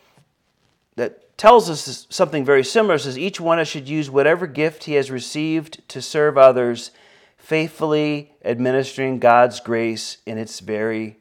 that 0.96 1.36
tells 1.36 1.68
us 1.68 2.06
something 2.08 2.46
very 2.46 2.64
similar. 2.64 2.94
It 2.94 3.00
says, 3.00 3.18
each 3.18 3.40
one 3.40 3.62
should 3.66 3.88
use 3.88 4.10
whatever 4.10 4.46
gift 4.46 4.84
he 4.84 4.94
has 4.94 5.10
received 5.10 5.86
to 5.90 6.00
serve 6.00 6.38
others, 6.38 6.92
faithfully 7.36 8.32
administering 8.42 9.18
God's 9.18 9.60
grace 9.60 10.16
in 10.24 10.38
its 10.38 10.60
very 10.60 11.17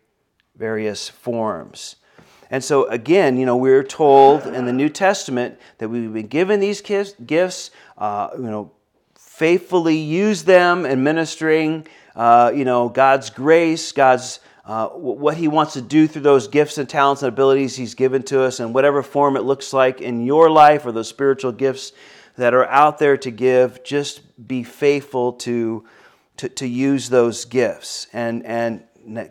various 0.58 1.08
forms. 1.08 1.98
And 2.50 2.64
so, 2.64 2.88
again, 2.88 3.38
you 3.38 3.46
know, 3.46 3.58
we're 3.58 3.84
told 3.84 4.46
in 4.48 4.66
the 4.66 4.74
New 4.74 4.90
Testament 4.90 5.60
that 5.80 5.90
we've 5.90 6.14
been 6.14 6.28
given 6.28 6.60
these 6.60 6.82
gifts, 6.82 7.72
uh, 7.98 8.30
you 8.36 8.44
know, 8.44 8.72
faithfully 9.16 9.98
use 9.98 10.44
them 10.44 10.86
administering, 10.86 11.86
uh, 12.16 12.52
you 12.56 12.66
know, 12.66 12.90
God's 12.90 13.30
grace, 13.30 13.92
God's 13.92 14.40
uh, 14.66 14.90
what 14.90 15.38
He 15.38 15.48
wants 15.48 15.74
to 15.74 15.82
do 15.82 16.08
through 16.08 16.24
those 16.24 16.48
gifts 16.48 16.78
and 16.78 16.90
talents 16.90 17.22
and 17.22 17.30
abilities 17.30 17.76
He's 17.76 17.96
given 17.96 18.24
to 18.24 18.42
us, 18.42 18.60
in 18.60 18.74
whatever 18.74 19.04
form 19.04 19.38
it 19.38 19.44
looks 19.44 19.74
like 19.74 20.02
in 20.02 20.26
your 20.26 20.50
life 20.50 20.86
or 20.86 20.92
those 20.92 21.08
spiritual 21.08 21.52
gifts 21.52 21.94
that 22.38 22.54
are 22.54 22.66
out 22.66 22.98
there 22.98 23.18
to 23.18 23.32
give. 23.32 23.84
Just 23.84 24.22
be 24.48 24.64
faithful 24.64 25.34
to 25.34 25.86
to, 26.38 26.50
to 26.50 26.68
use 26.68 27.10
those 27.10 27.46
gifts. 27.46 28.08
And 28.14 28.46
and 28.46 28.84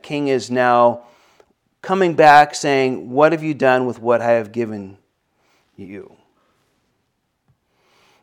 King 0.03 0.29
is 0.29 0.51
now 0.51 1.03
coming 1.87 2.15
back 2.15 2.53
saying, 2.53 3.11
What 3.11 3.31
have 3.31 3.45
you 3.45 3.55
done 3.55 3.87
with 3.87 4.01
what 4.01 4.21
I 4.21 4.33
have 4.33 4.51
given 4.51 4.99
you? 5.77 6.17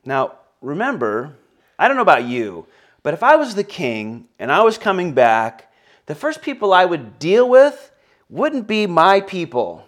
Now, 0.04 0.34
remember, 0.60 1.38
I 1.80 1.88
don't 1.88 1.96
know 1.96 2.04
about 2.04 2.26
you, 2.26 2.68
but 3.04 3.14
if 3.14 3.24
I 3.24 3.38
was 3.38 3.56
the 3.56 3.64
king 3.64 4.28
and 4.38 4.52
I 4.52 4.64
was 4.64 4.78
coming 4.78 5.14
back, 5.14 5.72
the 6.08 6.14
first 6.14 6.42
people 6.42 6.74
I 6.74 6.84
would 6.84 7.20
deal 7.20 7.48
with 7.48 7.94
wouldn't 8.30 8.68
be 8.68 8.86
my 8.86 9.22
people. 9.22 9.88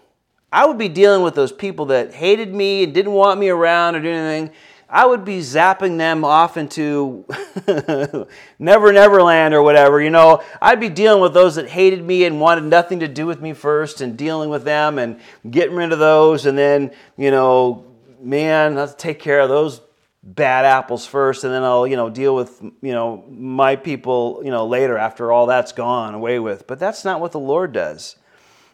I 0.54 0.66
would 0.66 0.78
be 0.78 0.88
dealing 0.88 1.22
with 1.22 1.36
those 1.36 1.52
people 1.52 1.88
that 1.88 2.14
hated 2.14 2.56
me 2.56 2.86
and 2.86 2.94
didn't 2.94 3.12
want 3.12 3.42
me 3.42 3.50
around 3.50 3.96
or 3.96 4.00
do 4.00 4.10
anything. 4.10 4.56
I 4.90 5.06
would 5.06 5.26
be 5.26 5.40
zapping 5.40 5.98
them 5.98 6.24
off 6.24 6.58
into 6.58 7.26
Never 8.60 8.94
Never 8.94 9.22
Land 9.24 9.54
or 9.54 9.64
whatever. 9.64 10.02
You 10.02 10.12
know, 10.12 10.44
I'd 10.62 10.80
be 10.80 10.90
dealing 10.90 11.22
with 11.22 11.34
those 11.34 11.56
that 11.56 11.70
hated 11.70 12.04
me 12.04 12.26
and 12.26 12.40
wanted 12.40 12.66
nothing 12.66 13.00
to 13.00 13.08
do 13.08 13.26
with 13.26 13.42
me 13.42 13.54
first 13.54 14.02
and 14.02 14.16
dealing 14.16 14.50
with 14.50 14.64
them 14.64 15.00
and 15.00 15.20
getting 15.50 15.76
rid 15.76 15.92
of 15.92 16.00
those. 16.00 16.46
And 16.46 16.58
then, 16.58 16.92
you 17.18 17.32
know, 17.32 17.86
man, 18.22 18.76
let's 18.76 18.94
take 18.94 19.20
care 19.20 19.40
of 19.40 19.50
those 19.50 19.82
bad 20.22 20.66
apples 20.66 21.06
first 21.06 21.44
and 21.44 21.54
then 21.54 21.64
I'll, 21.64 21.86
you 21.86 21.96
know, 21.96 22.10
deal 22.10 22.36
with, 22.36 22.62
you 22.82 22.92
know, 22.92 23.24
my 23.30 23.76
people, 23.76 24.42
you 24.44 24.52
know, 24.52 24.66
later 24.68 24.98
after 24.98 25.32
all 25.32 25.48
that's 25.48 25.72
gone 25.72 26.14
away 26.14 26.40
with. 26.40 26.68
But 26.68 26.80
that's 26.80 27.04
not 27.04 27.20
what 27.20 27.32
the 27.32 27.40
Lord 27.40 27.74
does. 27.74 28.18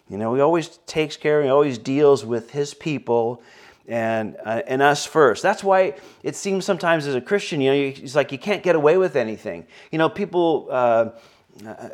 You 0.10 0.18
know, 0.18 0.34
he 0.36 0.42
always 0.42 0.68
takes 0.88 1.16
care, 1.16 1.42
he 1.42 1.50
always 1.50 1.78
deals 1.78 2.26
with 2.26 2.52
his 2.52 2.74
people 2.74 3.42
and 3.88 4.38
uh, 4.44 4.62
and 4.68 4.82
us 4.82 5.06
first. 5.06 5.44
That's 5.44 5.64
why 5.64 5.96
it 6.24 6.36
seems 6.36 6.66
sometimes 6.66 7.08
as 7.08 7.16
a 7.16 7.22
Christian, 7.22 7.62
you 7.62 7.72
know, 7.72 7.78
it's 7.78 8.16
like 8.16 8.32
you 8.32 8.38
can't 8.38 8.64
get 8.64 8.76
away 8.76 8.98
with 8.98 9.16
anything. 9.16 9.66
You 9.92 9.98
know, 9.98 10.10
people. 10.10 10.68
Uh, 10.70 11.10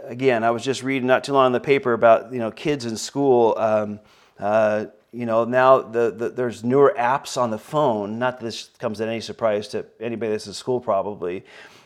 again, 0.04 0.43
I 0.43 0.52
was 0.52 0.63
just 0.63 0.84
reading 0.84 1.08
not 1.08 1.23
too 1.23 1.34
long 1.34 1.47
in 1.47 1.52
the 1.52 1.60
paper 1.60 1.93
about 1.93 2.32
you 2.32 2.39
know 2.39 2.52
kids 2.52 2.86
in 2.86 2.97
school. 2.97 3.56
Um, 3.58 4.00
uh, 4.39 4.86
you 5.12 5.26
know, 5.26 5.45
now 5.45 5.82
the, 5.82 6.12
the, 6.12 6.30
there's 6.30 6.63
newer 6.63 6.93
apps 6.97 7.41
on 7.41 7.50
the 7.50 7.58
phone. 7.58 8.19
Not 8.19 8.39
that 8.39 8.45
this 8.45 8.69
comes 8.78 9.02
at 9.02 9.08
any 9.08 9.21
surprise 9.21 9.67
to 9.69 9.86
anybody 10.00 10.32
that's 10.32 10.47
in 10.47 10.54
school, 10.54 10.80
probably, 10.80 11.45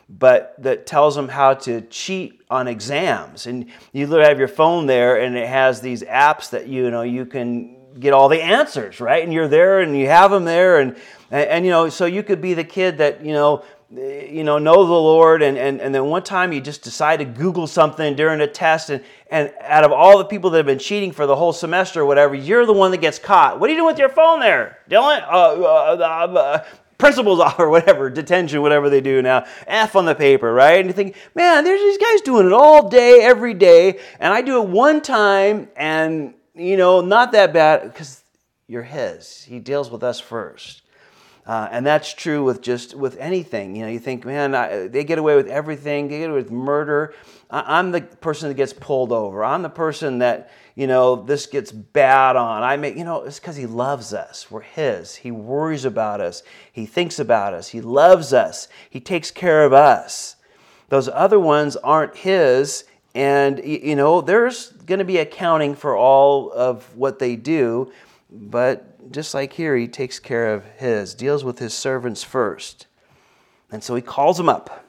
but 0.10 0.56
that 0.60 0.86
tells 0.86 1.16
them 1.16 1.30
how 1.30 1.54
to 1.54 1.82
cheat 1.82 2.42
on 2.50 2.68
exams. 2.68 3.46
And 3.48 3.68
you 3.94 4.08
literally 4.08 4.28
have 4.28 4.40
your 4.40 4.48
phone 4.48 4.86
there, 4.86 5.22
and 5.22 5.38
it 5.38 5.48
has 5.48 5.82
these 5.82 6.04
apps 6.04 6.50
that 6.50 6.68
you 6.68 6.92
know 6.92 7.04
you 7.04 7.26
can 7.26 7.78
get 8.00 8.14
all 8.14 8.30
the 8.30 8.42
answers, 8.42 9.00
right? 9.00 9.24
And 9.24 9.34
you're 9.34 9.48
there 9.48 9.82
and 9.82 9.98
you 9.98 10.08
have 10.08 10.32
them 10.32 10.46
there. 10.46 10.80
And, 10.80 10.96
and, 11.30 11.50
and, 11.50 11.66
you 11.66 11.72
know, 11.72 11.90
so 11.90 12.06
you 12.06 12.24
could 12.24 12.42
be 12.42 12.54
the 12.54 12.64
kid 12.64 12.98
that, 13.00 13.26
you 13.26 13.34
know, 13.34 13.64
you 13.94 14.46
know, 14.46 14.58
know 14.58 14.86
the 14.86 14.94
Lord, 14.94 15.42
and, 15.42 15.58
and, 15.58 15.82
and 15.82 15.94
then 15.94 16.06
one 16.06 16.24
time 16.24 16.54
you 16.54 16.62
just 16.62 16.82
decide 16.82 17.18
to 17.18 17.26
Google 17.26 17.68
something 17.68 18.16
during 18.16 18.40
a 18.40 18.48
test, 18.48 18.90
and, 18.90 19.04
and 19.30 19.52
out 19.60 19.84
of 19.84 19.92
all 19.92 20.18
the 20.18 20.24
people 20.24 20.50
that 20.52 20.58
have 20.58 20.66
been 20.66 20.80
cheating 20.80 21.12
for 21.12 21.26
the 21.26 21.36
whole 21.36 21.52
semester 21.52 22.02
or 22.02 22.06
whatever, 22.06 22.34
you're 22.34 22.66
the 22.66 22.72
one 22.72 22.92
that 22.92 23.02
gets 23.02 23.20
caught. 23.20 23.60
What 23.60 23.70
are 23.70 23.74
you 23.74 23.80
doing 23.80 23.88
with 23.88 24.00
your 24.00 24.08
phone 24.08 24.40
there, 24.40 24.78
Dylan? 24.90 25.22
Uh, 25.24 25.62
uh, 25.62 25.98
uh, 26.00 26.40
uh 26.40 26.64
principals 26.98 27.40
off 27.42 27.60
or 27.60 27.70
whatever, 27.70 28.10
detention, 28.10 28.62
whatever 28.62 28.90
they 28.90 29.02
do 29.02 29.22
now, 29.22 29.46
F 29.68 29.98
on 29.98 30.06
the 30.06 30.16
paper, 30.16 30.54
right? 30.54 30.80
And 30.80 30.88
you 30.88 30.94
think, 30.94 31.18
man, 31.36 31.66
there's 31.66 31.82
these 31.82 31.98
guys 31.98 32.22
doing 32.22 32.46
it 32.46 32.54
all 32.54 32.88
day, 32.88 33.22
every 33.22 33.54
day, 33.54 34.00
and 34.22 34.34
I 34.34 34.42
do 34.42 34.62
it 34.62 34.70
one 34.70 35.02
time, 35.02 35.68
and 35.76 36.34
you 36.56 36.78
know, 36.78 37.02
not 37.02 37.32
that 37.32 37.54
bad 37.54 37.84
because 37.84 38.24
you're 38.68 38.84
His. 38.84 39.44
He 39.44 39.60
deals 39.60 39.90
with 39.90 40.04
us 40.04 40.20
first. 40.20 40.82
Uh, 41.46 41.68
and 41.72 41.86
that's 41.86 42.14
true 42.14 42.44
with 42.44 42.62
just 42.62 42.94
with 42.94 43.18
anything. 43.18 43.76
You 43.76 43.84
know, 43.86 43.92
you 43.92 44.00
think, 44.00 44.26
man, 44.26 44.54
I, 44.54 44.88
they 44.88 45.04
get 45.04 45.18
away 45.18 45.36
with 45.36 45.48
everything. 45.48 46.08
They 46.08 46.20
get 46.20 46.30
away 46.30 46.38
with 46.38 46.52
murder. 46.52 47.16
I, 47.50 47.80
I'm 47.80 47.92
the 47.92 48.02
person 48.02 48.48
that 48.50 48.54
gets 48.54 48.74
pulled 48.74 49.12
over. 49.12 49.44
I'm 49.44 49.64
the 49.64 49.70
person 49.70 50.20
that 50.20 50.52
you 50.76 50.86
know 50.86 51.16
this 51.16 51.48
gets 51.48 51.72
bad 51.72 52.36
on. 52.36 52.62
I 52.62 52.78
make 52.78 52.96
you 52.96 53.04
know 53.04 53.24
it's 53.24 53.40
because 53.40 53.56
he 53.56 53.66
loves 53.66 54.14
us. 54.14 54.52
We're 54.52 54.62
his. 54.62 55.16
He 55.16 55.32
worries 55.32 55.84
about 55.84 56.22
us. 56.22 56.44
He 56.72 56.86
thinks 56.86 57.18
about 57.18 57.56
us. 57.56 57.70
He 57.70 57.82
loves 57.82 58.34
us. 58.34 58.68
He 58.90 59.00
takes 59.00 59.32
care 59.32 59.66
of 59.66 59.74
us. 59.74 60.36
Those 60.90 61.08
other 61.08 61.40
ones 61.40 61.76
aren't 61.78 62.18
his, 62.18 62.84
and, 63.14 63.64
you 63.64 63.96
know, 63.96 64.22
there's 64.22 64.71
going 64.92 65.00
to 65.00 65.06
be 65.06 65.20
accounting 65.20 65.74
for 65.74 65.96
all 65.96 66.52
of 66.52 66.98
what 66.98 67.18
they 67.18 67.38
do, 67.38 67.90
but 68.30 69.10
just 69.10 69.34
like 69.34 69.54
here, 69.54 69.74
he 69.78 69.88
takes 69.88 70.20
care 70.20 70.54
of 70.54 70.66
his, 70.78 71.14
deals 71.14 71.46
with 71.46 71.60
his 71.60 71.74
servants 71.74 72.26
first. 72.26 72.88
And 73.72 73.82
so 73.82 73.96
he 73.96 74.02
calls 74.02 74.36
them 74.36 74.50
up. 74.50 74.86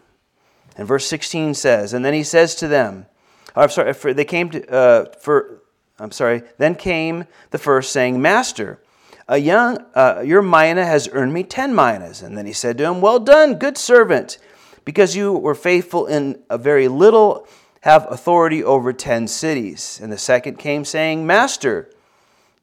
And 0.77 0.89
verse 0.89 1.07
16 1.07 1.55
says, 1.55 1.93
And 1.93 2.05
then 2.05 2.15
he 2.15 2.25
says 2.25 2.57
to 2.57 2.67
them, 2.67 3.07
I'm 3.55 3.69
sorry, 3.69 3.93
for, 3.93 4.13
they 4.13 4.25
came 4.25 4.51
to, 4.51 4.69
uh, 4.69 5.05
for, 5.21 5.63
I'm 6.01 6.11
sorry, 6.11 6.43
then 6.59 6.75
came 6.75 7.27
the 7.53 7.59
first 7.59 7.93
saying, 7.93 8.21
Master, 8.21 8.83
a 9.29 9.39
young, 9.39 9.79
uh, 9.95 10.25
your 10.27 10.43
mina 10.43 10.85
has 10.85 11.09
earned 11.13 11.33
me 11.33 11.45
10 11.45 11.77
minas. 11.77 12.23
And 12.23 12.37
then 12.37 12.47
he 12.47 12.53
said 12.53 12.77
to 12.79 12.85
him, 12.87 13.01
Well 13.01 13.21
done, 13.21 13.55
good 13.55 13.79
servant, 13.79 14.39
because 14.85 15.15
you 15.15 15.33
were 15.33 15.55
faithful 15.55 16.07
in 16.07 16.43
a 16.51 16.59
very 16.59 16.89
little 16.89 17.47
have 17.83 18.11
authority 18.11 18.65
over 18.65 18.93
ten 18.93 19.29
cities. 19.29 20.01
And 20.03 20.11
the 20.11 20.19
second 20.19 20.59
came, 20.59 20.85
saying, 20.85 21.27
Master, 21.27 21.89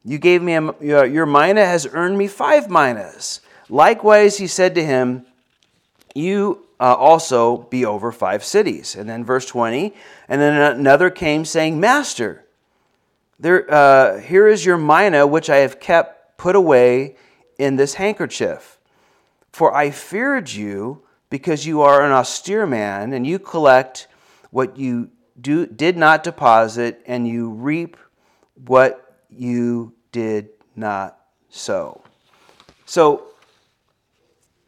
you 0.03 0.17
gave 0.17 0.41
me 0.41 0.53
a, 0.55 1.05
your 1.05 1.25
mina 1.25 1.65
has 1.65 1.87
earned 1.91 2.17
me 2.17 2.27
five 2.27 2.69
minas. 2.69 3.41
Likewise, 3.69 4.37
he 4.37 4.47
said 4.47 4.75
to 4.75 4.83
him, 4.83 5.25
You 6.15 6.65
uh, 6.79 6.95
also 6.95 7.57
be 7.57 7.85
over 7.85 8.11
five 8.11 8.43
cities. 8.43 8.95
And 8.95 9.09
then 9.09 9.25
verse 9.25 9.45
20, 9.45 9.93
and 10.27 10.41
then 10.41 10.59
another 10.77 11.09
came, 11.09 11.43
saying, 11.45 11.79
Master, 11.79 12.45
there, 13.39 13.71
uh, 13.71 14.19
here 14.19 14.47
is 14.47 14.65
your 14.65 14.77
mina 14.77 15.27
which 15.27 15.49
I 15.49 15.57
have 15.57 15.79
kept 15.79 16.37
put 16.37 16.55
away 16.55 17.17
in 17.57 17.75
this 17.75 17.95
handkerchief. 17.95 18.77
For 19.51 19.75
I 19.75 19.91
feared 19.91 20.51
you 20.51 21.03
because 21.29 21.65
you 21.65 21.81
are 21.81 22.05
an 22.05 22.11
austere 22.11 22.65
man, 22.65 23.13
and 23.13 23.27
you 23.27 23.37
collect 23.37 24.07
what 24.51 24.77
you 24.77 25.09
do, 25.39 25.65
did 25.65 25.97
not 25.97 26.23
deposit, 26.23 27.01
and 27.05 27.27
you 27.27 27.49
reap 27.49 27.97
what 28.65 29.19
you 29.29 29.93
did 30.11 30.49
not 30.75 31.19
sow. 31.49 32.01
So 32.85 33.27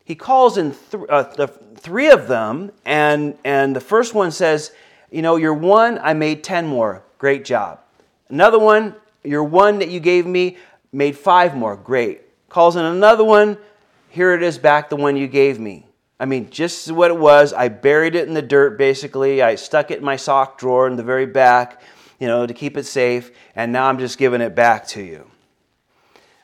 he 0.06 0.16
calls 0.16 0.58
in 0.58 0.72
th- 0.92 1.04
uh, 1.10 1.24
the 1.24 1.48
three 1.48 2.10
of 2.10 2.28
them, 2.28 2.72
and, 2.86 3.38
and 3.44 3.76
the 3.76 3.82
first 3.82 4.14
one 4.14 4.32
says, 4.32 4.72
You 5.10 5.22
know, 5.22 5.36
you're 5.36 5.54
one, 5.54 6.00
I 6.02 6.14
made 6.14 6.44
10 6.44 6.68
more. 6.68 7.04
Great 7.18 7.46
job. 7.46 7.80
Another 8.30 8.60
one, 8.60 8.96
your 9.24 9.44
one 9.44 9.80
that 9.80 9.90
you 9.90 10.00
gave 10.00 10.26
me, 10.26 10.58
made 10.92 11.18
five 11.18 11.56
more. 11.56 11.76
Great. 11.76 12.22
Calls 12.50 12.76
in 12.76 12.84
another 12.84 13.24
one, 13.24 13.58
here 14.10 14.34
it 14.34 14.44
is 14.44 14.58
back, 14.58 14.90
the 14.90 14.96
one 14.96 15.16
you 15.16 15.28
gave 15.28 15.60
me. 15.60 15.86
I 16.22 16.26
mean, 16.26 16.52
just 16.52 16.92
what 16.92 17.10
it 17.10 17.18
was. 17.18 17.52
I 17.52 17.68
buried 17.68 18.14
it 18.14 18.28
in 18.28 18.36
the 18.36 18.44
dirt, 18.44 18.78
basically. 18.78 19.42
I 19.42 19.56
stuck 19.56 19.90
it 19.90 19.98
in 19.98 20.06
my 20.06 20.18
sock 20.18 20.60
drawer 20.60 20.88
in 20.88 20.96
the 20.96 21.02
very 21.02 21.26
back, 21.26 21.82
you 22.20 22.28
know, 22.28 22.46
to 22.46 22.54
keep 22.54 22.78
it 22.78 22.84
safe. 22.84 23.32
And 23.56 23.72
now 23.72 23.88
I'm 23.88 23.98
just 23.98 24.20
giving 24.20 24.40
it 24.40 24.54
back 24.54 24.86
to 24.90 25.02
you. 25.02 25.26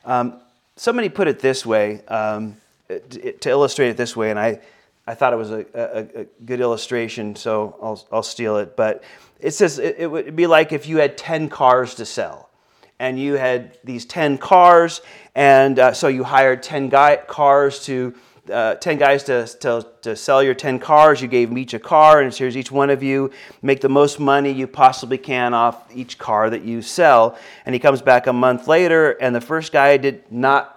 Um, 0.04 0.40
somebody 0.74 1.08
put 1.08 1.28
it 1.28 1.38
this 1.38 1.64
way, 1.64 2.04
um, 2.06 2.56
to 2.88 3.48
illustrate 3.48 3.90
it 3.90 3.96
this 3.96 4.16
way, 4.16 4.30
and 4.30 4.38
I, 4.38 4.58
I 5.06 5.14
thought 5.14 5.32
it 5.32 5.36
was 5.36 5.52
a, 5.52 5.64
a, 5.72 6.22
a 6.22 6.24
good 6.44 6.60
illustration, 6.60 7.36
so 7.36 7.78
I'll, 7.80 8.04
I'll 8.10 8.22
steal 8.24 8.56
it. 8.56 8.76
But 8.76 9.04
it 9.38 9.52
says 9.52 9.78
it, 9.78 9.94
it 9.96 10.10
would 10.10 10.34
be 10.34 10.48
like 10.48 10.72
if 10.72 10.88
you 10.88 10.96
had 10.96 11.16
10 11.16 11.50
cars 11.50 11.94
to 11.94 12.04
sell. 12.04 12.50
and 12.98 13.16
you 13.16 13.34
had 13.34 13.78
these 13.84 14.04
10 14.06 14.38
cars, 14.38 15.02
and 15.36 15.78
uh, 15.78 15.92
so 15.92 16.08
you 16.08 16.24
hired 16.24 16.64
10 16.64 16.88
guy, 16.88 17.14
cars 17.14 17.84
to. 17.84 18.16
Uh, 18.50 18.74
10 18.76 18.98
guys 18.98 19.24
to, 19.24 19.46
to, 19.60 19.86
to 20.02 20.16
sell 20.16 20.42
your 20.42 20.54
10 20.54 20.78
cars. 20.78 21.20
You 21.20 21.28
gave 21.28 21.48
them 21.48 21.58
each 21.58 21.74
a 21.74 21.78
car, 21.78 22.20
and 22.20 22.34
here's 22.34 22.56
each 22.56 22.70
one 22.70 22.90
of 22.90 23.02
you 23.02 23.30
make 23.62 23.80
the 23.80 23.88
most 23.88 24.18
money 24.18 24.50
you 24.50 24.66
possibly 24.66 25.18
can 25.18 25.54
off 25.54 25.94
each 25.94 26.18
car 26.18 26.50
that 26.50 26.62
you 26.62 26.82
sell. 26.82 27.38
And 27.66 27.74
he 27.74 27.78
comes 27.78 28.02
back 28.02 28.26
a 28.26 28.32
month 28.32 28.68
later, 28.68 29.12
and 29.12 29.34
the 29.34 29.40
first 29.40 29.72
guy 29.72 29.96
did 29.96 30.30
not 30.30 30.74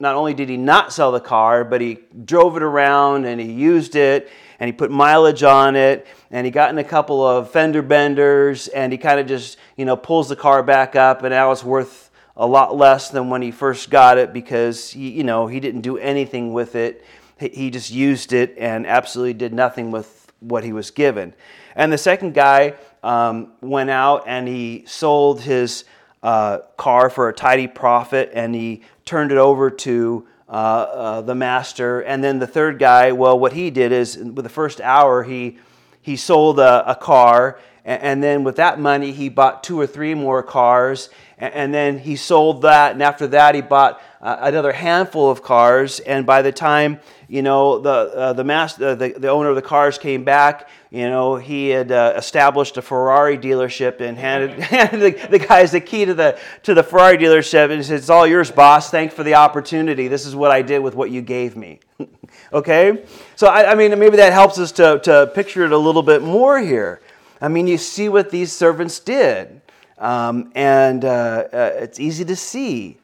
not 0.00 0.14
only 0.16 0.32
did 0.32 0.48
he 0.48 0.56
not 0.56 0.92
sell 0.92 1.12
the 1.12 1.20
car, 1.20 1.62
but 1.62 1.82
he 1.82 1.98
drove 2.24 2.56
it 2.56 2.62
around 2.62 3.26
and 3.26 3.38
he 3.38 3.52
used 3.52 3.94
it 3.94 4.30
and 4.58 4.66
he 4.66 4.72
put 4.72 4.90
mileage 4.90 5.42
on 5.42 5.76
it 5.76 6.06
and 6.30 6.46
he 6.46 6.50
got 6.50 6.70
in 6.70 6.78
a 6.78 6.84
couple 6.84 7.24
of 7.26 7.50
fender 7.50 7.82
benders 7.82 8.68
and 8.68 8.92
he 8.92 8.98
kind 8.98 9.20
of 9.20 9.26
just, 9.26 9.58
you 9.76 9.84
know, 9.84 9.96
pulls 9.96 10.28
the 10.30 10.36
car 10.36 10.62
back 10.62 10.96
up 10.96 11.22
and 11.22 11.32
now 11.32 11.52
it's 11.52 11.62
worth 11.62 12.09
a 12.40 12.46
lot 12.46 12.74
less 12.74 13.10
than 13.10 13.28
when 13.28 13.42
he 13.42 13.50
first 13.50 13.90
got 13.90 14.16
it 14.16 14.32
because 14.32 14.90
he, 14.90 15.10
you 15.10 15.24
know, 15.24 15.46
he 15.46 15.60
didn't 15.60 15.82
do 15.82 15.98
anything 15.98 16.54
with 16.54 16.74
it. 16.74 17.04
He 17.38 17.70
just 17.70 17.90
used 17.90 18.32
it 18.32 18.54
and 18.56 18.86
absolutely 18.86 19.34
did 19.34 19.52
nothing 19.52 19.90
with 19.90 20.32
what 20.40 20.64
he 20.64 20.72
was 20.72 20.90
given. 20.90 21.34
And 21.76 21.92
the 21.92 21.98
second 21.98 22.32
guy 22.32 22.76
um, 23.02 23.52
went 23.60 23.90
out 23.90 24.24
and 24.26 24.48
he 24.48 24.84
sold 24.86 25.42
his 25.42 25.84
uh, 26.22 26.60
car 26.78 27.10
for 27.10 27.28
a 27.28 27.32
tidy 27.34 27.66
profit 27.66 28.30
and 28.32 28.54
he 28.54 28.84
turned 29.04 29.32
it 29.32 29.38
over 29.38 29.70
to 29.70 30.26
uh, 30.48 30.52
uh, 30.52 31.20
the 31.20 31.34
master. 31.34 32.00
And 32.00 32.24
then 32.24 32.38
the 32.38 32.46
third 32.46 32.78
guy, 32.78 33.12
well, 33.12 33.38
what 33.38 33.52
he 33.52 33.70
did 33.70 33.92
is, 33.92 34.16
with 34.16 34.44
the 34.44 34.48
first 34.48 34.80
hour, 34.80 35.22
he, 35.24 35.58
he 36.00 36.16
sold 36.16 36.58
a, 36.58 36.90
a 36.90 36.94
car. 36.94 37.60
And, 37.84 38.02
and, 38.02 38.22
then 38.22 38.44
with 38.44 38.56
that 38.56 38.80
money, 38.80 39.12
he 39.12 39.28
bought 39.28 39.62
two 39.62 39.78
or 39.78 39.86
three 39.86 40.14
more 40.14 40.42
cars. 40.42 41.10
And, 41.40 41.72
then 41.72 41.98
he 41.98 42.16
sold 42.16 42.62
that. 42.62 42.92
And 42.92 43.02
after 43.02 43.26
that, 43.28 43.54
he 43.54 43.62
bought 43.62 44.02
uh, 44.20 44.36
another 44.40 44.72
handful 44.72 45.30
of 45.30 45.42
cars. 45.42 45.98
And 46.00 46.26
by 46.26 46.42
the 46.42 46.52
time 46.52 47.00
you 47.30 47.42
know, 47.42 47.78
the, 47.78 47.90
uh, 47.90 48.32
the, 48.32 48.42
master, 48.42 48.88
uh, 48.88 48.94
the, 48.96 49.10
the 49.10 49.28
owner 49.28 49.50
of 49.50 49.54
the 49.54 49.62
cars 49.62 49.98
came 49.98 50.24
back. 50.24 50.68
You 50.90 51.08
know, 51.08 51.36
he 51.36 51.68
had 51.68 51.92
uh, 51.92 52.14
established 52.16 52.76
a 52.76 52.82
Ferrari 52.82 53.38
dealership 53.38 54.00
and 54.00 54.18
handed, 54.18 54.50
handed 54.58 55.00
the, 55.00 55.28
the, 55.28 55.38
guys 55.38 55.70
the 55.70 55.80
key 55.80 56.04
to 56.04 56.12
the, 56.12 56.36
to 56.64 56.74
the 56.74 56.82
Ferrari 56.82 57.16
dealership 57.16 57.70
and 57.70 57.86
said, 57.86 57.98
It's 57.98 58.10
all 58.10 58.26
yours, 58.26 58.50
boss. 58.50 58.90
Thanks 58.90 59.14
for 59.14 59.22
the 59.22 59.34
opportunity. 59.34 60.08
This 60.08 60.26
is 60.26 60.34
what 60.34 60.50
I 60.50 60.62
did 60.62 60.80
with 60.80 60.96
what 60.96 61.12
you 61.12 61.22
gave 61.22 61.56
me. 61.56 61.78
okay? 62.52 63.04
So, 63.36 63.46
I, 63.46 63.70
I 63.70 63.74
mean, 63.76 63.96
maybe 63.96 64.16
that 64.16 64.32
helps 64.32 64.58
us 64.58 64.72
to, 64.72 64.98
to 65.04 65.30
picture 65.32 65.64
it 65.64 65.70
a 65.70 65.78
little 65.78 66.02
bit 66.02 66.22
more 66.22 66.58
here. 66.58 67.00
I 67.40 67.46
mean, 67.46 67.68
you 67.68 67.78
see 67.78 68.08
what 68.08 68.30
these 68.30 68.50
servants 68.50 68.98
did. 68.98 69.59
Um, 70.00 70.50
and 70.56 71.04
uh, 71.04 71.44
uh, 71.52 71.70
it's 71.76 72.00
easy 72.00 72.24
to 72.24 72.34
see. 72.34 72.98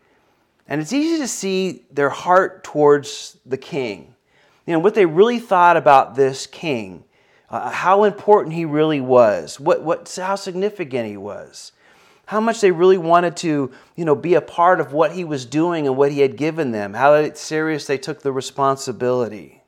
And 0.67 0.81
it's 0.81 0.93
easy 0.93 1.23
to 1.23 1.29
see 1.29 1.85
their 1.93 2.11
heart 2.11 2.65
towards 2.65 3.39
the 3.47 3.57
king 3.57 4.17
you 4.67 4.73
know, 4.73 4.81
what 4.81 4.95
they 4.95 5.07
really 5.07 5.39
thought 5.39 5.77
about 5.77 6.17
this 6.17 6.47
king, 6.47 7.05
uh, 7.49 7.71
how 7.71 8.05
important 8.05 8.55
he 8.55 8.65
really 8.65 9.01
was, 9.01 9.61
what, 9.61 9.83
what, 9.83 10.13
how 10.21 10.35
significant 10.35 11.09
he 11.09 11.17
was, 11.17 11.71
how 12.27 12.41
much 12.41 12.61
they 12.61 12.73
really 12.73 12.99
wanted 12.99 13.37
to, 13.37 13.71
you 13.95 14.05
know, 14.05 14.17
be 14.17 14.35
a 14.35 14.41
part 14.41 14.81
of 14.81 14.93
what 14.93 15.13
he 15.13 15.23
was 15.25 15.47
doing 15.47 15.87
and 15.87 15.97
what 15.97 16.11
he 16.11 16.21
had 16.21 16.37
given 16.37 16.73
them, 16.73 16.95
how 16.95 17.33
serious 17.35 17.87
they 17.87 17.97
took 17.97 18.23
the 18.23 18.33
responsibility. 18.33 19.63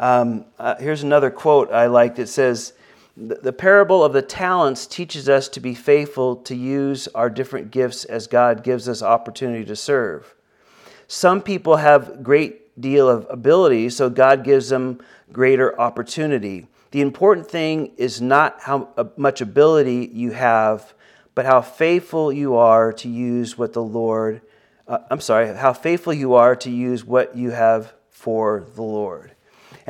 Um, 0.00 0.46
uh, 0.58 0.76
here's 0.76 1.04
another 1.04 1.30
quote 1.30 1.70
I 1.70 1.86
liked. 1.86 2.18
It 2.18 2.28
says, 2.28 2.72
the 3.16 3.52
parable 3.52 4.04
of 4.04 4.12
the 4.12 4.22
talents 4.22 4.86
teaches 4.86 5.28
us 5.28 5.48
to 5.48 5.60
be 5.60 5.74
faithful 5.74 6.36
to 6.36 6.54
use 6.54 7.08
our 7.08 7.28
different 7.28 7.70
gifts 7.70 8.04
as 8.04 8.26
God 8.26 8.62
gives 8.62 8.88
us 8.88 9.02
opportunity 9.02 9.64
to 9.64 9.76
serve. 9.76 10.34
Some 11.06 11.42
people 11.42 11.76
have 11.76 12.22
great 12.22 12.80
deal 12.80 13.08
of 13.08 13.26
ability, 13.28 13.90
so 13.90 14.08
God 14.08 14.44
gives 14.44 14.68
them 14.68 15.00
greater 15.32 15.78
opportunity. 15.78 16.66
The 16.92 17.00
important 17.00 17.48
thing 17.48 17.92
is 17.96 18.20
not 18.20 18.60
how 18.62 18.88
uh, 18.96 19.04
much 19.16 19.40
ability 19.40 20.10
you 20.12 20.32
have, 20.32 20.94
but 21.34 21.46
how 21.46 21.60
faithful 21.60 22.32
you 22.32 22.54
are 22.56 22.92
to 22.94 23.08
use 23.08 23.58
what 23.58 23.72
the 23.72 23.82
Lord, 23.82 24.40
uh, 24.88 24.98
I'm 25.10 25.20
sorry, 25.20 25.54
how 25.54 25.72
faithful 25.72 26.12
you 26.12 26.34
are 26.34 26.56
to 26.56 26.70
use 26.70 27.04
what 27.04 27.36
you 27.36 27.50
have 27.50 27.92
for 28.08 28.66
the 28.74 28.82
Lord. 28.82 29.29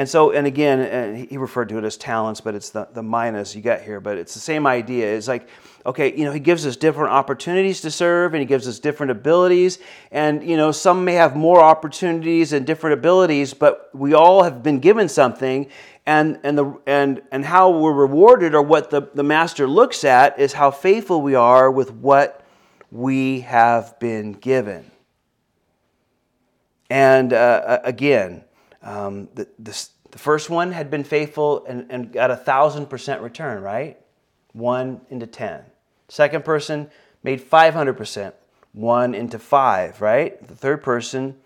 And 0.01 0.09
so, 0.09 0.31
and 0.31 0.47
again, 0.47 0.81
and 0.81 1.29
he 1.29 1.37
referred 1.37 1.69
to 1.69 1.77
it 1.77 1.85
as 1.85 1.99
talents, 1.99 2.41
but 2.41 2.55
it's 2.55 2.71
the, 2.71 2.89
the 2.95 3.03
minas 3.03 3.55
you 3.55 3.61
got 3.61 3.83
here, 3.83 4.01
but 4.01 4.17
it's 4.17 4.33
the 4.33 4.41
same 4.41 4.67
idea. 4.67 5.15
It's 5.15 5.29
like, 5.29 5.47
okay, 5.85 6.17
you 6.17 6.25
know, 6.25 6.33
he 6.33 6.41
gives 6.41 6.65
us 6.65 6.75
different 6.77 7.13
opportunities 7.13 7.83
to 7.83 7.91
serve 7.91 8.33
and 8.33 8.41
he 8.41 8.47
gives 8.47 8.67
us 8.67 8.79
different 8.79 9.13
abilities. 9.13 9.79
And, 10.11 10.43
you 10.43 10.57
know, 10.57 10.73
some 10.73 11.05
may 11.05 11.13
have 11.13 11.37
more 11.37 11.61
opportunities 11.61 12.55
and 12.55 12.67
different 12.67 12.95
abilities, 12.95 13.53
but 13.53 13.91
we 13.93 14.15
all 14.15 14.43
have 14.43 14.63
been 14.63 14.79
given 14.79 15.07
something. 15.07 15.69
And, 16.07 16.41
and, 16.45 16.57
the, 16.57 16.81
and, 16.87 17.21
and 17.31 17.45
how 17.45 17.69
we're 17.69 17.93
rewarded 17.93 18.55
or 18.55 18.63
what 18.63 18.89
the, 18.89 19.11
the 19.13 19.23
master 19.23 19.69
looks 19.69 20.03
at 20.03 20.39
is 20.39 20.55
how 20.55 20.71
faithful 20.71 21.21
we 21.21 21.35
are 21.35 21.71
with 21.71 21.93
what 21.93 22.43
we 22.91 23.41
have 23.41 23.99
been 24.01 24.33
given. 24.33 24.91
And 26.89 27.35
uh, 27.35 27.81
again, 27.85 28.45
um, 28.83 29.29
the, 29.35 29.47
the, 29.59 29.89
the, 30.11 30.19
first 30.19 30.49
one 30.51 30.73
had 30.73 30.91
been 30.91 31.05
faithful 31.05 31.65
and, 31.67 31.87
and 31.91 32.13
got 32.13 32.31
a 32.31 32.37
thousand 32.37 32.87
percent 32.87 33.21
return, 33.23 33.63
right? 33.63 33.99
One 34.53 35.01
into 35.11 35.27
ten. 35.27 35.63
Second 36.09 36.45
person 36.45 36.91
made 37.23 37.41
500%, 37.41 38.33
one 38.73 39.15
into 39.15 39.39
five, 39.39 40.01
right? 40.01 40.47
The 40.47 40.57
third 40.57 40.83
person 40.83 41.37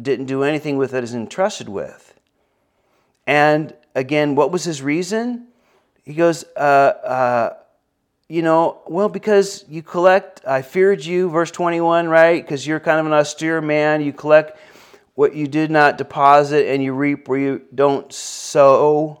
didn't 0.00 0.26
do 0.26 0.42
anything 0.42 0.76
with 0.76 0.94
it 0.94 1.02
as 1.02 1.14
entrusted 1.14 1.68
with. 1.68 2.14
And 3.26 3.74
again, 3.94 4.34
what 4.34 4.52
was 4.52 4.64
his 4.64 4.82
reason? 4.82 5.48
He 6.04 6.14
goes, 6.14 6.44
uh, 6.56 6.60
uh, 6.60 7.56
you 8.28 8.42
know, 8.42 8.80
well, 8.86 9.08
because 9.08 9.64
you 9.68 9.82
collect, 9.82 10.40
I 10.46 10.62
feared 10.62 11.04
you, 11.04 11.28
verse 11.28 11.50
21, 11.50 12.08
right? 12.08 12.42
Because 12.42 12.66
you're 12.66 12.80
kind 12.80 13.00
of 13.00 13.06
an 13.06 13.12
austere 13.12 13.60
man. 13.60 14.02
You 14.02 14.12
collect 14.12 14.58
what 15.20 15.34
you 15.34 15.46
did 15.46 15.70
not 15.70 15.98
deposit 15.98 16.66
and 16.66 16.82
you 16.82 16.94
reap 16.94 17.28
where 17.28 17.38
you 17.38 17.60
don't 17.74 18.10
sow. 18.10 19.20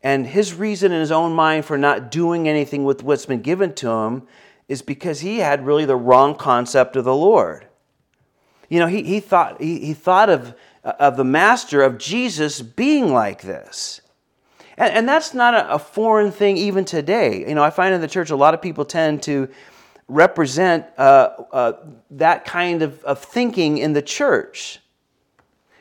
And 0.00 0.24
his 0.24 0.54
reason 0.54 0.92
in 0.92 1.00
his 1.00 1.10
own 1.10 1.32
mind 1.32 1.64
for 1.64 1.76
not 1.76 2.12
doing 2.12 2.48
anything 2.48 2.84
with 2.84 3.02
what's 3.02 3.26
been 3.26 3.42
given 3.42 3.74
to 3.74 3.90
him 3.90 4.28
is 4.68 4.80
because 4.80 5.18
he 5.18 5.38
had 5.38 5.66
really 5.66 5.84
the 5.84 5.96
wrong 5.96 6.36
concept 6.36 6.94
of 6.94 7.04
the 7.04 7.16
Lord. 7.16 7.66
You 8.68 8.78
know, 8.78 8.86
he, 8.86 9.02
he, 9.02 9.18
thought, 9.18 9.60
he, 9.60 9.80
he 9.80 9.92
thought 9.92 10.30
of, 10.30 10.54
of 10.84 11.16
the 11.16 11.24
master, 11.24 11.82
of 11.82 11.98
Jesus, 11.98 12.62
being 12.62 13.12
like 13.12 13.42
this. 13.42 14.00
And, 14.76 14.94
and 14.94 15.08
that's 15.08 15.34
not 15.34 15.52
a, 15.52 15.74
a 15.74 15.78
foreign 15.80 16.30
thing 16.30 16.56
even 16.58 16.84
today. 16.84 17.40
You 17.40 17.56
know, 17.56 17.64
I 17.64 17.70
find 17.70 17.92
in 17.92 18.00
the 18.00 18.06
church 18.06 18.30
a 18.30 18.36
lot 18.36 18.54
of 18.54 18.62
people 18.62 18.84
tend 18.84 19.24
to 19.24 19.48
represent 20.06 20.86
uh, 20.96 21.30
uh, 21.50 21.72
that 22.12 22.44
kind 22.44 22.82
of, 22.82 23.02
of 23.02 23.18
thinking 23.18 23.78
in 23.78 23.94
the 23.94 24.02
church. 24.02 24.78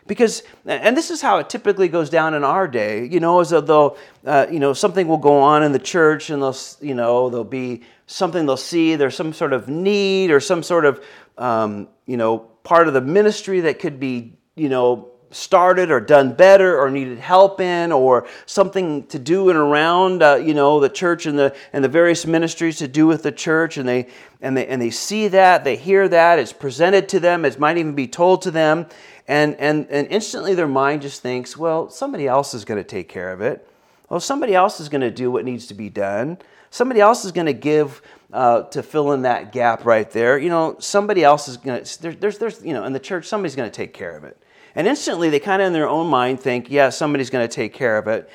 Because, 0.08 0.44
and 0.66 0.96
this 0.96 1.12
is 1.12 1.22
how 1.22 1.38
it 1.38 1.50
typically 1.50 1.88
goes 1.88 2.10
down 2.10 2.34
in 2.34 2.44
our 2.44 2.68
day, 2.68 3.06
you 3.06 3.20
know, 3.20 3.40
as 3.42 3.50
though, 3.50 3.98
you 4.26 4.60
know, 4.60 4.74
something 4.74 5.08
will 5.08 5.18
go 5.18 5.40
on 5.40 5.64
in 5.64 5.72
the 5.72 5.80
church 5.80 6.30
and 6.30 6.42
they'll, 6.42 6.58
you 6.82 6.96
know, 6.96 7.30
there'll 7.30 7.44
be 7.44 7.84
something 8.08 8.46
they'll 8.46 8.58
see, 8.58 8.96
there's 8.96 9.16
some 9.16 9.34
sort 9.34 9.54
of 9.54 9.68
need 9.68 10.32
or 10.32 10.40
some 10.40 10.64
sort 10.64 10.86
of, 10.86 11.04
um, 11.38 11.88
you 12.06 12.18
know, 12.18 12.40
part 12.64 12.88
of 12.88 12.94
the 12.94 13.02
ministry 13.02 13.62
that 13.62 13.80
could 13.80 14.00
be, 14.00 14.38
you 14.56 14.70
know, 14.70 15.12
started 15.32 15.92
or 15.92 16.00
done 16.00 16.34
better 16.34 16.80
or 16.80 16.90
needed 16.90 17.20
help 17.20 17.60
in 17.60 17.92
or 17.92 18.28
something 18.46 19.06
to 19.08 19.20
do 19.20 19.50
and 19.50 19.58
around 19.58 20.24
uh, 20.24 20.36
you 20.36 20.54
know 20.54 20.80
the 20.80 20.90
church 20.90 21.26
and 21.26 21.38
the 21.38 21.56
and 21.74 21.84
the 21.84 21.90
various 21.90 22.26
ministries 22.26 22.78
to 22.78 22.88
do 22.88 23.06
with 23.06 23.24
the 23.24 23.32
church. 23.32 23.78
And 23.78 23.88
they 23.88 24.08
and 24.42 24.56
they 24.56 24.68
and 24.68 24.82
they 24.82 24.90
see 24.90 25.28
that 25.30 25.64
they 25.64 25.76
hear 25.76 26.08
that 26.08 26.40
it's 26.40 26.54
presented 26.54 27.10
to 27.10 27.20
them 27.20 27.46
it 27.46 27.60
might 27.60 27.78
even 27.78 27.94
be 27.94 28.08
told 28.08 28.42
to 28.44 28.52
them 28.52 28.88
and, 29.28 29.56
and, 29.56 29.88
and 29.90 30.08
instantly 30.08 30.56
their 30.56 30.68
mind 30.68 31.02
just 31.02 31.22
thinks, 31.22 31.58
well, 31.58 31.90
somebody 31.90 32.28
else 32.28 32.54
is 32.54 32.66
going 32.66 32.80
to 32.82 32.88
take 32.88 33.10
care 33.10 33.32
of 33.32 33.42
it. 33.42 33.68
Well, 34.10 34.20
somebody 34.20 34.56
else 34.56 34.80
is 34.80 34.88
going 34.88 35.02
to 35.02 35.12
do 35.12 35.30
what 35.30 35.44
needs 35.44 35.68
to 35.68 35.74
be 35.74 35.90
done. 35.90 36.38
Somebody 36.70 37.02
else 37.02 37.26
is 37.26 37.32
going 37.32 37.48
to 37.48 37.54
give 37.54 38.02
uh, 38.32 38.64
to 38.64 38.84
fill 38.84 39.12
in 39.12 39.24
that 39.24 39.52
gap 39.52 39.86
right 39.86 40.10
there. 40.12 40.38
You 40.38 40.50
know, 40.50 40.78
somebody 40.80 41.24
else 41.24 41.48
is 41.48 41.58
going 41.58 41.84
to, 41.84 42.02
there, 42.02 42.14
there's, 42.14 42.38
there's, 42.38 42.64
you 42.64 42.74
know, 42.74 42.86
in 42.86 42.94
the 42.94 43.00
church, 43.00 43.26
somebody's 43.26 43.56
going 43.56 43.70
to 43.70 43.76
take 43.76 43.94
care 43.94 44.16
of 44.16 44.24
it. 44.24 44.42
And 44.76 44.88
instantly 44.88 45.30
they 45.30 45.40
kind 45.40 45.62
of 45.62 45.68
in 45.68 45.74
their 45.74 45.90
own 45.90 46.08
mind 46.08 46.40
think, 46.40 46.70
yeah, 46.70 46.90
somebody's 46.90 47.30
going 47.30 47.48
to 47.48 47.54
take 47.54 47.74
care 47.74 47.98
of 47.98 48.08
it. 48.08 48.30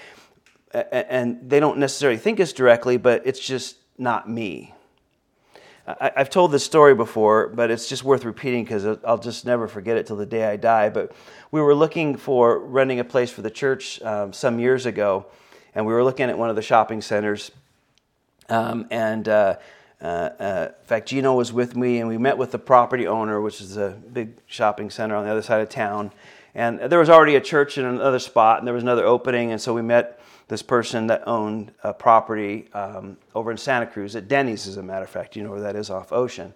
And 0.91 1.49
they 1.49 1.61
don't 1.61 1.79
necessarily 1.79 2.19
think 2.19 2.41
it's 2.41 2.53
directly, 2.53 2.97
but 2.97 3.27
it's 3.27 3.39
just 3.39 3.77
not 3.99 4.29
me. 4.29 4.75
I, 5.87 6.13
have 6.17 6.31
told 6.31 6.53
this 6.53 6.65
story 6.65 6.95
before, 6.95 7.49
but 7.49 7.71
it's 7.71 7.89
just 7.89 8.05
worth 8.05 8.25
repeating 8.25 8.65
because 8.65 8.85
I'll 9.05 9.19
just 9.19 9.45
never 9.45 9.67
forget 9.67 9.97
it 9.97 10.07
till 10.07 10.17
the 10.17 10.27
day 10.27 10.45
I 10.45 10.57
die. 10.57 10.91
But 10.91 11.13
we 11.51 11.61
were 11.61 11.75
looking 11.75 12.17
for 12.17 12.59
renting 12.59 13.01
a 13.01 13.05
place 13.05 13.31
for 13.31 13.43
the 13.43 13.51
church 13.51 14.01
um, 14.03 14.33
some 14.33 14.59
years 14.61 14.87
ago, 14.87 15.27
and 15.75 15.85
we 15.87 15.93
were 15.93 16.05
looking 16.05 16.31
at 16.31 16.39
one 16.39 16.51
of 16.51 16.57
the 16.57 16.63
shopping 16.63 17.01
centers. 17.03 17.51
Um, 18.49 18.87
and 18.91 19.29
uh, 19.29 19.57
Uh, 20.03 20.31
uh, 20.41 20.69
in 20.81 20.87
fact, 20.87 21.09
Gino 21.09 21.35
was 21.35 21.53
with 21.53 21.77
me, 21.77 22.01
and 22.01 22.09
we 22.09 22.19
met 22.19 22.37
with 22.37 22.51
the 22.51 22.59
property 22.59 23.07
owner, 23.07 23.41
which 23.41 23.61
is 23.61 23.77
a 23.77 23.91
big 24.13 24.35
shopping 24.47 24.91
center 24.91 25.15
on 25.15 25.25
the 25.25 25.31
other 25.31 25.43
side 25.43 25.61
of 25.61 25.69
town. 25.69 26.11
And 26.57 26.81
there 26.81 26.99
was 26.99 27.09
already 27.09 27.37
a 27.37 27.41
church 27.41 27.79
in 27.79 27.85
another 27.85 28.19
spot, 28.19 28.59
and 28.59 28.67
there 28.67 28.75
was 28.75 28.83
another 28.83 29.07
opening, 29.07 29.53
and 29.53 29.61
so 29.61 29.73
we 29.73 29.81
met 29.81 30.19
this 30.49 30.63
person 30.63 31.07
that 31.07 31.27
owned 31.27 31.73
a 31.83 31.95
property 31.95 32.69
um, 32.75 33.17
over 33.35 33.51
in 33.51 33.57
Santa 33.57 33.87
Cruz 33.87 34.17
at 34.17 34.29
Denny's, 34.29 34.67
as 34.67 34.77
a 34.77 34.83
matter 34.83 35.05
of 35.05 35.11
fact. 35.11 35.37
You 35.37 35.45
know 35.45 35.51
where 35.51 35.61
that 35.61 35.77
is 35.77 35.91
off 35.91 36.13
Ocean. 36.13 36.53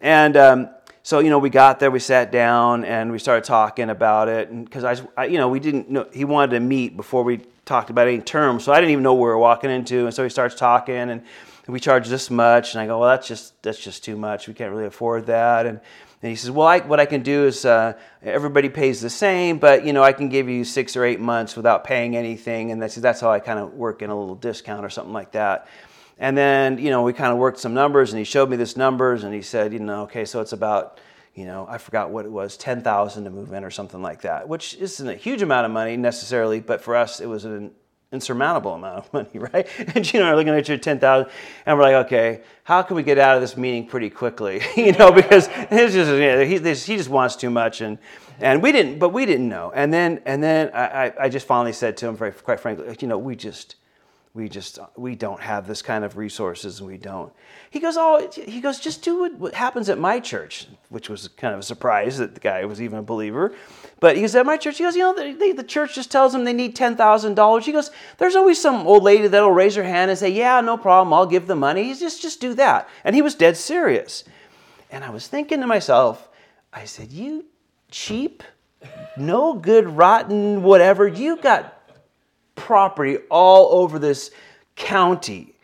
And 0.00 0.36
um, 0.36 0.70
so, 1.02 1.20
you 1.20 1.30
know, 1.30 1.38
we 1.38 1.50
got 1.50 1.78
there, 1.78 1.90
we 1.90 2.00
sat 2.00 2.32
down, 2.32 2.84
and 2.84 3.12
we 3.12 3.18
started 3.18 3.44
talking 3.44 3.90
about 3.90 4.28
it. 4.28 4.50
And 4.50 4.64
because 4.64 4.84
I, 4.84 4.96
I, 5.16 5.26
you 5.26 5.38
know, 5.38 5.48
we 5.48 5.60
didn't 5.60 5.88
know, 5.88 6.08
he 6.12 6.24
wanted 6.24 6.50
to 6.52 6.60
meet 6.60 6.96
before 6.96 7.22
we 7.22 7.42
talked 7.64 7.90
about 7.90 8.08
any 8.08 8.20
terms, 8.20 8.64
so 8.64 8.72
I 8.72 8.76
didn't 8.76 8.90
even 8.90 9.04
know 9.04 9.14
where 9.14 9.30
we 9.30 9.34
were 9.34 9.38
walking 9.38 9.70
into. 9.70 10.06
And 10.06 10.14
so 10.14 10.24
he 10.24 10.30
starts 10.30 10.54
talking, 10.54 10.94
and 10.94 11.22
we 11.66 11.80
charge 11.80 12.08
this 12.08 12.30
much. 12.30 12.74
And 12.74 12.80
I 12.80 12.86
go, 12.86 12.98
well, 12.98 13.08
that's 13.08 13.26
just, 13.26 13.60
that's 13.62 13.78
just 13.78 14.04
too 14.04 14.16
much. 14.16 14.48
We 14.48 14.54
can't 14.54 14.72
really 14.72 14.86
afford 14.86 15.26
that. 15.26 15.66
And 15.66 15.80
and 16.26 16.32
he 16.32 16.36
says, 16.36 16.50
"Well, 16.50 16.66
I, 16.66 16.80
what 16.80 16.98
I 16.98 17.06
can 17.06 17.22
do 17.22 17.44
is 17.44 17.64
uh, 17.64 17.92
everybody 18.20 18.68
pays 18.68 19.00
the 19.00 19.08
same, 19.08 19.58
but 19.58 19.86
you 19.86 19.92
know 19.92 20.02
I 20.02 20.12
can 20.12 20.28
give 20.28 20.48
you 20.48 20.64
six 20.64 20.96
or 20.96 21.04
eight 21.04 21.20
months 21.20 21.54
without 21.54 21.84
paying 21.84 22.16
anything, 22.16 22.72
and 22.72 22.82
that's 22.82 22.96
that's 22.96 23.20
how 23.20 23.30
I 23.30 23.38
kind 23.38 23.60
of 23.60 23.74
work 23.74 24.02
in 24.02 24.10
a 24.10 24.18
little 24.18 24.34
discount 24.34 24.84
or 24.84 24.90
something 24.90 25.12
like 25.12 25.30
that." 25.32 25.68
And 26.18 26.36
then 26.36 26.78
you 26.78 26.90
know 26.90 27.02
we 27.02 27.12
kind 27.12 27.30
of 27.30 27.38
worked 27.38 27.60
some 27.60 27.74
numbers, 27.74 28.12
and 28.12 28.18
he 28.18 28.24
showed 28.24 28.50
me 28.50 28.56
this 28.56 28.76
numbers, 28.76 29.22
and 29.22 29.32
he 29.32 29.40
said, 29.40 29.72
"You 29.72 29.78
know, 29.78 30.02
okay, 30.02 30.24
so 30.24 30.40
it's 30.40 30.52
about." 30.52 30.98
You 31.36 31.44
know, 31.44 31.66
I 31.68 31.76
forgot 31.76 32.08
what 32.08 32.24
it 32.24 32.32
was, 32.32 32.56
ten 32.56 32.80
thousand 32.80 33.24
to 33.24 33.30
move 33.30 33.52
in 33.52 33.62
or 33.62 33.70
something 33.70 34.00
like 34.00 34.22
that, 34.22 34.48
which 34.48 34.74
isn't 34.76 35.06
a 35.06 35.14
huge 35.14 35.42
amount 35.42 35.66
of 35.66 35.70
money 35.70 35.98
necessarily, 35.98 36.60
but 36.60 36.80
for 36.80 36.96
us 36.96 37.20
it 37.20 37.26
was 37.26 37.44
an 37.44 37.72
insurmountable 38.12 38.74
amount 38.74 38.98
of 38.98 39.12
money, 39.12 39.30
right? 39.34 39.66
And 39.94 40.12
you 40.12 40.20
know, 40.20 40.26
are 40.26 40.36
looking 40.36 40.54
at 40.54 40.68
your 40.68 40.78
10,000 40.78 41.30
and 41.66 41.78
we're 41.78 41.84
like, 41.84 42.06
okay, 42.06 42.42
how 42.64 42.82
can 42.82 42.96
we 42.96 43.02
get 43.02 43.18
out 43.18 43.36
of 43.36 43.40
this 43.40 43.56
meeting 43.56 43.86
pretty 43.86 44.10
quickly? 44.10 44.62
you 44.76 44.92
know, 44.92 45.12
because 45.12 45.48
it's 45.52 45.94
just, 45.94 46.10
you 46.10 46.18
know, 46.18 46.44
he, 46.44 46.58
he 46.58 46.96
just 46.96 47.08
wants 47.08 47.36
too 47.36 47.50
much. 47.50 47.80
And, 47.80 47.98
and 48.38 48.62
we 48.62 48.72
didn't, 48.72 48.98
but 48.98 49.10
we 49.10 49.26
didn't 49.26 49.48
know. 49.48 49.72
And 49.74 49.92
then, 49.92 50.22
and 50.26 50.42
then 50.42 50.70
I, 50.74 51.12
I 51.20 51.28
just 51.28 51.46
finally 51.46 51.72
said 51.72 51.96
to 51.98 52.08
him, 52.08 52.16
very, 52.16 52.32
quite 52.32 52.60
frankly, 52.60 52.94
you 53.00 53.08
know, 53.08 53.18
we 53.18 53.36
just, 53.36 53.76
we 54.36 54.50
just 54.50 54.78
we 54.96 55.14
don't 55.14 55.40
have 55.40 55.66
this 55.66 55.80
kind 55.80 56.04
of 56.04 56.18
resources 56.18 56.80
and 56.80 56.86
we 56.86 56.98
don't 56.98 57.32
he 57.70 57.80
goes 57.80 57.96
oh 57.96 58.30
he 58.34 58.60
goes 58.60 58.78
just 58.78 59.02
do 59.02 59.34
what 59.38 59.54
happens 59.54 59.88
at 59.88 59.98
my 59.98 60.20
church 60.20 60.68
which 60.90 61.08
was 61.08 61.26
kind 61.28 61.54
of 61.54 61.60
a 61.60 61.62
surprise 61.62 62.18
that 62.18 62.34
the 62.34 62.40
guy 62.40 62.62
was 62.66 62.82
even 62.82 62.98
a 62.98 63.02
believer 63.02 63.54
but 64.00 64.16
he 64.16 64.22
goes 64.22 64.34
at 64.34 64.46
my 64.46 64.56
church 64.56 64.78
he 64.78 64.84
goes 64.84 64.96
you 64.96 65.02
know 65.02 65.34
they, 65.34 65.52
the 65.52 65.64
church 65.64 65.94
just 65.94 66.10
tells 66.10 66.32
them 66.32 66.44
they 66.44 66.52
need 66.52 66.76
$10000 66.76 67.62
he 67.62 67.72
goes 67.72 67.90
there's 68.18 68.36
always 68.36 68.60
some 68.60 68.86
old 68.86 69.02
lady 69.02 69.26
that'll 69.26 69.50
raise 69.50 69.74
her 69.74 69.84
hand 69.84 70.10
and 70.10 70.18
say 70.18 70.30
yeah 70.30 70.60
no 70.60 70.76
problem 70.76 71.12
i'll 71.12 71.26
give 71.26 71.46
the 71.46 71.56
money 71.56 71.84
He's 71.84 72.00
just 72.00 72.22
just 72.22 72.40
do 72.40 72.54
that 72.54 72.88
and 73.04 73.14
he 73.14 73.22
was 73.22 73.34
dead 73.34 73.56
serious 73.56 74.24
and 74.90 75.04
i 75.04 75.10
was 75.10 75.26
thinking 75.26 75.60
to 75.60 75.66
myself 75.66 76.28
i 76.72 76.84
said 76.84 77.10
you 77.10 77.44
cheap 77.90 78.42
no 79.16 79.54
good 79.54 79.88
rotten 79.88 80.62
whatever 80.62 81.06
you 81.08 81.36
got 81.36 81.76
property 82.56 83.18
all 83.30 83.80
over 83.80 83.98
this 83.98 84.32
county. 84.74 85.54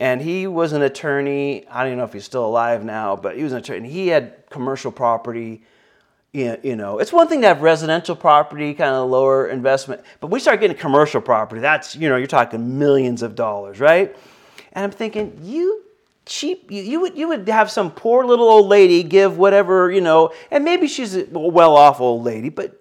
And 0.00 0.20
he 0.20 0.46
was 0.46 0.72
an 0.72 0.82
attorney. 0.82 1.66
I 1.68 1.80
don't 1.82 1.88
even 1.88 1.98
know 1.98 2.04
if 2.04 2.12
he's 2.12 2.24
still 2.24 2.46
alive 2.46 2.84
now, 2.84 3.16
but 3.16 3.36
he 3.36 3.44
was 3.44 3.52
an 3.52 3.58
attorney. 3.58 3.78
And 3.78 3.86
he 3.86 4.08
had 4.08 4.44
commercial 4.50 4.90
property. 4.90 5.62
You 6.32 6.76
know, 6.76 6.98
it's 6.98 7.12
one 7.12 7.26
thing 7.26 7.40
to 7.40 7.48
have 7.48 7.60
residential 7.60 8.14
property, 8.14 8.72
kind 8.74 8.94
of 8.94 9.10
lower 9.10 9.48
investment, 9.48 10.02
but 10.20 10.28
we 10.28 10.38
start 10.38 10.60
getting 10.60 10.76
commercial 10.76 11.20
property. 11.20 11.60
That's, 11.60 11.96
you 11.96 12.08
know, 12.08 12.16
you're 12.16 12.28
talking 12.28 12.78
millions 12.78 13.22
of 13.22 13.34
dollars, 13.34 13.80
right? 13.80 14.16
And 14.72 14.84
I'm 14.84 14.92
thinking, 14.92 15.40
you 15.42 15.82
cheap 16.26 16.70
you, 16.70 16.82
you, 16.82 17.00
would 17.00 17.18
you 17.18 17.26
would 17.26 17.48
have 17.48 17.68
some 17.68 17.90
poor 17.90 18.24
little 18.24 18.48
old 18.48 18.68
lady 18.68 19.02
give 19.02 19.36
whatever 19.36 19.90
you 19.90 20.02
know 20.02 20.32
and 20.52 20.64
maybe 20.64 20.86
she's 20.86 21.16
a 21.16 21.24
well 21.32 21.74
off 21.74 21.98
old 22.00 22.22
lady 22.22 22.50
but 22.50 22.80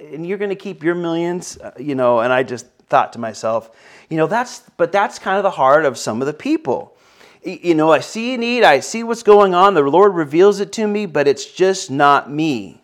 and 0.00 0.26
you're 0.26 0.38
going 0.38 0.48
to 0.48 0.56
keep 0.56 0.82
your 0.82 0.96
millions 0.96 1.58
uh, 1.58 1.70
you 1.78 1.94
know 1.94 2.20
and 2.20 2.32
i 2.32 2.42
just 2.42 2.66
thought 2.88 3.12
to 3.12 3.18
myself, 3.18 3.70
you 4.08 4.16
know, 4.16 4.26
that's, 4.26 4.62
but 4.76 4.92
that's 4.92 5.18
kind 5.18 5.36
of 5.36 5.42
the 5.42 5.50
heart 5.50 5.84
of 5.84 5.98
some 5.98 6.20
of 6.20 6.26
the 6.26 6.32
people. 6.32 6.96
You 7.44 7.74
know, 7.74 7.92
I 7.92 8.00
see 8.00 8.34
a 8.34 8.38
need, 8.38 8.64
I 8.64 8.80
see 8.80 9.04
what's 9.04 9.22
going 9.22 9.54
on, 9.54 9.74
the 9.74 9.82
Lord 9.82 10.14
reveals 10.14 10.60
it 10.60 10.72
to 10.72 10.86
me, 10.86 11.06
but 11.06 11.28
it's 11.28 11.46
just 11.46 11.90
not 11.90 12.30
me. 12.30 12.82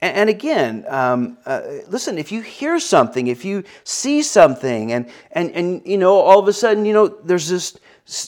And, 0.00 0.30
again, 0.30 0.84
um, 0.86 1.38
uh, 1.44 1.60
listen, 1.88 2.18
if 2.18 2.30
you 2.30 2.40
hear 2.40 2.78
something, 2.78 3.26
if 3.26 3.44
you 3.44 3.64
see 3.82 4.22
something, 4.22 4.92
and, 4.92 5.10
and, 5.32 5.50
and, 5.50 5.82
you 5.84 5.98
know, 5.98 6.14
all 6.14 6.38
of 6.38 6.46
a 6.46 6.52
sudden, 6.52 6.84
you 6.84 6.92
know, 6.92 7.08
there's 7.08 7.48
this, 7.48 7.76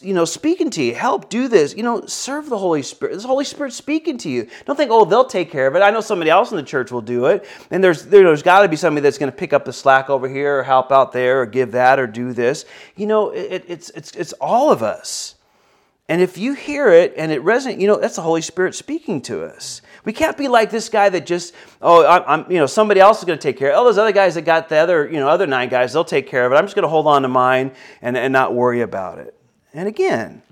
you 0.03 0.13
know, 0.13 0.25
speaking 0.25 0.69
to 0.71 0.83
you. 0.83 0.95
Help, 0.97 1.31
do 1.31 1.47
this. 1.47 1.75
You 1.77 1.85
know, 1.85 2.05
serve 2.07 2.51
the 2.51 2.59
Holy 2.59 2.83
Spirit. 2.83 3.15
This 3.15 3.25
Holy 3.25 3.45
Spirit 3.45 3.73
speaking 3.73 4.19
to 4.19 4.29
you. 4.29 4.49
Don't 4.67 4.75
think, 4.75 4.91
oh, 4.91 5.05
they'll 5.05 5.25
take 5.25 5.53
care 5.53 5.69
of 5.69 5.77
it. 5.77 5.81
I 5.81 5.91
know 5.91 6.01
somebody 6.01 6.29
else 6.29 6.51
in 6.51 6.57
the 6.57 6.65
church 6.65 6.91
will 6.91 7.01
do 7.01 7.27
it. 7.27 7.47
And 7.71 7.83
there's 7.83 8.05
there, 8.05 8.27
has 8.27 8.43
got 8.43 8.63
to 8.63 8.69
be 8.69 8.77
somebody 8.77 9.03
that's 9.03 9.17
going 9.17 9.31
to 9.31 9.39
pick 9.39 9.53
up 9.53 9.65
the 9.65 9.73
slack 9.73 10.11
over 10.11 10.29
here, 10.29 10.59
or 10.59 10.63
help 10.65 10.91
out 10.91 11.13
there, 11.13 11.41
or 11.43 11.47
give 11.47 11.71
that, 11.73 12.01
or 12.01 12.07
do 12.07 12.33
this. 12.33 12.67
You 12.97 13.07
know, 13.07 13.31
it, 13.31 13.65
it's 13.69 13.91
it's 13.91 14.11
it's 14.17 14.33
all 14.35 14.71
of 14.71 14.83
us. 14.83 15.37
And 16.11 16.21
if 16.21 16.37
you 16.37 16.55
hear 16.55 16.89
it 16.89 17.15
and 17.17 17.31
it 17.31 17.43
resonates, 17.43 17.81
you 17.81 17.87
know, 17.87 18.01
that's 18.01 18.17
the 18.17 18.23
Holy 18.23 18.43
Spirit 18.43 18.75
speaking 18.75 19.23
to 19.23 19.45
us. 19.45 19.81
We 20.05 20.13
can't 20.13 20.37
be 20.37 20.49
like 20.49 20.71
this 20.71 20.89
guy 20.89 21.09
that 21.11 21.27
just, 21.27 21.55
oh, 21.83 22.07
I'm, 22.07 22.51
you 22.51 22.59
know, 22.59 22.67
somebody 22.67 23.01
else 23.01 23.19
is 23.19 23.25
going 23.25 23.39
to 23.39 23.43
take 23.43 23.59
care 23.59 23.69
of 23.71 23.75
it. 23.75 23.79
Oh, 23.79 23.85
those 23.85 23.99
other 23.99 24.13
guys 24.13 24.35
that 24.35 24.43
got 24.43 24.69
the 24.69 24.77
other, 24.77 25.07
you 25.11 25.21
know, 25.21 25.29
other 25.29 25.47
nine 25.47 25.69
guys, 25.69 25.93
they'll 25.93 26.05
take 26.05 26.27
care 26.27 26.47
of 26.47 26.53
it. 26.53 26.57
I'm 26.57 26.65
just 26.65 26.75
going 26.75 26.85
to 26.85 26.89
hold 26.89 27.07
on 27.07 27.23
to 27.23 27.29
mine 27.29 27.73
and, 28.01 28.17
and 28.17 28.33
not 28.33 28.55
worry 28.55 28.81
about 28.81 29.19
it. 29.19 29.35
And 29.75 29.87
again, 29.87 30.43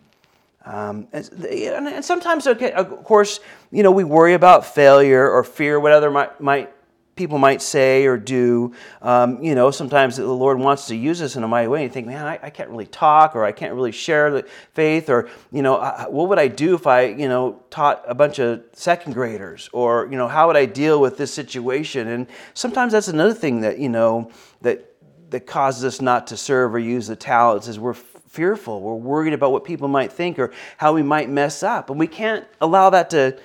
um, 0.65 1.09
and 1.13 2.05
sometimes, 2.05 2.47
okay, 2.47 2.73
of 2.73 3.03
course, 3.05 3.41
you 3.71 3.83
know, 3.83 3.91
we 3.91 4.05
worry 4.05 4.35
about 4.35 4.67
failure 4.67 5.29
or 5.31 5.43
fear, 5.43 5.81
what 5.81 5.93
other 5.93 6.11
might, 6.11 6.39
might 6.41 6.71
people 7.19 7.37
might 7.37 7.61
say 7.61 8.07
or 8.07 8.17
do. 8.17 8.73
Um, 9.03 9.43
you 9.43 9.55
know, 9.55 9.71
sometimes 9.71 10.17
the 10.17 10.27
Lord 10.27 10.59
wants 10.59 10.87
to 10.87 10.97
use 10.97 11.21
us 11.21 11.37
in 11.37 11.43
a 11.43 11.49
mighty 11.49 11.69
way. 11.69 11.83
And 11.83 11.91
you 11.91 11.93
think, 11.93 12.07
man, 12.07 12.25
I, 12.25 12.39
I, 12.45 12.51
can't 12.51 12.71
really 12.71 12.87
talk, 12.87 13.37
or 13.37 13.45
I 13.45 13.53
can't 13.53 13.75
really 13.75 13.93
share 13.93 14.31
the 14.31 14.49
faith, 14.73 15.11
or 15.11 15.29
you 15.53 15.61
know, 15.61 15.77
what 16.09 16.29
would 16.31 16.39
I 16.39 16.49
do 16.49 16.75
if 16.75 16.87
I, 16.87 17.07
you 17.07 17.29
know, 17.29 17.61
taught 17.69 18.03
a 18.07 18.15
bunch 18.15 18.39
of 18.39 18.63
second 18.73 19.13
graders, 19.13 19.69
or 19.73 20.09
you 20.11 20.17
know, 20.17 20.29
how 20.29 20.47
would 20.47 20.57
I 20.57 20.65
deal 20.65 21.01
with 21.01 21.19
this 21.19 21.35
situation? 21.35 22.09
And 22.09 22.27
sometimes 22.55 22.93
that's 22.93 23.09
another 23.09 23.35
thing 23.35 23.61
that 23.61 23.79
you 23.79 23.91
know 23.91 24.31
that 24.63 24.95
that 25.31 25.47
causes 25.47 25.85
us 25.85 26.01
not 26.01 26.29
to 26.29 26.37
serve 26.37 26.75
or 26.75 26.79
use 26.79 27.09
the 27.09 27.17
talents 27.17 27.69
is 27.69 27.79
we're 27.79 27.95
fearful. 27.95 28.81
We're 28.81 28.95
worried 28.95 29.33
about 29.33 29.53
what 29.53 29.65
people 29.65 29.89
might 29.89 30.13
think 30.13 30.39
or 30.39 30.53
how 30.77 30.93
we 30.93 31.03
might 31.03 31.29
mess 31.29 31.63
up. 31.63 31.91
And 31.91 31.99
we 31.99 32.07
can't 32.07 32.47
allow 32.61 32.91
that 32.91 33.11
to, 33.11 33.39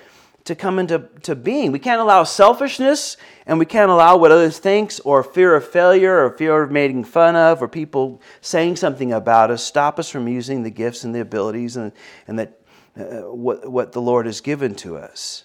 to 0.44 0.54
come 0.54 0.78
into 0.78 1.08
to 1.22 1.34
being. 1.34 1.72
We 1.72 1.78
can't 1.78 2.00
allow 2.00 2.24
selfishness 2.24 3.16
and 3.46 3.58
we 3.58 3.64
can't 3.64 3.90
allow 3.90 4.16
what 4.16 4.30
others 4.30 4.58
think 4.58 4.92
or 5.04 5.22
fear 5.22 5.54
of 5.54 5.66
failure 5.66 6.24
or 6.24 6.30
fear 6.36 6.62
of 6.62 6.70
making 6.70 7.04
fun 7.04 7.34
of 7.34 7.62
or 7.62 7.68
people 7.68 8.20
saying 8.40 8.76
something 8.76 9.12
about 9.12 9.50
us 9.50 9.64
stop 9.64 9.98
us 9.98 10.10
from 10.10 10.28
using 10.28 10.62
the 10.62 10.70
gifts 10.70 11.04
and 11.04 11.14
the 11.14 11.20
abilities 11.20 11.76
and, 11.76 11.92
and 12.26 12.38
that, 12.38 12.60
uh, 12.98 13.32
what, 13.32 13.70
what 13.70 13.92
the 13.92 14.02
Lord 14.02 14.26
has 14.26 14.40
given 14.40 14.74
to 14.76 14.98
us. 14.98 15.44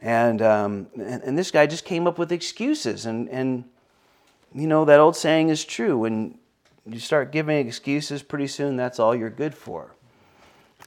And, 0.00 0.42
um, 0.42 0.88
and, 0.94 1.22
and 1.22 1.38
this 1.38 1.50
guy 1.50 1.66
just 1.66 1.84
came 1.84 2.06
up 2.06 2.18
with 2.18 2.32
excuses. 2.32 3.06
And, 3.06 3.28
and, 3.30 3.64
you 4.54 4.66
know, 4.66 4.84
that 4.84 5.00
old 5.00 5.16
saying 5.16 5.48
is 5.48 5.64
true. 5.64 5.96
When 5.96 6.38
you 6.84 6.98
start 6.98 7.32
giving 7.32 7.66
excuses, 7.66 8.22
pretty 8.22 8.48
soon 8.48 8.76
that's 8.76 8.98
all 8.98 9.14
you're 9.14 9.30
good 9.30 9.54
for. 9.54 9.94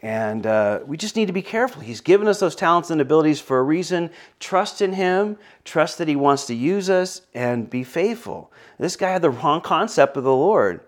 And 0.01 0.45
uh, 0.45 0.81
we 0.85 0.97
just 0.97 1.15
need 1.15 1.27
to 1.27 1.33
be 1.33 1.41
careful. 1.41 1.81
He's 1.81 2.01
given 2.01 2.27
us 2.27 2.39
those 2.39 2.55
talents 2.55 2.89
and 2.89 2.99
abilities 3.01 3.39
for 3.39 3.59
a 3.59 3.63
reason. 3.63 4.09
Trust 4.39 4.81
in 4.81 4.93
Him, 4.93 5.37
trust 5.63 5.97
that 5.97 6.07
He 6.07 6.15
wants 6.15 6.45
to 6.47 6.53
use 6.53 6.89
us, 6.89 7.21
and 7.33 7.69
be 7.69 7.83
faithful. 7.83 8.51
This 8.77 8.95
guy 8.95 9.11
had 9.11 9.21
the 9.21 9.29
wrong 9.29 9.61
concept 9.61 10.17
of 10.17 10.23
the 10.23 10.35
Lord. 10.35 10.81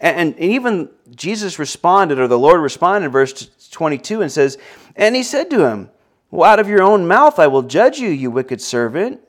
And, 0.00 0.34
and 0.34 0.40
even 0.40 0.88
Jesus 1.14 1.58
responded, 1.58 2.18
or 2.18 2.28
the 2.28 2.38
Lord 2.38 2.60
responded 2.60 3.06
in 3.06 3.12
verse 3.12 3.50
22 3.70 4.22
and 4.22 4.32
says, 4.32 4.58
And 4.96 5.14
He 5.14 5.22
said 5.22 5.50
to 5.50 5.66
him, 5.66 5.90
Well, 6.30 6.50
out 6.50 6.60
of 6.60 6.68
your 6.68 6.82
own 6.82 7.06
mouth 7.06 7.38
I 7.38 7.46
will 7.46 7.62
judge 7.62 7.98
you, 7.98 8.08
you 8.08 8.30
wicked 8.30 8.60
servant. 8.60 9.20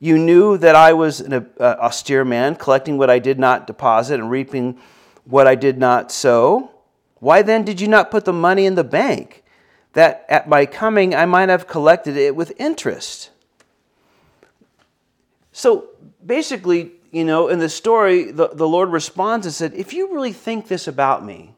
You 0.00 0.18
knew 0.18 0.58
that 0.58 0.74
I 0.74 0.92
was 0.92 1.20
an 1.20 1.32
uh, 1.58 1.62
austere 1.62 2.24
man, 2.24 2.56
collecting 2.56 2.98
what 2.98 3.10
I 3.10 3.18
did 3.18 3.38
not 3.38 3.66
deposit 3.66 4.20
and 4.20 4.30
reaping 4.30 4.78
what 5.24 5.46
I 5.46 5.54
did 5.54 5.78
not 5.78 6.12
sow. 6.12 6.73
Why 7.24 7.40
then 7.40 7.64
did 7.64 7.80
you 7.80 7.88
not 7.88 8.10
put 8.10 8.26
the 8.26 8.34
money 8.34 8.66
in 8.66 8.74
the 8.74 8.84
bank, 8.84 9.44
that 9.94 10.26
at 10.28 10.46
my 10.46 10.66
coming 10.66 11.14
I 11.14 11.24
might 11.24 11.48
have 11.48 11.66
collected 11.66 12.18
it 12.18 12.36
with 12.36 12.52
interest? 12.60 13.30
So 15.50 15.86
basically, 16.26 16.92
you 17.12 17.24
know, 17.24 17.48
in 17.48 17.60
the 17.60 17.70
story, 17.70 18.30
the, 18.30 18.48
the 18.48 18.68
Lord 18.68 18.90
responds 18.90 19.46
and 19.46 19.54
said, 19.54 19.72
If 19.72 19.94
you 19.94 20.12
really 20.12 20.34
think 20.34 20.68
this 20.68 20.86
about 20.86 21.24
me, 21.24 21.54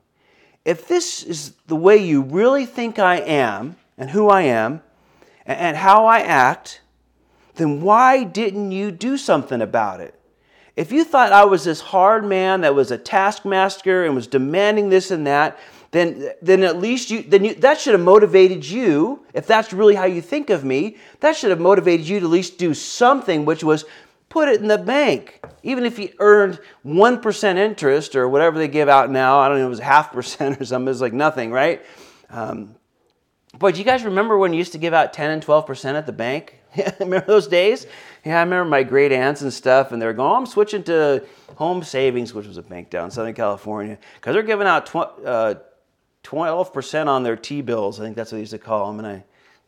if 0.64 0.86
this 0.86 1.24
is 1.24 1.54
the 1.66 1.74
way 1.74 1.96
you 1.96 2.22
really 2.22 2.64
think 2.64 3.00
I 3.00 3.16
am 3.16 3.74
and 3.98 4.10
who 4.10 4.28
I 4.28 4.42
am 4.42 4.82
and 5.44 5.76
how 5.76 6.06
I 6.06 6.20
act, 6.20 6.80
then 7.56 7.80
why 7.82 8.22
didn't 8.22 8.70
you 8.70 8.92
do 8.92 9.16
something 9.16 9.60
about 9.60 9.98
it? 9.98 10.15
If 10.76 10.92
you 10.92 11.04
thought 11.04 11.32
I 11.32 11.44
was 11.44 11.64
this 11.64 11.80
hard 11.80 12.24
man 12.24 12.60
that 12.60 12.74
was 12.74 12.90
a 12.90 12.98
taskmaster 12.98 14.04
and 14.04 14.14
was 14.14 14.26
demanding 14.26 14.90
this 14.90 15.10
and 15.10 15.26
that, 15.26 15.58
then, 15.90 16.30
then 16.42 16.62
at 16.62 16.76
least 16.76 17.10
you, 17.10 17.22
then 17.22 17.44
you, 17.44 17.54
that 17.54 17.80
should 17.80 17.94
have 17.94 18.02
motivated 18.02 18.64
you, 18.64 19.24
if 19.32 19.46
that's 19.46 19.72
really 19.72 19.94
how 19.94 20.04
you 20.04 20.20
think 20.20 20.50
of 20.50 20.64
me, 20.64 20.98
that 21.20 21.34
should 21.34 21.48
have 21.48 21.60
motivated 21.60 22.06
you 22.06 22.20
to 22.20 22.26
at 22.26 22.30
least 22.30 22.58
do 22.58 22.74
something, 22.74 23.46
which 23.46 23.64
was 23.64 23.86
put 24.28 24.48
it 24.48 24.60
in 24.60 24.68
the 24.68 24.76
bank. 24.76 25.42
Even 25.62 25.86
if 25.86 25.98
you 25.98 26.10
earned 26.18 26.60
1% 26.84 27.56
interest 27.56 28.14
or 28.14 28.28
whatever 28.28 28.58
they 28.58 28.68
give 28.68 28.90
out 28.90 29.10
now, 29.10 29.38
I 29.38 29.48
don't 29.48 29.58
know, 29.58 29.66
it 29.66 29.70
was 29.70 29.78
half 29.78 30.12
percent 30.12 30.60
or 30.60 30.66
something, 30.66 30.90
it's 30.90 31.00
like 31.00 31.14
nothing, 31.14 31.50
right? 31.50 31.82
Um, 32.28 32.74
Boy, 33.58 33.72
do 33.72 33.78
you 33.78 33.84
guys 33.84 34.04
remember 34.04 34.36
when 34.36 34.52
you 34.52 34.58
used 34.58 34.72
to 34.72 34.78
give 34.78 34.92
out 34.92 35.12
10 35.12 35.30
and 35.30 35.44
12% 35.44 35.94
at 35.94 36.04
the 36.04 36.12
bank? 36.12 36.60
remember 37.00 37.26
those 37.26 37.46
days? 37.46 37.86
Yeah, 38.24 38.38
I 38.38 38.42
remember 38.42 38.68
my 38.68 38.82
great 38.82 39.12
aunts 39.12 39.40
and 39.40 39.52
stuff, 39.52 39.92
and 39.92 40.02
they 40.02 40.06
were 40.06 40.12
going, 40.12 40.30
oh, 40.30 40.36
I'm 40.36 40.46
switching 40.46 40.82
to 40.84 41.24
Home 41.56 41.82
Savings, 41.82 42.34
which 42.34 42.46
was 42.46 42.58
a 42.58 42.62
bank 42.62 42.90
down 42.90 43.06
in 43.06 43.10
Southern 43.10 43.34
California, 43.34 43.96
because 44.16 44.34
they're 44.34 44.42
giving 44.42 44.66
out 44.66 44.86
tw- 44.86 45.24
uh, 45.24 45.54
12% 46.22 47.06
on 47.06 47.22
their 47.22 47.36
T 47.36 47.62
bills. 47.62 47.98
I 47.98 48.04
think 48.04 48.16
that's 48.16 48.30
what 48.30 48.36
they 48.36 48.40
used 48.40 48.52
to 48.52 48.58
call 48.58 48.88
them, 48.88 48.98
and 48.98 49.08
I, 49.08 49.24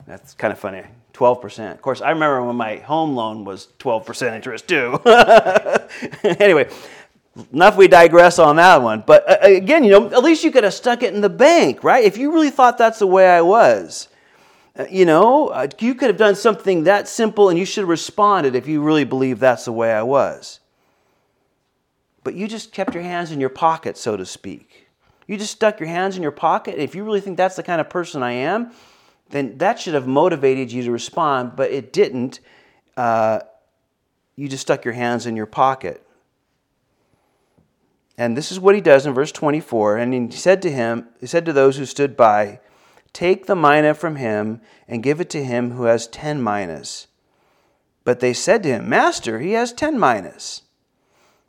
that's 0.07 0.35
kind 0.35 0.53
of 0.53 0.59
funny. 0.59 0.83
12%. 1.15 1.73
Of 1.73 1.83
course, 1.83 2.01
I 2.01 2.11
remember 2.11 2.45
when 2.45 2.57
my 2.57 2.77
home 2.77 3.17
loan 3.17 3.45
was 3.45 3.69
12% 3.79 4.35
interest 4.35 4.69
too. 4.69 5.01
anyway, 6.41 6.69
enough 7.53 7.77
we 7.77 7.89
digress 7.89 8.39
on 8.39 8.57
that 8.57 8.83
one. 8.83 9.03
But 9.07 9.29
uh, 9.31 9.47
again, 9.47 9.85
you 9.85 9.91
know, 9.91 10.07
at 10.07 10.23
least 10.23 10.45
you 10.45 10.51
could 10.51 10.65
have 10.65 10.75
stuck 10.75 11.03
it 11.03 11.15
in 11.15 11.21
the 11.21 11.29
bank, 11.29 11.85
right? 11.85 12.05
If 12.05 12.17
you 12.17 12.33
really 12.33 12.51
thought 12.51 12.79
that's 12.79 12.99
the 12.99 13.07
way 13.07 13.29
I 13.29 13.43
was, 13.43 14.09
uh, 14.79 14.87
you 14.91 15.05
know, 15.05 15.49
uh, 15.49 15.69
you 15.79 15.95
could 15.95 16.09
have 16.09 16.17
done 16.17 16.35
something 16.35 16.85
that 16.85 17.09
simple 17.09 17.49
and 17.49 17.59
you 17.59 17.65
should 17.65 17.83
have 17.83 17.89
responded 17.89 18.55
if 18.55 18.67
you 18.67 18.83
really 18.83 19.05
believed 19.05 19.41
that's 19.41 19.65
the 19.65 19.73
way 19.73 19.93
I 19.93 20.03
was. 20.03 20.61
But 22.25 22.35
you 22.35 22.47
just 22.47 22.73
kept 22.73 22.95
your 22.95 23.03
hands 23.03 23.33
in 23.33 23.41
your 23.41 23.49
pocket, 23.49 23.97
so 23.97 24.17
to 24.17 24.27
speak. 24.27 24.89
You 25.27 25.37
just 25.37 25.53
stuck 25.53 25.79
your 25.81 25.89
hands 25.89 26.17
in 26.17 26.23
your 26.23 26.33
pocket. 26.33 26.77
If 26.79 26.95
you 26.95 27.05
really 27.05 27.21
think 27.21 27.37
that's 27.37 27.57
the 27.57 27.63
kind 27.63 27.81
of 27.81 27.91
person 27.91 28.23
I 28.23 28.33
am, 28.33 28.73
then 29.31 29.59
that 29.59 29.79
should 29.79 29.95
have 29.95 30.07
motivated 30.07 30.73
you 30.73 30.83
to 30.85 30.91
respond, 30.91 31.53
but 31.55 31.71
it 31.71 31.93
didn't. 31.93 32.41
Uh, 32.97 33.41
you 34.37 34.49
just 34.49 34.63
stuck 34.63 34.85
your 34.85 34.95
hands 34.95 35.27
in 35.27 35.37
your 35.37 35.47
pocket. 35.47 36.03
And 38.19 38.37
this 38.37 38.51
is 38.51 38.59
what 38.59 38.75
he 38.75 38.81
does 38.81 39.07
in 39.07 39.15
verse 39.15 39.31
24. 39.31 39.97
And 39.97 40.33
he 40.33 40.37
said 40.37 40.61
to 40.63 40.71
him, 40.73 41.07
he 41.21 41.27
said 41.27 41.47
to 41.47 41.53
those 41.53 41.77
who 41.77 41.87
stood 41.87 42.17
by, 42.17 42.59
Take 43.13 43.47
the 43.47 43.55
mina 43.55 43.95
from 43.95 44.17
him 44.17 44.61
and 44.89 45.05
give 45.05 45.21
it 45.21 45.31
to 45.31 45.45
him 45.45 45.71
who 45.71 45.85
has 45.85 46.09
ten 46.09 46.43
minas. 46.43 47.07
But 48.03 48.19
they 48.19 48.33
said 48.33 48.65
to 48.65 48.71
him, 48.71 48.89
Master, 48.89 49.39
he 49.39 49.53
has 49.53 49.73
ten 49.73 49.99
minas. 49.99 50.63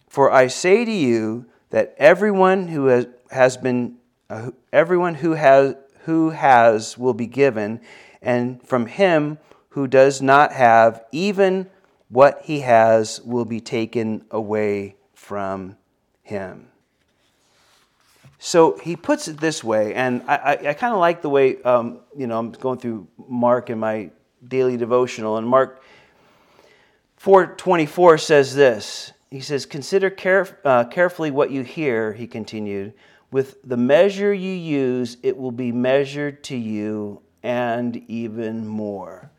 For 0.07 0.31
I 0.31 0.45
say 0.47 0.85
to 0.85 0.91
you 0.91 1.47
that 1.71 1.95
everyone 1.97 2.67
who 2.67 2.85
has, 2.85 3.07
has 3.31 3.57
been, 3.57 3.97
uh, 4.29 4.51
everyone 4.71 5.15
who 5.15 5.31
has, 5.31 5.75
who 6.05 6.29
has 6.29 6.97
will 6.97 7.13
be 7.15 7.27
given, 7.27 7.81
and 8.21 8.61
from 8.61 8.85
him 8.85 9.39
who 9.69 9.87
does 9.87 10.21
not 10.21 10.53
have, 10.53 11.03
even 11.11 11.69
what 12.09 12.41
he 12.43 12.61
has 12.61 13.21
will 13.21 13.45
be 13.45 13.59
taken 13.59 14.25
away 14.31 14.95
from 15.13 15.75
him. 16.29 16.67
So 18.37 18.77
he 18.77 18.95
puts 18.95 19.27
it 19.27 19.37
this 19.37 19.63
way, 19.63 19.93
and 19.93 20.23
I, 20.25 20.35
I, 20.35 20.51
I 20.69 20.73
kind 20.73 20.93
of 20.93 20.99
like 20.99 21.21
the 21.21 21.29
way, 21.29 21.61
um, 21.63 21.99
you 22.15 22.25
know, 22.25 22.39
I'm 22.39 22.51
going 22.51 22.79
through 22.79 23.05
Mark 23.27 23.69
in 23.69 23.79
my 23.79 24.11
daily 24.47 24.77
devotional, 24.77 25.35
and 25.35 25.45
Mark 25.45 25.83
4.24 27.21 28.21
says 28.21 28.55
this. 28.55 29.11
He 29.29 29.41
says, 29.41 29.65
Consider 29.65 30.09
caref- 30.09 30.55
uh, 30.63 30.85
carefully 30.85 31.31
what 31.31 31.51
you 31.51 31.63
hear, 31.63 32.13
he 32.13 32.27
continued. 32.27 32.93
With 33.29 33.57
the 33.63 33.77
measure 33.77 34.33
you 34.33 34.53
use, 34.53 35.17
it 35.21 35.37
will 35.37 35.51
be 35.51 35.73
measured 35.73 36.41
to 36.45 36.55
you 36.55 37.21
and 37.43 37.97
even 38.09 38.65
more. 38.65 39.29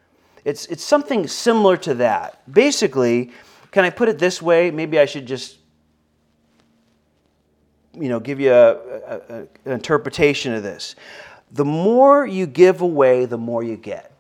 It's, 0.45 0.67
it's 0.67 0.85
something 0.85 1.27
similar 1.27 1.77
to 1.79 1.95
that. 1.95 2.43
Basically, 2.53 3.33
can 3.71 3.85
I 3.85 3.91
put 3.91 4.09
it 4.09 4.19
this 4.19 4.43
way? 4.43 4.71
Maybe 4.71 4.99
I 4.99 5.07
should 5.07 5.27
just 5.27 5.60
you 7.95 8.09
know, 8.09 8.21
give 8.21 8.41
you 8.41 8.53
a, 8.53 8.73
a, 8.73 9.21
a, 9.29 9.39
an 9.65 9.73
interpretation 9.73 10.55
of 10.55 10.63
this. 10.63 10.95
The 11.53 11.65
more 11.65 12.27
you 12.27 12.47
give 12.47 12.81
away, 12.81 13.25
the 13.25 13.39
more 13.39 13.63
you 13.63 13.77
get. 13.77 14.13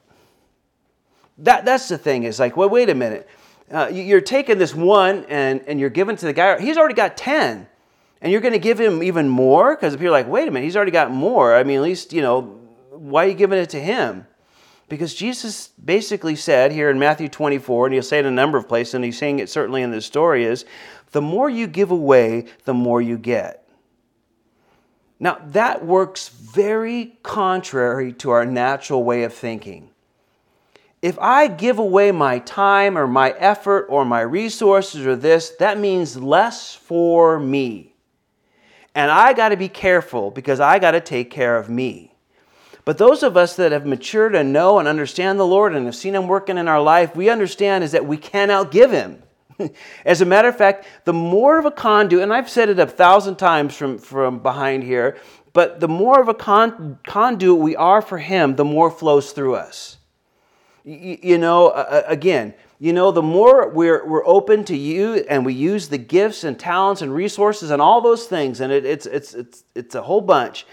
That, 1.38 1.64
that's 1.64 1.88
the 1.88 1.96
thing, 1.96 2.24
is 2.24 2.38
like, 2.38 2.56
well, 2.56 2.68
wait 2.68 2.90
a 2.90 2.94
minute. 2.94 3.28
Uh, 3.70 3.88
you're 3.92 4.20
taking 4.20 4.58
this 4.58 4.74
one 4.74 5.24
and, 5.28 5.62
and 5.66 5.78
you're 5.78 5.90
giving 5.90 6.16
to 6.16 6.26
the 6.26 6.32
guy, 6.32 6.60
he's 6.60 6.76
already 6.76 6.94
got 6.94 7.16
10. 7.16 7.68
And 8.20 8.32
you're 8.32 8.40
going 8.40 8.52
to 8.52 8.58
give 8.58 8.78
him 8.78 9.02
even 9.02 9.28
more? 9.28 9.74
Because 9.74 9.94
if 9.94 10.00
you're 10.00 10.10
like, 10.10 10.26
wait 10.26 10.46
a 10.46 10.50
minute, 10.50 10.64
he's 10.64 10.76
already 10.76 10.90
got 10.90 11.10
more. 11.10 11.54
I 11.54 11.62
mean, 11.62 11.76
at 11.76 11.82
least, 11.82 12.12
you 12.12 12.20
know, 12.20 12.42
why 12.90 13.24
are 13.24 13.28
you 13.28 13.34
giving 13.34 13.58
it 13.58 13.70
to 13.70 13.80
him? 13.80 14.26
Because 14.90 15.14
Jesus 15.14 15.68
basically 15.82 16.34
said 16.34 16.72
here 16.72 16.90
in 16.90 16.98
Matthew 16.98 17.28
24, 17.28 17.86
and 17.86 17.94
he'll 17.94 18.02
say 18.02 18.18
it 18.18 18.26
in 18.26 18.32
a 18.32 18.34
number 18.34 18.58
of 18.58 18.68
places, 18.68 18.94
and 18.94 19.04
he's 19.04 19.16
saying 19.16 19.38
it 19.38 19.48
certainly 19.48 19.82
in 19.82 19.92
this 19.92 20.04
story, 20.04 20.44
is 20.44 20.64
the 21.12 21.22
more 21.22 21.48
you 21.48 21.66
give 21.66 21.92
away, 21.92 22.46
the 22.64 22.74
more 22.74 23.00
you 23.00 23.16
get. 23.16 23.59
Now, 25.22 25.38
that 25.48 25.84
works 25.84 26.30
very 26.30 27.18
contrary 27.22 28.14
to 28.14 28.30
our 28.30 28.46
natural 28.46 29.04
way 29.04 29.22
of 29.24 29.34
thinking. 29.34 29.90
If 31.02 31.18
I 31.18 31.46
give 31.46 31.78
away 31.78 32.10
my 32.10 32.38
time 32.40 32.96
or 32.96 33.06
my 33.06 33.30
effort 33.38 33.86
or 33.90 34.04
my 34.06 34.22
resources 34.22 35.06
or 35.06 35.16
this, 35.16 35.50
that 35.58 35.78
means 35.78 36.16
less 36.16 36.74
for 36.74 37.38
me. 37.38 37.94
And 38.94 39.10
I 39.10 39.34
got 39.34 39.50
to 39.50 39.56
be 39.56 39.68
careful 39.68 40.30
because 40.30 40.58
I 40.58 40.78
got 40.78 40.92
to 40.92 41.00
take 41.00 41.30
care 41.30 41.56
of 41.56 41.68
me. 41.68 42.14
But 42.84 42.98
those 42.98 43.22
of 43.22 43.36
us 43.36 43.56
that 43.56 43.72
have 43.72 43.86
matured 43.86 44.34
and 44.34 44.52
know 44.52 44.78
and 44.78 44.88
understand 44.88 45.38
the 45.38 45.46
Lord 45.46 45.74
and 45.74 45.84
have 45.84 45.94
seen 45.94 46.14
Him 46.14 46.28
working 46.28 46.58
in 46.58 46.66
our 46.66 46.82
life, 46.82 47.14
we 47.14 47.28
understand 47.28 47.84
is 47.84 47.92
that 47.92 48.06
we 48.06 48.16
can't 48.16 48.50
outgive 48.50 48.90
Him. 48.90 49.22
As 50.04 50.20
a 50.20 50.24
matter 50.24 50.48
of 50.48 50.56
fact, 50.56 50.86
the 51.04 51.12
more 51.12 51.58
of 51.58 51.64
a 51.64 51.70
conduit, 51.70 52.22
and 52.22 52.32
I've 52.32 52.50
said 52.50 52.68
it 52.68 52.78
a 52.78 52.86
thousand 52.86 53.36
times 53.36 53.76
from, 53.76 53.98
from 53.98 54.40
behind 54.40 54.82
here, 54.82 55.18
but 55.52 55.80
the 55.80 55.88
more 55.88 56.20
of 56.20 56.28
a 56.28 56.34
con, 56.34 56.98
conduit 57.06 57.58
we 57.58 57.76
are 57.76 58.02
for 58.02 58.18
Him, 58.18 58.56
the 58.56 58.64
more 58.64 58.90
flows 58.90 59.32
through 59.32 59.56
us. 59.56 59.98
You, 60.84 61.18
you 61.22 61.38
know, 61.38 61.68
uh, 61.68 62.02
again, 62.06 62.54
you 62.78 62.92
know, 62.92 63.10
the 63.10 63.22
more 63.22 63.68
we're, 63.68 64.06
we're 64.06 64.26
open 64.26 64.64
to 64.64 64.76
you 64.76 65.24
and 65.28 65.44
we 65.44 65.52
use 65.52 65.88
the 65.88 65.98
gifts 65.98 66.44
and 66.44 66.58
talents 66.58 67.02
and 67.02 67.14
resources 67.14 67.70
and 67.70 67.82
all 67.82 68.00
those 68.00 68.26
things, 68.26 68.60
and 68.60 68.72
it, 68.72 68.86
it's, 68.86 69.06
it's, 69.06 69.34
it's, 69.34 69.64
it's 69.74 69.94
a 69.94 70.02
whole 70.02 70.22
bunch 70.22 70.66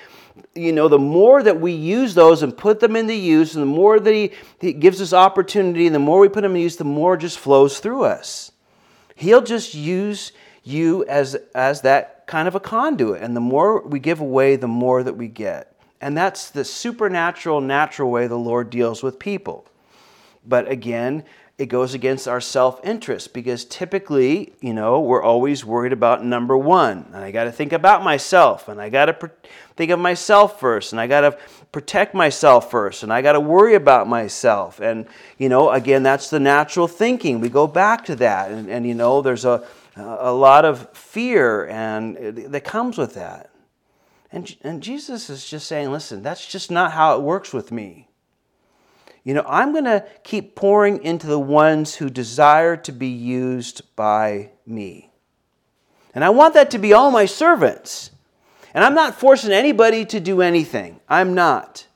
you 0.55 0.71
know, 0.71 0.87
the 0.87 0.99
more 0.99 1.41
that 1.43 1.59
we 1.59 1.71
use 1.71 2.13
those 2.13 2.43
and 2.43 2.55
put 2.55 2.79
them 2.79 2.95
into 2.95 3.13
use, 3.13 3.55
and 3.55 3.61
the 3.61 3.67
more 3.67 3.99
that 3.99 4.13
he, 4.13 4.31
he 4.59 4.73
gives 4.73 5.01
us 5.01 5.13
opportunity, 5.13 5.85
and 5.85 5.95
the 5.95 5.99
more 5.99 6.19
we 6.19 6.29
put 6.29 6.41
them 6.41 6.55
in 6.55 6.61
use, 6.61 6.75
the 6.75 6.83
more 6.83 7.17
just 7.17 7.39
flows 7.39 7.79
through 7.79 8.03
us. 8.03 8.51
He'll 9.17 9.41
just 9.41 9.73
use 9.73 10.31
you 10.63 11.03
as, 11.05 11.35
as 11.55 11.81
that 11.81 12.27
kind 12.27 12.47
of 12.47 12.53
a 12.53 12.59
conduit. 12.59 13.23
And 13.23 13.35
the 13.35 13.41
more 13.41 13.81
we 13.81 13.99
give 13.99 14.19
away, 14.19 14.57
the 14.57 14.67
more 14.67 15.01
that 15.01 15.17
we 15.17 15.27
get. 15.27 15.75
And 15.99 16.15
that's 16.15 16.51
the 16.51 16.63
supernatural, 16.63 17.59
natural 17.59 18.11
way 18.11 18.27
the 18.27 18.37
Lord 18.37 18.69
deals 18.69 19.01
with 19.01 19.17
people. 19.17 19.65
But 20.45 20.69
again, 20.69 21.23
it 21.57 21.69
goes 21.69 21.95
against 21.95 22.27
our 22.27 22.39
self 22.39 22.79
interest 22.85 23.33
because 23.33 23.65
typically, 23.65 24.53
you 24.61 24.73
know, 24.73 24.99
we're 24.99 25.23
always 25.23 25.65
worried 25.65 25.91
about 25.91 26.23
number 26.23 26.55
one. 26.55 27.05
And 27.13 27.23
I 27.23 27.31
got 27.31 27.45
to 27.45 27.51
think 27.51 27.73
about 27.73 28.03
myself 28.03 28.67
and 28.67 28.79
I 28.79 28.89
got 28.89 29.05
to 29.05 29.31
think 29.75 29.89
of 29.89 29.99
myself 29.99 30.59
first 30.59 30.91
and 30.91 31.01
I 31.01 31.07
got 31.07 31.21
to 31.21 31.37
protect 31.71 32.13
myself 32.13 32.69
first 32.69 33.01
and 33.01 33.11
I 33.11 33.23
got 33.23 33.33
to 33.33 33.39
worry 33.39 33.73
about 33.73 34.07
myself. 34.07 34.79
And, 34.79 35.07
you 35.39 35.49
know, 35.49 35.71
again, 35.71 36.03
that's 36.03 36.29
the 36.29 36.39
natural 36.39 36.87
thinking. 36.87 37.41
We 37.41 37.49
go 37.49 37.65
back 37.65 38.05
to 38.05 38.15
that. 38.17 38.51
And, 38.51 38.69
and 38.69 38.85
you 38.85 38.93
know, 38.93 39.23
there's 39.23 39.45
a, 39.45 39.65
a 39.95 40.31
lot 40.31 40.63
of 40.63 40.95
fear 40.95 41.65
and 41.67 42.17
that 42.51 42.65
comes 42.65 42.99
with 42.99 43.15
that. 43.15 43.49
And, 44.31 44.55
and 44.61 44.83
Jesus 44.83 45.27
is 45.29 45.49
just 45.49 45.67
saying, 45.67 45.91
listen, 45.91 46.21
that's 46.21 46.45
just 46.45 46.69
not 46.69 46.91
how 46.91 47.15
it 47.15 47.23
works 47.23 47.51
with 47.51 47.71
me. 47.71 48.06
You 49.27 49.33
know, 49.33 49.43
I'm 49.45 49.73
going 49.73 49.83
to 49.83 50.05
keep 50.23 50.55
pouring 50.55 51.03
into 51.03 51.27
the 51.27 51.37
ones 51.37 51.95
who 51.95 52.09
desire 52.09 52.77
to 52.77 52.93
be 52.93 53.09
used 53.09 53.81
by 53.97 54.51
me. 54.65 55.11
And 56.15 56.23
I 56.23 56.29
want 56.29 56.53
that 56.53 56.71
to 56.71 56.77
be 56.77 56.93
all 56.93 57.11
my 57.11 57.25
servants. 57.25 58.11
And 58.73 58.85
I'm 58.85 58.93
not 58.93 59.19
forcing 59.19 59.51
anybody 59.51 60.05
to 60.05 60.21
do 60.21 60.41
anything. 60.41 61.01
I'm 61.09 61.33
not. 61.33 61.87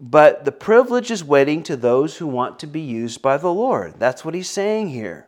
But 0.00 0.46
the 0.46 0.52
privilege 0.52 1.10
is 1.10 1.22
waiting 1.22 1.62
to 1.64 1.76
those 1.76 2.16
who 2.16 2.26
want 2.26 2.58
to 2.60 2.66
be 2.66 2.80
used 2.80 3.20
by 3.20 3.36
the 3.36 3.52
Lord. 3.52 3.96
That's 3.98 4.24
what 4.24 4.32
he's 4.32 4.48
saying 4.48 4.88
here. 4.88 5.26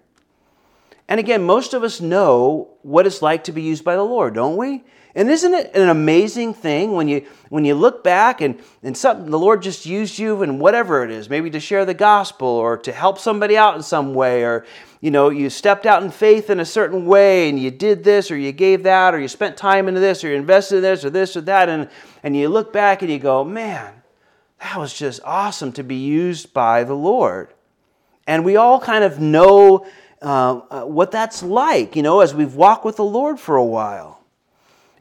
And 1.09 1.21
again, 1.21 1.43
most 1.43 1.75
of 1.75 1.83
us 1.83 2.01
know 2.01 2.71
what 2.81 3.07
it's 3.07 3.21
like 3.21 3.45
to 3.45 3.53
be 3.53 3.61
used 3.61 3.85
by 3.85 3.97
the 3.97 4.03
Lord, 4.03 4.33
don't 4.33 4.57
we? 4.57 4.83
And 5.19 5.29
isn't 5.29 5.53
it 5.53 5.75
an 5.75 5.89
amazing 5.89 6.55
thing 6.55 6.93
when 6.93 7.09
you 7.09 7.27
when 7.49 7.65
you 7.65 7.75
look 7.75 8.05
back 8.05 8.41
and, 8.41 8.63
and 8.85 8.97
something 8.97 9.33
the 9.33 9.39
Lord 9.39 9.63
just 9.63 9.85
used 9.85 10.17
you 10.17 10.45
and 10.45 10.61
whatever 10.61 11.03
it 11.03 11.11
is, 11.11 11.29
maybe 11.29 11.51
to 11.51 11.59
share 11.59 11.85
the 11.85 11.93
gospel 11.93 12.47
or 12.47 12.77
to 12.77 12.93
help 12.93 13.19
somebody 13.19 13.57
out 13.57 13.75
in 13.75 13.83
some 13.83 14.15
way, 14.15 14.45
or 14.45 14.65
you 15.01 15.11
know, 15.11 15.29
you 15.29 15.51
stepped 15.51 15.87
out 15.87 16.05
in 16.05 16.13
faith 16.13 16.51
in 16.51 16.61
a 16.61 16.65
certain 16.65 17.05
way 17.05 17.49
and 17.49 17.59
you 17.59 17.73
did 17.73 18.05
this 18.05 18.31
or 18.31 18.37
you 18.37 18.53
gave 18.53 18.85
that 18.85 19.13
or 19.13 19.19
you 19.19 19.27
spent 19.27 19.57
time 19.57 19.89
into 19.89 19.99
this 19.99 20.23
or 20.23 20.29
you 20.29 20.37
invested 20.37 20.77
in 20.77 20.83
this 20.83 21.05
or 21.05 21.11
this 21.11 21.37
or 21.37 21.41
that, 21.41 21.69
and, 21.69 21.89
and 22.23 22.37
you 22.37 22.49
look 22.49 22.73
back 22.73 23.03
and 23.03 23.11
you 23.11 23.19
go, 23.19 23.43
man, 23.43 23.93
that 24.61 24.79
was 24.79 24.95
just 24.97 25.21
awesome 25.25 25.73
to 25.73 25.83
be 25.83 25.97
used 25.97 26.55
by 26.55 26.85
the 26.85 26.95
Lord. 26.95 27.53
And 28.29 28.45
we 28.45 28.55
all 28.55 28.79
kind 28.79 29.03
of 29.03 29.19
know 29.19 29.85
uh, 30.23 30.61
uh, 30.71 30.85
what 30.85 31.11
that's 31.11 31.43
like, 31.43 31.97
you 31.97 32.05
know, 32.05 32.21
as 32.21 32.37
we've 32.37 32.55
walked 32.55 32.85
with 32.85 32.95
the 32.95 33.05
Lord 33.05 33.41
for 33.41 33.57
a 33.57 33.65
while. 33.65 34.18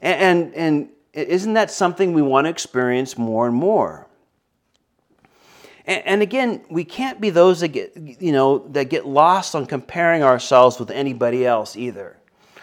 And, 0.00 0.54
and, 0.54 0.54
and 0.54 0.88
isn't 1.12 1.54
that 1.54 1.70
something 1.70 2.12
we 2.12 2.22
want 2.22 2.46
to 2.46 2.50
experience 2.50 3.18
more 3.18 3.46
and 3.46 3.54
more? 3.54 4.06
And, 5.84 6.06
and 6.06 6.22
again, 6.22 6.62
we 6.70 6.84
can't 6.84 7.20
be 7.20 7.30
those 7.30 7.60
that 7.60 7.68
get, 7.68 7.96
you 7.96 8.32
know, 8.32 8.58
that 8.68 8.90
get 8.90 9.06
lost 9.06 9.54
on 9.54 9.66
comparing 9.66 10.22
ourselves 10.22 10.78
with 10.78 10.90
anybody 10.90 11.44
else 11.44 11.76
either. 11.76 12.14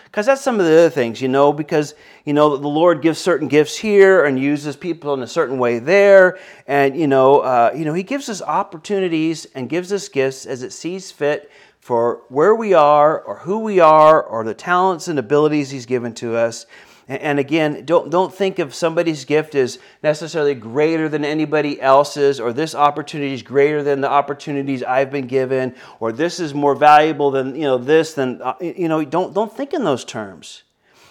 Because 0.06 0.28
that's 0.28 0.42
some 0.42 0.62
of 0.62 0.66
the 0.66 0.72
other 0.72 0.90
things, 0.90 1.22
you 1.22 1.28
know, 1.28 1.52
because, 1.52 1.94
you 2.24 2.32
know, 2.32 2.56
the 2.56 2.70
Lord 2.70 3.02
gives 3.02 3.20
certain 3.20 3.50
gifts 3.50 3.76
here 3.76 4.24
and 4.24 4.40
uses 4.40 4.78
people 4.78 5.14
in 5.14 5.22
a 5.22 5.28
certain 5.28 5.58
way 5.58 5.80
there. 5.80 6.40
And, 6.68 6.96
you 6.96 7.06
know, 7.06 7.40
uh, 7.42 7.74
you 7.76 7.84
know, 7.84 7.94
He 7.94 8.04
gives 8.04 8.30
us 8.30 8.42
opportunities 8.42 9.46
and 9.56 9.68
gives 9.68 9.92
us 9.92 10.08
gifts 10.08 10.46
as 10.46 10.64
it 10.64 10.72
sees 10.72 11.12
fit 11.12 11.52
for 11.82 12.22
where 12.30 12.56
we 12.56 12.74
are 12.74 13.20
or 13.20 13.40
who 13.40 13.60
we 13.60 13.82
are 13.82 14.24
or 14.24 14.46
the 14.46 14.54
talents 14.54 15.10
and 15.10 15.20
abilities 15.20 15.72
He's 15.72 15.86
given 15.86 16.14
to 16.14 16.38
us. 16.38 16.66
And 17.08 17.38
again, 17.38 17.86
don't, 17.86 18.10
don't 18.10 18.34
think 18.34 18.58
of 18.58 18.74
somebody's 18.74 19.26
gift 19.26 19.54
as 19.54 19.78
necessarily 20.02 20.56
greater 20.56 21.08
than 21.08 21.24
anybody 21.24 21.80
else's, 21.80 22.40
or 22.40 22.52
this 22.52 22.74
opportunity 22.74 23.34
is 23.34 23.44
greater 23.44 23.84
than 23.84 24.02
the 24.02 24.10
opportunities 24.10 24.82
I've 24.82 25.12
been 25.12 25.28
given, 25.28 25.76
or 26.00 26.12
this 26.12 26.40
is 26.40 26.56
more 26.56 26.74
valuable 26.74 27.30
than 27.30 27.56
you 27.56 27.62
know 27.62 27.78
this 27.78 28.16
than 28.16 28.42
uh, 28.42 28.56
you 28.60 28.88
know. 28.88 29.06
Don't 29.06 29.36
don't 29.36 29.56
think 29.56 29.74
in 29.76 29.84
those 29.84 30.04
terms. 30.04 30.64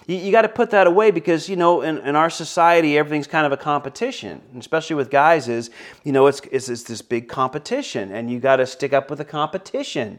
You, 0.06 0.16
you 0.16 0.32
got 0.32 0.42
to 0.42 0.48
put 0.48 0.70
that 0.70 0.88
away 0.88 1.12
because 1.12 1.48
you 1.48 1.54
know 1.54 1.82
in, 1.82 1.98
in 1.98 2.16
our 2.16 2.28
society 2.28 2.98
everything's 2.98 3.28
kind 3.28 3.46
of 3.46 3.52
a 3.52 3.56
competition, 3.56 4.42
especially 4.58 4.96
with 4.96 5.10
guys. 5.10 5.46
Is 5.46 5.70
you 6.02 6.10
know 6.10 6.26
it's 6.26 6.40
it's, 6.50 6.68
it's 6.68 6.82
this 6.82 7.02
big 7.02 7.28
competition, 7.28 8.10
and 8.10 8.28
you 8.28 8.40
got 8.40 8.56
to 8.56 8.66
stick 8.66 8.92
up 8.92 9.10
with 9.10 9.20
the 9.20 9.24
competition 9.24 10.18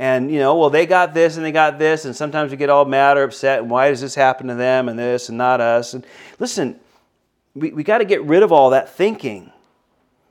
and 0.00 0.32
you 0.32 0.40
know 0.40 0.56
well 0.56 0.70
they 0.70 0.86
got 0.86 1.14
this 1.14 1.36
and 1.36 1.44
they 1.44 1.52
got 1.52 1.78
this 1.78 2.04
and 2.06 2.16
sometimes 2.16 2.50
we 2.50 2.56
get 2.56 2.70
all 2.70 2.84
mad 2.84 3.16
or 3.16 3.22
upset 3.22 3.60
and 3.60 3.70
why 3.70 3.90
does 3.90 4.00
this 4.00 4.16
happen 4.16 4.48
to 4.48 4.54
them 4.54 4.88
and 4.88 4.98
this 4.98 5.28
and 5.28 5.38
not 5.38 5.60
us? 5.60 5.94
And 5.94 6.04
listen 6.40 6.80
we, 7.54 7.72
we 7.72 7.82
got 7.82 7.98
to 7.98 8.04
get 8.04 8.22
rid 8.24 8.42
of 8.42 8.52
all 8.52 8.70
that 8.70 8.88
thinking. 8.88 9.52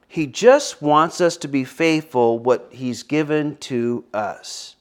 He 0.07 0.26
just 0.26 0.82
wants 0.82 1.22
us 1.22 1.38
to 1.38 1.47
be 1.47 1.63
faithful 1.63 2.39
what 2.39 2.70
he's 2.72 3.03
given 3.03 3.57
to 3.57 4.03
us. 4.13 4.76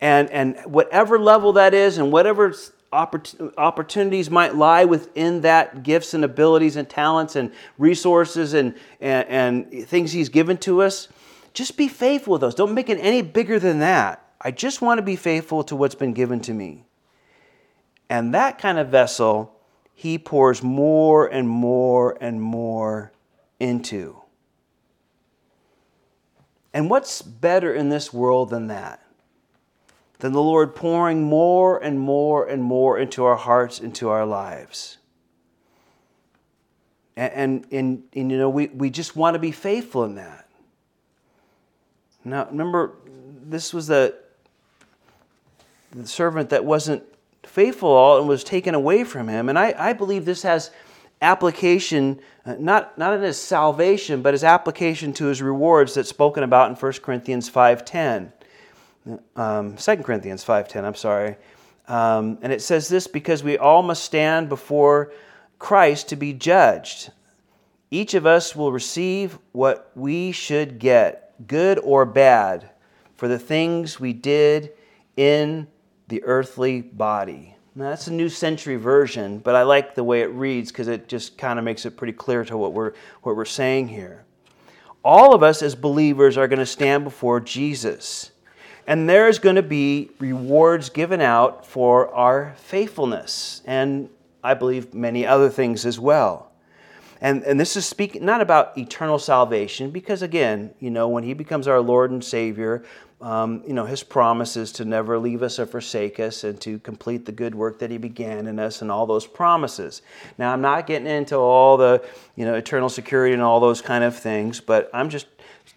And 0.00 0.30
and 0.30 0.58
whatever 0.66 1.18
level 1.18 1.54
that 1.54 1.72
is 1.72 1.98
and 1.98 2.12
whatever 2.12 2.54
opportunities 2.92 4.30
might 4.30 4.54
lie 4.54 4.84
within 4.84 5.40
that 5.40 5.82
gifts 5.82 6.14
and 6.14 6.24
abilities 6.24 6.76
and 6.76 6.88
talents 6.88 7.34
and 7.34 7.52
resources 7.78 8.54
and, 8.54 8.74
and, 9.00 9.28
and 9.28 9.88
things 9.88 10.12
he's 10.12 10.28
given 10.28 10.56
to 10.58 10.82
us 10.82 11.08
just 11.56 11.78
be 11.78 11.88
faithful 11.88 12.32
with 12.32 12.42
those. 12.42 12.54
Don't 12.54 12.74
make 12.74 12.90
it 12.90 12.98
any 13.00 13.22
bigger 13.22 13.58
than 13.58 13.78
that. 13.78 14.22
I 14.40 14.50
just 14.50 14.82
want 14.82 14.98
to 14.98 15.02
be 15.02 15.16
faithful 15.16 15.64
to 15.64 15.74
what's 15.74 15.94
been 15.94 16.12
given 16.12 16.40
to 16.40 16.52
me. 16.52 16.84
And 18.10 18.34
that 18.34 18.58
kind 18.58 18.78
of 18.78 18.88
vessel, 18.88 19.58
he 19.94 20.18
pours 20.18 20.62
more 20.62 21.26
and 21.26 21.48
more 21.48 22.18
and 22.20 22.42
more 22.42 23.10
into. 23.58 24.20
And 26.74 26.90
what's 26.90 27.22
better 27.22 27.74
in 27.74 27.88
this 27.88 28.12
world 28.12 28.50
than 28.50 28.66
that? 28.66 29.02
Than 30.18 30.32
the 30.32 30.42
Lord 30.42 30.74
pouring 30.74 31.24
more 31.24 31.82
and 31.82 31.98
more 31.98 32.46
and 32.46 32.62
more 32.62 32.98
into 32.98 33.24
our 33.24 33.36
hearts, 33.36 33.80
into 33.80 34.10
our 34.10 34.26
lives. 34.26 34.98
And, 37.16 37.32
and, 37.32 37.66
and, 37.72 38.02
and 38.12 38.30
you 38.30 38.36
know, 38.36 38.50
we, 38.50 38.66
we 38.66 38.90
just 38.90 39.16
want 39.16 39.34
to 39.34 39.38
be 39.38 39.52
faithful 39.52 40.04
in 40.04 40.16
that. 40.16 40.45
Now, 42.26 42.46
remember, 42.46 42.92
this 43.44 43.72
was 43.72 43.86
the, 43.86 44.16
the 45.92 46.06
servant 46.06 46.50
that 46.50 46.64
wasn't 46.64 47.04
faithful 47.44 47.88
all 47.88 48.18
and 48.18 48.28
was 48.28 48.42
taken 48.42 48.74
away 48.74 49.04
from 49.04 49.28
him. 49.28 49.48
And 49.48 49.56
I, 49.56 49.74
I 49.78 49.92
believe 49.92 50.24
this 50.24 50.42
has 50.42 50.72
application, 51.22 52.18
uh, 52.44 52.56
not, 52.58 52.98
not 52.98 53.14
in 53.14 53.22
his 53.22 53.40
salvation, 53.40 54.22
but 54.22 54.34
his 54.34 54.42
application 54.42 55.12
to 55.14 55.26
his 55.26 55.40
rewards 55.40 55.94
that's 55.94 56.08
spoken 56.08 56.42
about 56.42 56.68
in 56.68 56.74
1 56.74 56.92
Corinthians 56.94 57.48
5.10. 57.48 58.32
Um, 59.36 59.76
2 59.76 59.96
Corinthians 59.98 60.44
5.10, 60.44 60.84
I'm 60.84 60.96
sorry. 60.96 61.36
Um, 61.86 62.38
and 62.42 62.52
it 62.52 62.60
says 62.60 62.88
this, 62.88 63.06
because 63.06 63.44
we 63.44 63.56
all 63.56 63.84
must 63.84 64.02
stand 64.02 64.48
before 64.48 65.12
Christ 65.60 66.08
to 66.08 66.16
be 66.16 66.32
judged. 66.32 67.12
Each 67.92 68.14
of 68.14 68.26
us 68.26 68.56
will 68.56 68.72
receive 68.72 69.38
what 69.52 69.92
we 69.94 70.32
should 70.32 70.80
get 70.80 71.25
good 71.46 71.78
or 71.78 72.04
bad, 72.04 72.70
for 73.16 73.28
the 73.28 73.38
things 73.38 73.98
we 73.98 74.12
did 74.12 74.72
in 75.16 75.66
the 76.08 76.22
earthly 76.24 76.80
body. 76.80 77.56
Now, 77.74 77.90
that's 77.90 78.06
a 78.06 78.12
New 78.12 78.28
Century 78.28 78.76
version, 78.76 79.38
but 79.38 79.54
I 79.54 79.62
like 79.62 79.94
the 79.94 80.04
way 80.04 80.22
it 80.22 80.30
reads 80.30 80.72
because 80.72 80.88
it 80.88 81.08
just 81.08 81.36
kind 81.36 81.58
of 81.58 81.64
makes 81.64 81.84
it 81.84 81.96
pretty 81.96 82.14
clear 82.14 82.44
to 82.46 82.56
what 82.56 82.72
we're, 82.72 82.92
what 83.22 83.36
we're 83.36 83.44
saying 83.44 83.88
here. 83.88 84.24
All 85.04 85.34
of 85.34 85.42
us 85.42 85.62
as 85.62 85.74
believers 85.74 86.38
are 86.38 86.48
going 86.48 86.58
to 86.58 86.66
stand 86.66 87.04
before 87.04 87.38
Jesus, 87.38 88.30
and 88.86 89.08
there's 89.08 89.38
going 89.38 89.56
to 89.56 89.62
be 89.62 90.10
rewards 90.18 90.88
given 90.88 91.20
out 91.20 91.66
for 91.66 92.12
our 92.14 92.54
faithfulness, 92.56 93.60
and 93.66 94.08
I 94.42 94.54
believe 94.54 94.94
many 94.94 95.26
other 95.26 95.50
things 95.50 95.84
as 95.84 96.00
well. 96.00 96.50
And, 97.20 97.42
and 97.44 97.58
this 97.58 97.76
is 97.76 97.86
speaking 97.86 98.24
not 98.24 98.40
about 98.40 98.76
eternal 98.76 99.18
salvation, 99.18 99.90
because 99.90 100.22
again, 100.22 100.74
you 100.80 100.90
know, 100.90 101.08
when 101.08 101.24
He 101.24 101.34
becomes 101.34 101.66
our 101.66 101.80
Lord 101.80 102.10
and 102.10 102.22
Savior, 102.22 102.84
um, 103.20 103.62
you 103.66 103.72
know, 103.72 103.86
His 103.86 104.02
promise 104.02 104.56
is 104.56 104.72
to 104.72 104.84
never 104.84 105.18
leave 105.18 105.42
us 105.42 105.58
or 105.58 105.66
forsake 105.66 106.20
us 106.20 106.44
and 106.44 106.60
to 106.60 106.78
complete 106.80 107.24
the 107.24 107.32
good 107.32 107.54
work 107.54 107.78
that 107.78 107.90
He 107.90 107.98
began 107.98 108.46
in 108.46 108.58
us 108.58 108.82
and 108.82 108.90
all 108.90 109.06
those 109.06 109.26
promises. 109.26 110.02
Now, 110.36 110.52
I'm 110.52 110.60
not 110.60 110.86
getting 110.86 111.08
into 111.08 111.36
all 111.36 111.76
the, 111.76 112.04
you 112.34 112.44
know, 112.44 112.54
eternal 112.54 112.88
security 112.88 113.32
and 113.32 113.42
all 113.42 113.60
those 113.60 113.80
kind 113.80 114.04
of 114.04 114.16
things, 114.16 114.60
but 114.60 114.90
I'm 114.92 115.08
just 115.08 115.26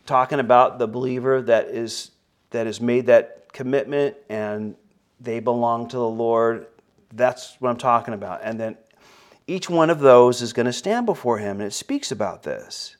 talking 0.05 0.39
about 0.39 0.79
the 0.79 0.87
believer 0.87 1.41
that 1.43 1.67
is 1.67 2.11
that 2.51 2.65
has 2.65 2.81
made 2.81 3.05
that 3.05 3.53
commitment 3.53 4.17
and 4.27 4.75
they 5.19 5.39
belong 5.39 5.87
to 5.87 5.97
the 5.97 6.09
Lord. 6.09 6.67
That's 7.13 7.55
what 7.59 7.69
I'm 7.69 7.77
talking 7.77 8.13
about. 8.13 8.41
And 8.43 8.59
then 8.59 8.77
each 9.49 9.69
one 9.69 9.89
of 9.89 9.99
those 9.99 10.41
is 10.41 10.53
going 10.53 10.67
to 10.67 10.73
stand 10.73 11.05
before 11.05 11.39
him, 11.39 11.59
and 11.59 11.67
it 11.67 11.73
speaks 11.73 12.11
about 12.11 12.43
this. 12.43 12.95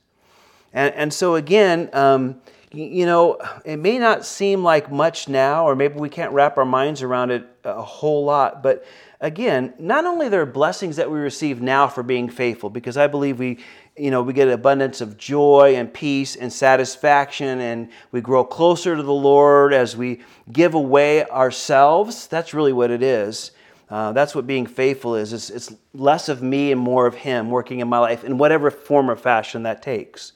And, 0.74 0.93
and 0.95 1.14
so, 1.14 1.36
again, 1.36 1.89
um, 1.93 2.41
you 2.72 3.06
know, 3.06 3.38
it 3.66 3.78
may 3.78 3.97
not 3.97 4.26
seem 4.26 4.64
like 4.64 4.91
much 4.91 5.28
now, 5.28 5.66
or 5.68 5.76
maybe 5.76 6.00
we 6.00 6.10
can't 6.10 6.32
wrap 6.34 6.58
our 6.58 6.66
minds 6.66 7.02
around 7.02 7.32
it 7.32 7.47
a 7.64 7.82
whole 7.82 8.26
lot, 8.26 8.62
but 8.62 8.86
again, 9.22 9.74
not 9.80 10.06
only 10.06 10.30
there 10.30 10.41
are 10.41 10.45
blessings 10.45 10.95
that 10.95 11.10
we 11.10 11.20
receive 11.20 11.62
now 11.62 11.88
for 11.88 12.04
being 12.04 12.30
faithful, 12.30 12.70
because 12.70 12.95
I 12.95 13.08
believe 13.08 13.39
we, 13.39 13.58
you 13.97 14.12
know, 14.12 14.22
we 14.22 14.34
get 14.34 14.47
an 14.47 14.54
abundance 14.54 15.02
of 15.02 15.18
joy 15.18 15.74
and 15.76 15.91
peace 15.91 16.36
and 16.36 16.54
satisfaction, 16.54 17.60
and 17.60 17.89
we 18.12 18.22
grow 18.22 18.43
closer 18.43 18.95
to 18.95 19.04
the 19.04 19.12
Lord 19.12 19.74
as 19.74 19.97
we 19.97 20.22
give 20.52 20.74
away 20.76 21.26
ourselves. 21.26 22.28
That's 22.28 22.54
really 22.54 22.74
what 22.74 22.91
it 22.91 23.02
is. 23.02 23.52
Uh, 23.90 24.12
that's 24.12 24.36
what 24.36 24.46
being 24.46 24.68
faithful 24.68 25.16
is. 25.16 25.34
It's, 25.34 25.50
it's 25.50 25.74
less 25.94 26.30
of 26.30 26.44
me 26.44 26.72
and 26.72 26.80
more 26.80 27.08
of 27.08 27.16
Him 27.16 27.50
working 27.50 27.80
in 27.80 27.88
my 27.88 28.00
life 28.00 28.24
in 28.24 28.38
whatever 28.38 28.70
form 28.70 29.10
or 29.10 29.16
fashion 29.16 29.64
that 29.64 29.82
takes. 29.82 30.34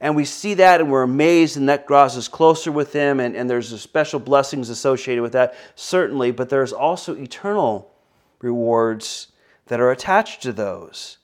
And 0.00 0.16
we 0.16 0.24
see 0.24 0.54
that 0.54 0.80
and 0.80 0.90
we're 0.90 1.04
amazed, 1.04 1.56
and 1.56 1.68
that 1.68 1.86
draws 1.86 2.18
us 2.18 2.28
closer 2.28 2.72
with 2.72 2.92
Him, 2.92 3.20
and, 3.20 3.36
and 3.36 3.48
there's 3.48 3.80
special 3.80 4.18
blessings 4.18 4.68
associated 4.68 5.22
with 5.22 5.32
that, 5.32 5.54
certainly, 5.76 6.32
but 6.32 6.48
there's 6.48 6.72
also 6.72 7.14
eternal 7.14 7.92
rewards 8.40 9.28
that 9.66 9.80
are 9.80 9.90
attached 9.90 10.42
to 10.42 10.52
those. 10.52 11.18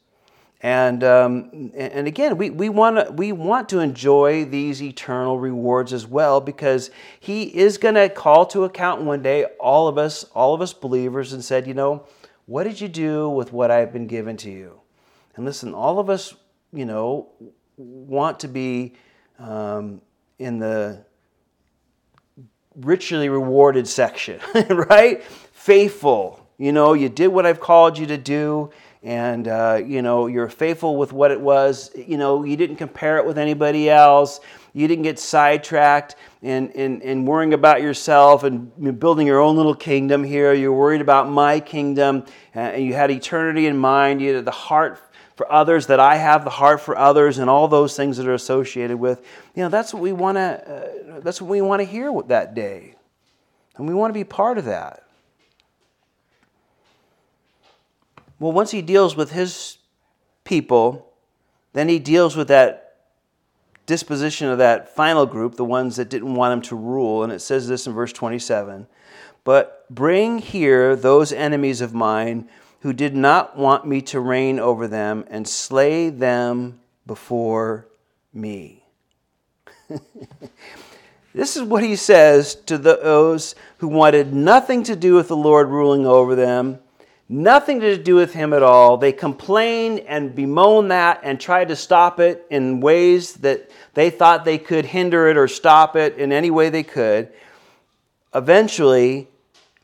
And, 0.63 1.03
um, 1.03 1.73
and 1.75 2.07
again, 2.07 2.37
we, 2.37 2.51
we, 2.51 2.69
wanna, 2.69 3.11
we 3.13 3.33
want 3.33 3.71
to 3.71 3.79
enjoy 3.81 4.45
these 4.45 4.83
eternal 4.83 5.39
rewards 5.39 5.93
as 5.95 6.07
well 6.07 6.41
because 6.41 6.91
He 7.19 7.45
is 7.45 7.79
going 7.79 7.95
to 7.95 8.11
call 8.11 8.45
to 8.47 8.65
account 8.65 9.01
one 9.03 9.23
day 9.23 9.45
all 9.59 9.89
of 9.89 9.97
us, 9.97 10.25
all 10.35 10.53
of 10.53 10.61
us 10.61 10.75
believers, 10.75 11.33
and 11.33 11.43
said, 11.43 11.67
you 11.67 11.73
know, 11.73 12.05
what 12.45 12.65
did 12.65 12.81
you 12.81 12.89
do 12.89 13.29
with 13.29 13.53
what 13.53 13.71
I've 13.71 13.93
been 13.93 14.07
given 14.07 14.37
to 14.39 14.51
you? 14.51 14.81
And 15.37 15.47
listen, 15.47 15.73
all 15.73 15.99
of 15.99 16.11
us, 16.11 16.35
you 16.73 16.85
know, 16.85 17.29
want 17.77 18.41
to 18.41 18.49
be 18.49 18.95
um, 19.39 20.03
in 20.39 20.59
the 20.59 21.05
richly 22.77 23.29
rewarded 23.29 23.89
section, 23.89 24.41
right? 24.71 25.23
Faithful. 25.53 26.47
You 26.59 26.73
know, 26.73 26.93
you 26.93 27.09
did 27.09 27.29
what 27.29 27.47
I've 27.47 27.61
called 27.61 27.97
you 27.97 28.07
to 28.07 28.19
do, 28.19 28.71
and, 29.03 29.49
uh, 29.49 29.81
you 29.85 30.03
know, 30.03 30.27
you're 30.27 30.49
faithful 30.49 30.97
with 30.97 31.13
what 31.13 31.31
it 31.31 31.41
was. 31.41 31.91
You 31.95 32.19
know, 32.19 32.45
you 32.45 32.57
didn't 32.57 32.77
compare 32.77 33.17
it 33.17 33.25
with 33.25 33.39
anybody 33.39 33.89
else. 33.89 34.41
You 34.75 34.87
didn't 34.87 35.05
get 35.05 35.19
sidetracked 35.19 36.17
in, 36.43 36.71
in, 36.71 37.01
in 37.01 37.25
worrying 37.25 37.55
about 37.55 37.83
yourself 37.83 38.45
and 38.45 39.01
building 39.01 39.27
your 39.27 39.41
own 39.41 39.57
little 39.57 39.75
kingdom 39.75 40.23
here. 40.23 40.53
You're 40.53 40.73
worried 40.73 41.01
about 41.01 41.31
my 41.31 41.61
kingdom, 41.61 42.25
uh, 42.55 42.61
and 42.61 42.85
you 42.85 42.93
had 42.93 43.11
eternity 43.11 43.67
in 43.67 43.79
mind. 43.79 44.21
You 44.21 44.35
had 44.35 44.45
the 44.45 44.51
heart 44.51 45.01
for 45.35 45.51
others, 45.51 45.87
that 45.87 45.99
I 45.99 46.17
have 46.17 46.45
the 46.45 46.51
heart 46.51 46.83
for 46.83 46.99
others, 46.99 47.39
and 47.39 47.49
all 47.49 47.67
those 47.67 47.97
things 47.97 48.19
that 48.19 48.29
are 48.29 48.35
associated 48.35 48.99
with. 48.99 49.25
You 49.55 49.63
know, 49.63 49.71
that's 49.71 49.95
what 49.95 50.03
we 50.03 50.13
want 50.13 50.37
to. 50.37 50.43
Uh, 50.43 51.21
that's 51.21 51.41
what 51.41 51.49
we 51.49 51.63
want 51.63 51.81
to 51.81 51.87
hear 51.87 52.13
that 52.27 52.55
day, 52.55 52.95
and 53.77 53.89
we 53.89 53.95
want 53.95 54.11
to 54.11 54.15
be 54.15 54.25
part 54.25 54.59
of 54.59 54.67
that. 54.67 55.03
Well, 58.41 58.53
once 58.53 58.73
he 58.73 58.83
deals 58.83 59.15
with 59.15 59.31
his 59.31 59.79
people, 60.45 61.13
then 61.75 61.89
he 61.89 62.01
deals 62.01 62.35
with 62.35 62.49
that 62.49 62.97
disposition 63.87 64.49
of 64.49 64.59
that 64.59 64.95
final 64.95 65.27
group, 65.27 65.55
the 65.57 65.65
ones 65.65 65.97
that 65.97 66.09
didn't 66.09 66.35
want 66.35 66.53
him 66.55 66.63
to 66.63 66.77
rule. 66.77 67.23
And 67.23 67.33
it 67.33 67.41
says 67.41 67.69
this 67.69 67.87
in 67.87 67.93
verse 67.93 68.13
27 68.13 68.87
But 69.45 69.85
bring 69.91 70.39
here 70.39 70.97
those 70.97 71.33
enemies 71.33 71.81
of 71.81 71.95
mine 71.95 72.49
who 72.81 72.93
did 72.93 73.15
not 73.15 73.59
want 73.59 73.87
me 73.87 74.01
to 74.01 74.21
reign 74.21 74.59
over 74.59 74.89
them 74.89 75.25
and 75.29 75.47
slay 75.47 76.09
them 76.09 76.81
before 77.07 77.87
me. 78.33 78.85
this 81.35 81.57
is 81.57 81.63
what 81.63 81.83
he 81.83 81.97
says 81.97 82.55
to 82.55 82.79
those 82.79 83.55
who 83.79 83.89
wanted 83.89 84.33
nothing 84.33 84.83
to 84.85 84.97
do 84.97 85.15
with 85.15 85.29
the 85.29 85.37
Lord 85.37 85.69
ruling 85.69 86.07
over 86.07 86.35
them, 86.35 86.79
nothing 87.31 87.79
to 87.81 87.97
do 87.97 88.17
with 88.17 88.35
him 88.35 88.53
at 88.53 88.63
all. 88.63 88.97
They 88.97 89.13
complain 89.13 90.01
and 90.01 90.35
bemoan 90.35 90.89
that 90.89 91.21
and 91.23 91.41
try 91.41 91.65
to 91.65 91.77
stop 91.77 92.19
it 92.19 92.45
in 92.51 92.81
ways 92.81 93.35
that 93.35 93.71
they 93.95 94.11
thought 94.11 94.45
they 94.45 94.59
could 94.59 94.85
hinder 94.85 95.29
it 95.29 95.37
or 95.37 95.47
stop 95.47 95.95
it 95.95 96.19
in 96.19 96.33
any 96.33 96.51
way 96.51 96.71
they 96.71 96.83
could. 96.83 97.33
Eventually, 98.35 99.29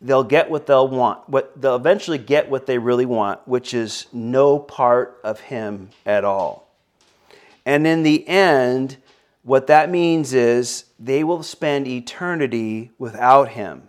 they'll 0.01 0.25
get 0.25 0.51
what 0.51 0.67
they'll 0.67 0.89
want. 0.89 1.29
What 1.29 1.61
they'll 1.61 1.77
eventually 1.77 2.19
get 2.19 2.51
what 2.51 2.67
they 2.67 2.79
really 2.79 3.07
want, 3.07 3.47
which 3.47 3.73
is 3.73 4.07
no 4.13 4.59
part 4.59 5.21
of 5.23 5.39
him 5.39 5.91
at 6.05 6.25
all. 6.25 6.69
And 7.65 7.87
in 7.87 8.03
the 8.03 8.27
end, 8.27 8.97
what 9.45 9.69
that 9.69 9.89
means 9.89 10.35
is 10.35 10.87
they 10.99 11.23
will 11.23 11.45
spend 11.45 11.87
eternity 11.87 12.91
without 12.99 13.51
him. 13.51 13.89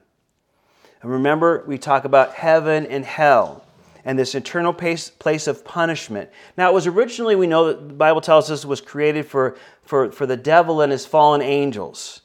And 1.02 1.12
remember, 1.12 1.64
we 1.68 1.78
talk 1.78 2.06
about 2.06 2.34
heaven 2.34 2.86
and 2.86 3.06
hell 3.06 3.64
and 4.04 4.18
this 4.18 4.36
eternal 4.36 4.74
place 4.74 5.48
of 5.48 5.66
punishment. 5.66 6.30
Now, 6.58 6.70
it 6.70 6.74
was 6.74 6.88
originally, 6.88 7.36
we 7.36 7.46
know 7.46 7.68
that 7.68 7.90
the 7.90 7.94
Bible 7.94 8.22
tells 8.22 8.50
us, 8.50 8.64
was 8.64 8.80
created 8.80 9.26
for, 9.26 9.58
for, 9.84 10.12
for 10.12 10.26
the 10.26 10.38
devil 10.38 10.80
and 10.82 10.94
his 10.94 11.06
fallen 11.06 11.42
angels. 11.42 12.22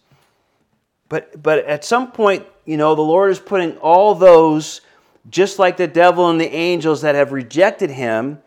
But, 1.08 1.42
but 1.42 1.64
at 1.66 1.84
some 1.84 2.12
point, 2.12 2.46
you 2.64 2.76
know, 2.76 2.94
the 2.94 3.02
Lord 3.02 3.32
is 3.32 3.40
putting 3.40 3.76
all 3.78 4.14
those, 4.14 4.80
just 5.28 5.58
like 5.58 5.76
the 5.76 5.88
devil 5.88 6.30
and 6.30 6.40
the 6.40 6.54
angels 6.54 7.00
that 7.02 7.16
have 7.16 7.32
rejected 7.32 7.90
him, 7.90 8.38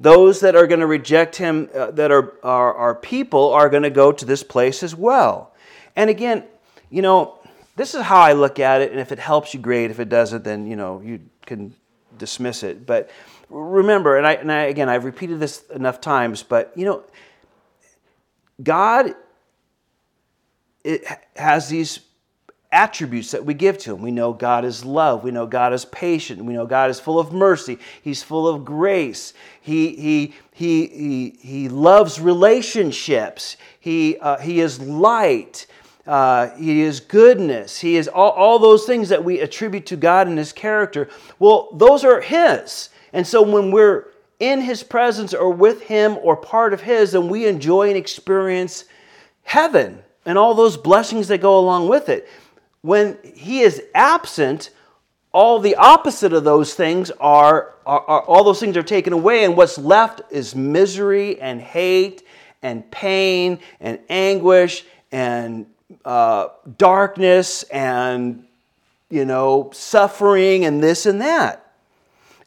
those 0.00 0.40
that 0.40 0.56
are 0.56 0.66
going 0.66 0.80
to 0.80 0.86
reject 0.86 1.36
him, 1.36 1.70
uh, 1.72 1.92
that 1.92 2.10
are, 2.10 2.34
are, 2.42 2.74
are 2.74 2.94
people, 2.96 3.52
are 3.52 3.68
going 3.68 3.84
to 3.84 3.90
go 3.90 4.10
to 4.10 4.24
this 4.24 4.42
place 4.42 4.82
as 4.82 4.96
well. 4.96 5.54
And 5.94 6.10
again, 6.10 6.44
you 6.90 7.00
know, 7.00 7.38
this 7.76 7.94
is 7.94 8.02
how 8.02 8.20
I 8.20 8.32
look 8.32 8.58
at 8.58 8.80
it, 8.82 8.90
and 8.90 9.00
if 9.00 9.12
it 9.12 9.18
helps 9.18 9.54
you, 9.54 9.60
great. 9.60 9.90
If 9.90 10.00
it 10.00 10.08
doesn't, 10.08 10.44
then, 10.44 10.66
you 10.66 10.76
know, 10.76 11.00
you 11.04 11.20
can 11.46 11.74
dismiss 12.18 12.62
it. 12.62 12.86
But 12.86 13.10
remember, 13.48 14.16
and 14.16 14.26
I, 14.26 14.32
and 14.34 14.52
I 14.52 14.62
again, 14.64 14.88
I've 14.88 15.04
repeated 15.04 15.40
this 15.40 15.64
enough 15.70 16.00
times, 16.00 16.42
but, 16.42 16.72
you 16.76 16.84
know, 16.84 17.02
God 18.62 19.14
it 20.84 21.04
has 21.36 21.68
these 21.68 22.00
attributes 22.70 23.32
that 23.32 23.44
we 23.44 23.54
give 23.54 23.76
to 23.76 23.94
him. 23.94 24.02
We 24.02 24.10
know 24.10 24.32
God 24.32 24.64
is 24.64 24.84
love. 24.84 25.22
We 25.22 25.30
know 25.30 25.46
God 25.46 25.72
is 25.72 25.84
patient. 25.84 26.42
We 26.44 26.54
know 26.54 26.66
God 26.66 26.90
is 26.90 26.98
full 26.98 27.18
of 27.18 27.32
mercy. 27.32 27.78
He's 28.00 28.22
full 28.22 28.48
of 28.48 28.64
grace. 28.64 29.34
He, 29.60 29.94
he, 29.94 30.34
he, 30.52 30.86
he, 30.86 31.38
he 31.40 31.68
loves 31.68 32.18
relationships. 32.18 33.56
He, 33.78 34.16
uh, 34.18 34.38
he 34.38 34.60
is 34.60 34.80
light. 34.80 35.66
Uh, 36.06 36.50
he 36.56 36.80
is 36.80 37.00
goodness. 37.00 37.80
He 37.80 37.96
is 37.96 38.08
all, 38.08 38.30
all 38.30 38.58
those 38.58 38.84
things 38.84 39.08
that 39.10 39.24
we 39.24 39.40
attribute 39.40 39.86
to 39.86 39.96
God 39.96 40.26
and 40.26 40.36
his 40.36 40.52
character. 40.52 41.08
Well, 41.38 41.68
those 41.74 42.04
are 42.04 42.20
his. 42.20 42.88
And 43.12 43.26
so 43.26 43.42
when 43.42 43.70
we're 43.70 44.08
in 44.40 44.60
his 44.60 44.82
presence 44.82 45.32
or 45.32 45.50
with 45.50 45.82
him 45.82 46.18
or 46.22 46.36
part 46.36 46.72
of 46.72 46.80
his, 46.80 47.12
then 47.12 47.28
we 47.28 47.46
enjoy 47.46 47.88
and 47.88 47.96
experience 47.96 48.84
heaven 49.42 50.02
and 50.26 50.36
all 50.36 50.54
those 50.54 50.76
blessings 50.76 51.28
that 51.28 51.40
go 51.40 51.58
along 51.58 51.88
with 51.88 52.08
it 52.08 52.28
when 52.82 53.16
he 53.22 53.60
is 53.60 53.82
absent, 53.94 54.70
all 55.32 55.60
the 55.60 55.76
opposite 55.76 56.32
of 56.32 56.44
those 56.44 56.74
things 56.74 57.10
are, 57.12 57.74
are, 57.86 58.00
are, 58.00 58.22
all 58.22 58.44
those 58.44 58.60
things 58.60 58.76
are 58.76 58.82
taken 58.82 59.12
away, 59.12 59.44
and 59.44 59.56
what's 59.56 59.78
left 59.78 60.20
is 60.30 60.54
misery 60.54 61.40
and 61.40 61.60
hate 61.60 62.26
and 62.60 62.88
pain 62.90 63.58
and 63.80 63.98
anguish 64.08 64.84
and 65.10 65.66
uh, 66.04 66.48
darkness 66.78 67.62
and 67.64 68.44
you 69.10 69.24
know 69.24 69.70
suffering 69.72 70.64
and 70.64 70.82
this 70.82 71.06
and 71.06 71.20
that. 71.20 71.72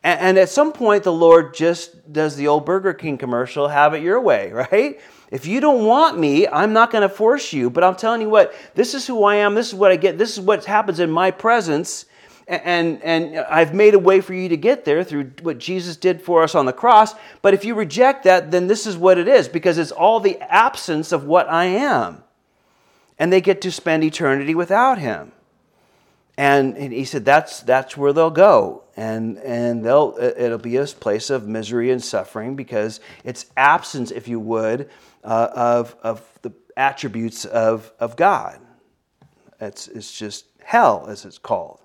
And, 0.03 0.19
and 0.19 0.37
at 0.37 0.49
some 0.49 0.71
point, 0.71 1.03
the 1.03 1.13
Lord 1.13 1.53
just 1.53 2.11
does 2.11 2.35
the 2.35 2.47
old 2.47 2.65
Burger 2.65 2.93
King 2.93 3.17
commercial, 3.17 3.67
"Have 3.67 3.93
it 3.93 4.03
your 4.03 4.21
way," 4.21 4.51
right? 4.71 4.99
If 5.31 5.47
you 5.47 5.59
don't 5.59 5.85
want 5.85 6.19
me, 6.19 6.47
I'm 6.47 6.71
not 6.71 6.91
going 6.91 7.01
to 7.01 7.09
force 7.09 7.51
you. 7.51 7.69
But 7.69 7.83
I'm 7.83 7.95
telling 7.95 8.21
you 8.21 8.29
what, 8.29 8.53
this 8.75 8.93
is 8.93 9.07
who 9.07 9.23
I 9.23 9.35
am. 9.35 9.55
This 9.55 9.67
is 9.67 9.75
what 9.75 9.91
I 9.91 9.95
get. 9.95 10.17
This 10.17 10.37
is 10.37 10.39
what 10.39 10.63
happens 10.65 10.99
in 10.99 11.09
my 11.09 11.31
presence. 11.31 12.05
And, 12.47 13.01
and 13.01 13.39
I've 13.39 13.73
made 13.73 13.95
a 13.95 13.99
way 13.99 14.21
for 14.21 14.35
you 14.35 14.49
to 14.49 14.57
get 14.57 14.85
there 14.85 15.03
through 15.03 15.31
what 15.41 15.57
Jesus 15.57 15.97
did 15.97 16.21
for 16.21 16.43
us 16.43 16.53
on 16.53 16.67
the 16.67 16.73
cross. 16.73 17.15
But 17.41 17.55
if 17.55 17.65
you 17.65 17.73
reject 17.73 18.23
that, 18.25 18.51
then 18.51 18.67
this 18.67 18.85
is 18.85 18.95
what 18.95 19.17
it 19.17 19.27
is 19.27 19.47
because 19.47 19.79
it's 19.79 19.91
all 19.91 20.19
the 20.19 20.39
absence 20.41 21.11
of 21.11 21.23
what 21.23 21.49
I 21.49 21.65
am. 21.65 22.23
And 23.17 23.31
they 23.31 23.41
get 23.41 23.61
to 23.61 23.71
spend 23.71 24.03
eternity 24.03 24.55
without 24.55 24.99
him. 24.99 25.31
And, 26.37 26.77
and 26.77 26.91
he 26.91 27.05
said 27.05 27.23
that's, 27.23 27.61
that's 27.61 27.95
where 27.95 28.11
they'll 28.11 28.29
go. 28.29 28.83
And, 28.97 29.37
and 29.37 29.85
they'll, 29.85 30.15
it'll 30.19 30.57
be 30.57 30.75
a 30.77 30.85
place 30.85 31.29
of 31.29 31.47
misery 31.47 31.91
and 31.91 32.03
suffering 32.03 32.55
because 32.55 32.99
it's 33.23 33.45
absence, 33.55 34.11
if 34.11 34.27
you 34.27 34.39
would, 34.39 34.89
uh, 35.23 35.49
of, 35.53 35.95
of 36.03 36.39
the 36.41 36.51
attributes 36.75 37.45
of, 37.45 37.91
of 37.99 38.15
God. 38.17 38.59
It's, 39.61 39.87
it's 39.87 40.17
just 40.17 40.45
hell, 40.63 41.05
as 41.07 41.25
it's 41.25 41.37
called. 41.37 41.79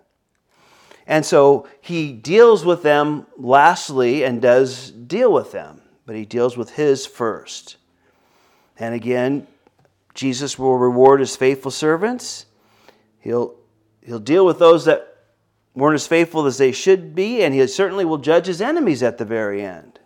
And 1.06 1.24
so 1.24 1.68
he 1.80 2.12
deals 2.12 2.64
with 2.64 2.82
them 2.82 3.26
lastly 3.36 4.24
and 4.24 4.40
does 4.40 4.90
deal 4.90 5.32
with 5.32 5.52
them, 5.52 5.80
but 6.06 6.16
he 6.16 6.24
deals 6.24 6.56
with 6.56 6.70
his 6.70 7.06
first. 7.06 7.76
And 8.78 8.94
again, 8.94 9.46
Jesus 10.14 10.58
will 10.58 10.76
reward 10.76 11.20
his 11.20 11.36
faithful 11.36 11.70
servants. 11.70 12.46
He'll, 13.20 13.54
he'll 14.04 14.18
deal 14.18 14.44
with 14.44 14.58
those 14.58 14.84
that 14.86 15.06
weren't 15.74 15.94
as 15.94 16.06
faithful 16.06 16.46
as 16.46 16.58
they 16.58 16.72
should 16.72 17.14
be, 17.14 17.42
and 17.42 17.54
he 17.54 17.66
certainly 17.66 18.04
will 18.04 18.18
judge 18.18 18.46
his 18.46 18.60
enemies 18.60 19.02
at 19.02 19.18
the 19.18 19.24
very 19.24 19.62
end. 19.62 20.00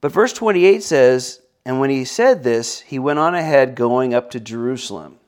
But 0.00 0.12
verse 0.12 0.32
28 0.34 0.82
says, 0.82 1.40
And 1.64 1.80
when 1.80 1.90
he 1.90 2.04
said 2.04 2.42
this, 2.42 2.80
he 2.80 2.98
went 2.98 3.18
on 3.18 3.34
ahead 3.34 3.74
going 3.74 4.12
up 4.12 4.30
to 4.32 4.40
Jerusalem. 4.40 5.18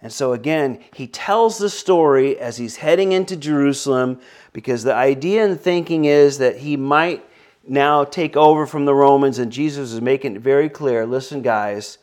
And 0.00 0.12
so 0.12 0.32
again, 0.32 0.78
he 0.94 1.08
tells 1.08 1.58
the 1.58 1.68
story 1.68 2.38
as 2.38 2.56
he's 2.56 2.76
heading 2.76 3.10
into 3.10 3.36
Jerusalem 3.36 4.20
because 4.52 4.84
the 4.84 4.94
idea 4.94 5.44
and 5.44 5.60
thinking 5.60 6.04
is 6.04 6.38
that 6.38 6.58
he 6.58 6.76
might 6.76 7.24
now 7.68 8.04
take 8.04 8.36
over 8.36 8.66
from 8.66 8.84
the 8.84 8.94
Romans, 8.94 9.38
and 9.38 9.52
Jesus 9.52 9.92
is 9.92 10.00
making 10.00 10.36
it 10.36 10.42
very 10.42 10.68
clear 10.68 11.06
listen, 11.06 11.42
guys, 11.42 11.98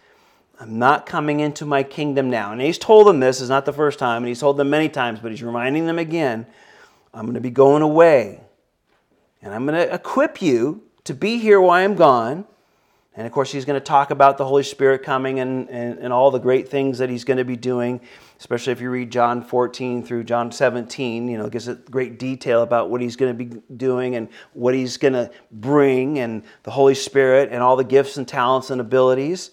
I'm 0.59 0.80
not 0.80 1.05
coming 1.05 1.39
into 1.41 1.66
my 1.66 1.84
kingdom 1.84 2.30
now. 2.30 2.51
And 2.51 2.61
he's 2.61 2.78
told 2.78 3.07
them 3.07 3.20
this, 3.20 3.41
is 3.41 3.49
not 3.49 3.66
the 3.66 3.74
first 3.74 3.99
time, 3.99 4.24
and 4.24 4.28
he's 4.28 4.39
told 4.39 4.57
them 4.57 4.70
many 4.70 4.89
times, 4.89 5.20
but 5.20 5.32
he's 5.32 5.43
reminding 5.43 5.86
them 5.86 5.99
again 5.99 6.45
I'm 7.13 7.22
going 7.22 7.36
to 7.36 7.41
be 7.41 7.49
going 7.49 7.82
away. 7.82 8.41
And 9.41 9.53
I'm 9.53 9.66
going 9.66 9.88
to 9.88 9.93
equip 9.93 10.41
you 10.41 10.84
to 11.05 11.13
be 11.13 11.38
here 11.38 11.61
while 11.61 11.84
I'm 11.84 11.95
gone. 11.95 12.45
And 13.16 13.26
of 13.26 13.32
course, 13.32 13.51
he's 13.51 13.63
going 13.63 13.80
to 13.80 13.86
talk 13.86 14.11
about 14.11 14.38
the 14.38 14.45
Holy 14.45 14.63
Spirit 14.63 15.01
coming 15.01 15.39
and, 15.39 15.70
and, 15.70 15.99
and 15.99 16.11
all 16.11 16.30
the 16.30 16.39
great 16.39 16.68
things 16.68 16.97
that 16.97 17.09
he's 17.09 17.24
going 17.24 17.38
to 17.38 17.45
be 17.45 17.55
doing, 17.55 18.01
especially 18.39 18.73
if 18.73 18.81
you 18.81 18.89
read 18.89 19.11
John 19.11 19.43
14 19.43 20.03
through 20.03 20.23
John 20.23 20.51
17. 20.51 21.27
You 21.27 21.38
know, 21.38 21.49
gives 21.49 21.67
a 21.67 21.75
great 21.75 22.19
detail 22.19 22.61
about 22.61 22.89
what 22.89 23.01
he's 23.01 23.15
going 23.15 23.38
to 23.38 23.45
be 23.45 23.61
doing 23.75 24.15
and 24.15 24.29
what 24.53 24.73
he's 24.73 24.97
going 24.97 25.13
to 25.13 25.31
bring, 25.51 26.19
and 26.19 26.43
the 26.63 26.71
Holy 26.71 26.95
Spirit 26.95 27.49
and 27.51 27.61
all 27.61 27.75
the 27.75 27.83
gifts 27.83 28.17
and 28.17 28.27
talents 28.27 28.69
and 28.69 28.79
abilities. 28.81 29.51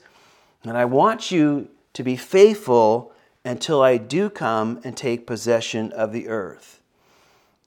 And 0.65 0.77
I 0.77 0.85
want 0.85 1.31
you 1.31 1.69
to 1.95 2.03
be 2.03 2.17
faithful 2.17 3.13
until 3.45 3.83
I 3.83 3.97
do 3.97 4.31
come 4.31 4.81
and 4.85 4.97
take 4.97 5.27
possession 5.27 5.93
of 5.93 6.13
the 6.13 6.29
earth. 6.29 6.81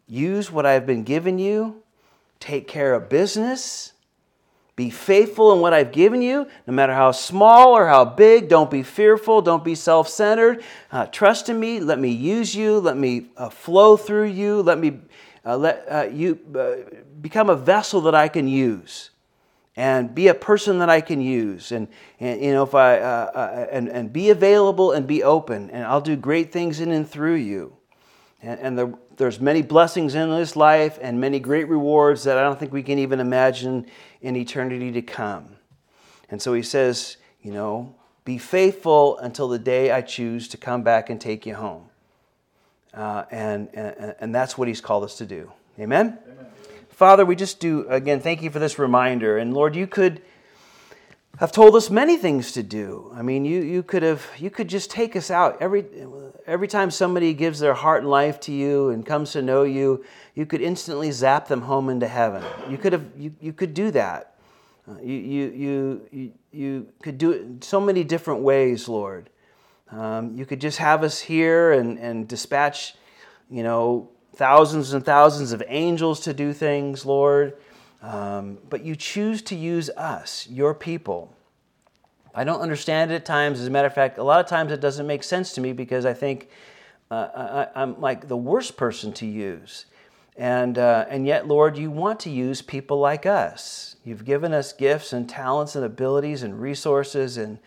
Use 0.08 0.52
what 0.52 0.66
I've 0.66 0.86
been 0.86 1.04
given 1.04 1.40
you, 1.40 1.84
take 2.40 2.68
care 2.68 2.94
of 2.94 3.10
business, 3.10 3.94
be 4.76 4.90
faithful 4.90 5.54
in 5.54 5.62
what 5.62 5.74
I've 5.74 5.94
given 5.94 6.22
you, 6.22 6.48
no 6.68 6.74
matter 6.74 6.94
how 6.94 7.12
small 7.12 7.78
or 7.78 7.88
how 7.88 8.04
big. 8.04 8.50
Don't 8.50 8.70
be 8.70 8.84
fearful. 8.84 9.42
Don't 9.42 9.64
be 9.64 9.76
self 9.76 10.10
centered. 10.10 10.64
Uh, 10.92 11.06
trust 11.06 11.48
in 11.48 11.60
me. 11.60 11.80
Let 11.80 11.98
me 11.98 12.10
use 12.10 12.54
you. 12.54 12.80
Let 12.80 12.98
me 12.98 13.28
uh, 13.38 13.50
flow 13.50 13.96
through 13.96 14.26
you. 14.26 14.62
Let 14.62 14.78
me 14.78 15.00
uh, 15.46 15.58
let 15.58 15.86
uh, 15.90 16.08
you 16.12 16.40
uh, 16.58 17.00
become 17.22 17.50
a 17.50 17.56
vessel 17.56 18.02
that 18.02 18.16
I 18.16 18.28
can 18.28 18.48
use 18.48 19.12
and 19.78 20.14
be 20.14 20.28
a 20.28 20.34
person 20.34 20.80
that 20.80 20.90
I 20.90 21.02
can 21.02 21.20
use, 21.20 21.72
and, 21.74 21.88
and 22.20 22.42
you 22.42 22.54
know 22.54 22.64
if 22.64 22.74
I 22.74 22.98
uh, 22.98 23.68
and 23.72 23.90
and 23.90 24.12
be 24.12 24.30
available 24.30 24.94
and 24.94 25.06
be 25.06 25.24
open, 25.24 25.70
and 25.70 25.86
I'll 25.86 26.02
do 26.02 26.16
great 26.16 26.52
things 26.52 26.80
in 26.80 26.92
and 26.92 27.10
through 27.10 27.36
you, 27.36 27.76
and, 28.42 28.60
and 28.60 28.78
the, 28.78 28.98
there's 29.18 29.40
many 29.40 29.62
blessings 29.62 30.16
in 30.16 30.30
this 30.30 30.56
life 30.56 30.98
and 31.02 31.20
many 31.20 31.40
great 31.40 31.68
rewards 31.68 32.24
that 32.24 32.38
I 32.38 32.44
don't 32.44 32.60
think 32.60 32.74
we 32.74 32.84
can 32.84 33.00
even 33.00 33.20
imagine 33.20 33.88
in 34.26 34.36
eternity 34.36 34.92
to 34.92 35.02
come, 35.02 35.56
and 36.30 36.42
so 36.42 36.54
he 36.54 36.64
says, 36.64 37.18
you 37.42 37.52
know, 37.52 37.96
be 38.24 38.38
faithful 38.38 39.18
until 39.20 39.48
the 39.48 39.60
day 39.60 39.92
I 39.92 40.02
choose 40.02 40.48
to 40.50 40.58
come 40.58 40.82
back 40.84 41.10
and 41.10 41.22
take 41.22 41.46
you 41.46 41.56
home, 41.56 41.84
uh, 42.94 43.24
and, 43.32 43.70
and 43.74 44.16
and 44.20 44.36
that's 44.36 44.58
what 44.58 44.68
he's 44.68 44.82
called 44.82 45.04
us 45.04 45.18
to 45.18 45.26
do. 45.26 45.52
Amen. 45.80 46.18
Amen. 46.24 46.46
Father, 46.90 47.26
we 47.26 47.36
just 47.36 47.60
do, 47.60 47.86
again, 47.90 48.22
thank 48.22 48.42
you 48.42 48.50
for 48.50 48.60
this 48.60 48.80
reminder. 48.80 49.38
And 49.38 49.54
Lord, 49.54 49.76
you 49.76 49.86
could 49.86 50.22
have 51.40 51.52
told 51.52 51.76
us 51.76 51.90
many 51.90 52.18
things 52.18 52.52
to 52.54 52.64
do. 52.64 53.12
I 53.14 53.22
mean, 53.22 53.46
you, 53.46 53.62
you 53.62 53.84
could 53.84 54.04
have, 54.04 54.26
you 54.38 54.50
could 54.50 54.68
just 54.68 54.90
take 54.90 55.16
us 55.16 55.30
out. 55.30 55.58
Every, 55.62 55.86
every 56.48 56.68
time 56.68 56.90
somebody 56.90 57.34
gives 57.34 57.60
their 57.60 57.74
heart 57.74 58.02
and 58.02 58.10
life 58.10 58.40
to 58.42 58.52
you 58.52 58.90
and 58.90 59.06
comes 59.06 59.32
to 59.34 59.42
know 59.42 59.64
you, 59.64 60.06
you 60.34 60.46
could 60.46 60.62
instantly 60.62 61.12
zap 61.12 61.48
them 61.48 61.62
home 61.62 61.90
into 61.90 62.08
heaven. 62.08 62.44
You 62.70 62.78
could 62.78 62.94
have, 62.94 63.06
you, 63.18 63.34
you 63.42 63.54
could 63.54 63.74
do 63.74 63.92
that. 63.92 64.36
Uh, 64.88 65.00
you, 65.02 65.16
you, 65.16 66.08
you, 66.12 66.34
you, 66.52 66.88
could 67.02 67.18
do 67.18 67.32
it 67.32 67.64
so 67.64 67.82
many 67.82 68.04
different 68.04 68.42
ways, 68.42 68.88
Lord. 68.88 69.30
Um, 69.92 70.36
you 70.36 70.46
could 70.46 70.62
just 70.62 70.78
have 70.78 71.04
us 71.04 71.20
here 71.20 71.74
and, 71.74 71.98
and 71.98 72.28
dispatch, 72.28 72.96
you 73.50 73.64
know, 73.64 74.10
thousands 74.36 74.94
and 74.94 75.04
thousands 75.04 75.54
of 75.54 75.64
angels 75.68 76.20
to 76.22 76.34
do 76.34 76.54
things, 76.54 77.06
Lord. 77.06 77.58
Um, 78.06 78.60
but 78.70 78.86
you 78.86 78.96
choose 78.96 79.42
to 79.44 79.56
use 79.56 79.90
us, 79.92 80.48
your 80.48 80.76
people. 80.76 81.34
I 82.36 82.44
don't 82.44 82.62
understand 82.62 83.12
it 83.12 83.16
at 83.16 83.26
times. 83.26 83.60
As 83.60 83.66
a 83.66 83.72
matter 83.72 83.88
of 83.88 83.96
fact, 83.96 84.20
a 84.20 84.24
lot 84.24 84.40
of 84.40 84.46
times 84.46 84.72
it 84.72 84.80
doesn't 84.80 85.08
make 85.08 85.24
sense 85.24 85.54
to 85.54 85.62
me 85.62 85.74
because 85.74 86.06
I 86.06 86.14
think 86.14 86.50
uh, 87.10 87.66
I, 87.76 87.82
am 87.82 88.00
like 88.00 88.28
the 88.28 88.38
worst 88.38 88.78
person 88.78 89.12
to 89.14 89.26
use. 89.26 89.88
And, 90.38 90.78
uh, 90.78 91.06
and 91.10 91.26
yet, 91.26 91.48
Lord, 91.48 91.78
you 91.78 91.90
want 91.90 92.20
to 92.22 92.30
use 92.30 92.62
people 92.62 93.00
like 93.00 93.26
us. 93.26 93.96
You've 94.04 94.24
given 94.24 94.54
us 94.54 94.72
gifts 94.72 95.12
and 95.12 95.28
talents 95.28 95.76
and 95.76 95.84
abilities 95.84 96.44
and 96.44 96.62
resources 96.62 97.38
and 97.38 97.58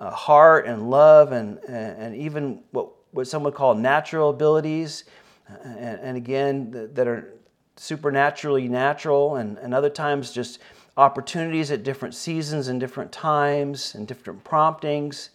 uh, 0.00 0.10
heart 0.10 0.66
and 0.66 0.90
love 0.90 1.30
and, 1.30 1.58
and 1.64 2.16
even 2.16 2.62
what, 2.72 2.90
what 3.12 3.28
some 3.28 3.44
would 3.44 3.54
call 3.54 3.76
natural 3.76 4.30
abilities 4.30 5.04
and, 5.48 6.00
and 6.00 6.16
again, 6.16 6.90
that 6.94 7.06
are 7.06 7.32
supernaturally 7.78 8.68
natural, 8.68 9.36
and, 9.36 9.58
and 9.58 9.72
other 9.72 9.90
times 9.90 10.32
just 10.32 10.58
opportunities 10.96 11.70
at 11.70 11.84
different 11.84 12.14
seasons 12.14 12.68
and 12.68 12.80
different 12.80 13.12
times 13.12 13.94
and 13.94 14.06
different 14.06 14.42
promptings. 14.44 15.30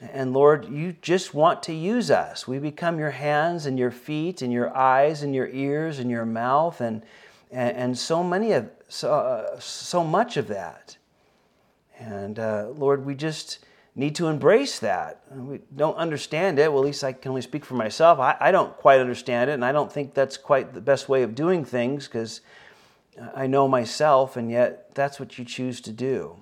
And 0.00 0.32
Lord, 0.32 0.66
you 0.66 0.96
just 1.02 1.34
want 1.34 1.62
to 1.64 1.72
use 1.72 2.10
us. 2.10 2.48
We 2.48 2.58
become 2.58 2.98
your 2.98 3.10
hands 3.10 3.66
and 3.66 3.78
your 3.78 3.90
feet 3.90 4.42
and 4.42 4.52
your 4.52 4.74
eyes 4.76 5.22
and 5.22 5.34
your 5.34 5.48
ears 5.48 5.98
and 5.98 6.10
your 6.10 6.24
mouth 6.24 6.80
and, 6.80 7.02
and, 7.50 7.76
and 7.76 7.98
so 7.98 8.24
many 8.24 8.52
of 8.52 8.70
so, 8.88 9.12
uh, 9.12 9.58
so 9.60 10.02
much 10.04 10.36
of 10.36 10.48
that. 10.48 10.96
And 11.98 12.38
uh, 12.38 12.68
Lord, 12.76 13.04
we 13.06 13.14
just 13.14 13.64
need 13.96 14.16
to 14.16 14.26
embrace 14.26 14.80
that. 14.80 15.22
We 15.30 15.60
don't 15.74 15.96
understand 15.96 16.58
it. 16.58 16.72
Well, 16.72 16.82
at 16.82 16.86
least 16.86 17.04
I 17.04 17.12
can 17.12 17.30
only 17.30 17.42
speak 17.42 17.64
for 17.64 17.74
myself. 17.74 18.18
I, 18.18 18.36
I 18.40 18.50
don't 18.50 18.76
quite 18.76 19.00
understand 19.00 19.50
it, 19.50 19.54
and 19.54 19.64
I 19.64 19.72
don't 19.72 19.92
think 19.92 20.14
that's 20.14 20.36
quite 20.36 20.74
the 20.74 20.80
best 20.80 21.08
way 21.08 21.22
of 21.22 21.34
doing 21.34 21.64
things 21.64 22.08
because 22.08 22.40
I 23.34 23.46
know 23.46 23.68
myself, 23.68 24.36
and 24.36 24.50
yet 24.50 24.92
that's 24.94 25.20
what 25.20 25.38
you 25.38 25.44
choose 25.44 25.80
to 25.82 25.92
do. 25.92 26.38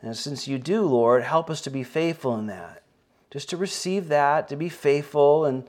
And 0.00 0.16
since 0.16 0.48
you 0.48 0.58
do, 0.58 0.82
Lord, 0.82 1.22
help 1.22 1.50
us 1.50 1.60
to 1.62 1.70
be 1.70 1.84
faithful 1.84 2.34
in 2.38 2.46
that. 2.46 2.82
Just 3.30 3.50
to 3.50 3.56
receive 3.56 4.08
that, 4.08 4.48
to 4.48 4.56
be 4.56 4.70
faithful, 4.70 5.44
and, 5.44 5.68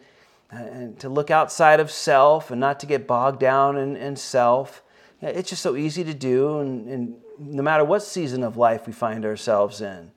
and 0.49 0.97
to 1.01 1.09
look 1.09 1.29
outside 1.29 1.81
of 1.81 1.91
self 1.91 2.49
and 2.49 2.61
not 2.61 2.79
to 2.79 2.85
get 2.85 3.07
bogged 3.07 3.39
down 3.39 3.77
in, 3.77 3.97
in 3.97 4.15
self. 4.15 4.81
It's 5.21 5.49
just 5.49 5.61
so 5.61 5.75
easy 5.75 6.03
to 6.05 6.13
do, 6.13 6.59
and, 6.59 6.87
and 6.87 7.15
no 7.37 7.61
matter 7.61 7.83
what 7.83 8.03
season 8.03 8.43
of 8.43 8.55
life 8.55 8.87
we 8.87 8.93
find 8.93 9.25
ourselves 9.25 9.81
in. 9.81 10.12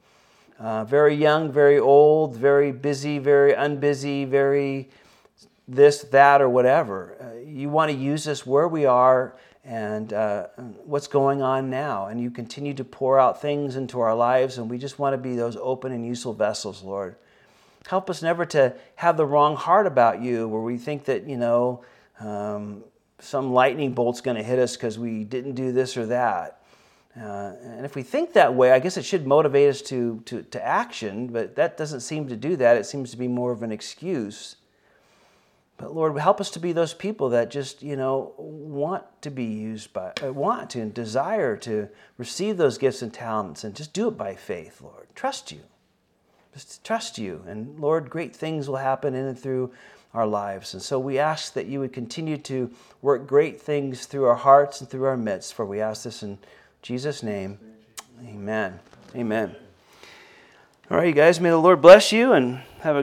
Uh, 0.59 0.85
very 0.85 1.15
young, 1.15 1.53
very 1.53 1.79
old, 1.79 2.37
very 2.37 2.73
busy, 2.73 3.19
very 3.19 3.53
unbusy, 3.53 4.27
very 4.27 4.89
this, 5.69 6.03
that, 6.03 6.41
or 6.41 6.49
whatever. 6.49 7.17
Uh, 7.21 7.39
you 7.41 7.69
want 7.69 7.91
to 7.91 7.97
use 7.97 8.27
us 8.27 8.47
where 8.47 8.69
we 8.69 8.87
are 8.87 9.37
and 9.65 10.13
uh, 10.13 10.47
what's 10.85 11.09
going 11.09 11.43
on 11.43 11.69
now. 11.69 12.07
And 12.07 12.21
you 12.21 12.31
continue 12.31 12.73
to 12.75 12.85
pour 12.85 13.19
out 13.19 13.43
things 13.43 13.77
into 13.77 14.01
our 14.01 14.15
lives, 14.15 14.59
and 14.59 14.71
we 14.71 14.79
just 14.79 14.99
want 14.99 15.13
to 15.13 15.19
be 15.19 15.37
those 15.37 15.57
open 15.61 15.93
and 15.93 16.07
useful 16.07 16.33
vessels, 16.33 16.83
Lord. 16.83 17.17
Help 17.87 18.09
us 18.09 18.23
never 18.23 18.47
to 18.47 18.75
have 18.95 19.17
the 19.17 19.27
wrong 19.27 19.57
heart 19.57 19.87
about 19.87 20.23
you, 20.23 20.49
where 20.49 20.63
we 20.63 20.79
think 20.79 21.05
that, 21.05 21.29
you 21.29 21.37
know, 21.37 21.85
um, 22.21 22.83
some 23.19 23.53
lightning 23.53 23.93
bolt's 23.93 24.21
going 24.21 24.37
to 24.37 24.43
hit 24.43 24.59
us 24.59 24.77
because 24.77 24.99
we 24.99 25.25
didn't 25.25 25.55
do 25.55 25.73
this 25.73 25.97
or 25.97 26.07
that. 26.07 26.63
Uh, 27.19 27.53
and 27.62 27.87
if 27.87 27.95
we 27.95 28.03
think 28.03 28.35
that 28.35 28.55
way, 28.55 28.73
I 28.73 28.79
guess 28.79 28.99
it 28.99 29.05
should 29.05 29.27
motivate 29.27 29.71
us 29.71 29.81
to, 29.83 30.21
to, 30.27 30.43
to 30.43 30.64
action, 30.64 31.29
but 31.29 31.57
that 31.57 31.79
doesn't 31.79 32.01
seem 32.01 32.29
to 32.29 32.37
do 32.37 32.57
that. 32.57 32.77
It 32.77 32.85
seems 32.85 33.11
to 33.12 33.17
be 33.17 33.29
more 33.29 33.53
of 33.53 33.62
an 33.62 33.73
excuse. 33.73 34.57
But 35.79 35.95
Lord, 35.95 36.19
help 36.19 36.41
us 36.41 36.51
to 36.51 36.59
be 36.59 36.73
those 36.73 36.93
people 36.95 37.31
that 37.31 37.51
just, 37.51 37.83
you 37.83 37.97
know, 37.97 38.35
want 38.37 39.05
to 39.23 39.31
be 39.31 39.45
used 39.45 39.93
by, 39.93 40.12
uh, 40.23 40.33
want 40.33 40.71
to 40.71 40.81
and 40.81 40.93
desire 40.93 41.57
to 41.59 41.89
receive 42.19 42.59
those 42.59 42.77
gifts 42.77 43.03
and 43.03 43.12
talents 43.12 43.64
and 43.64 43.75
just 43.75 43.93
do 43.95 44.09
it 44.09 44.19
by 44.19 44.35
faith, 44.35 44.83
Lord. 44.83 45.07
Trust 45.14 45.53
you. 45.53 45.61
Just 46.53 46.85
trust 46.85 47.19
you. 47.19 47.43
And 47.47 47.79
Lord, 47.79 48.11
great 48.11 48.35
things 48.35 48.69
will 48.69 48.77
happen 48.77 49.14
in 49.14 49.27
and 49.27 49.39
through 49.39 49.73
our 50.14 50.27
lives. 50.27 50.73
And 50.73 50.83
so 50.83 50.99
we 50.99 51.19
ask 51.19 51.53
that 51.53 51.67
you 51.67 51.81
would 51.81 51.93
continue 51.93 52.39
to 52.39 52.71
work 53.03 53.27
great 53.27 53.61
things 53.61 54.07
through 54.07 54.25
our 54.25 54.37
hearts 54.37 54.81
and 54.81 54.89
through 54.89 55.05
our 55.05 55.17
midst, 55.17 55.53
for 55.53 55.67
we 55.67 55.81
ask 55.81 56.05
this 56.05 56.23
in 56.23 56.39
Jesus' 56.83 57.22
name, 57.22 57.59
amen. 58.24 58.79
Amen. 59.14 59.57
All 60.91 60.99
right, 60.99 61.09
you 61.09 61.12
guys, 61.12 61.41
may 61.41 61.51
the 61.51 61.57
Lord 61.57 61.83
bless 61.83 62.12
you 62.12 62.33
and 62.33 62.61
have 62.81 62.97
a 62.97 63.03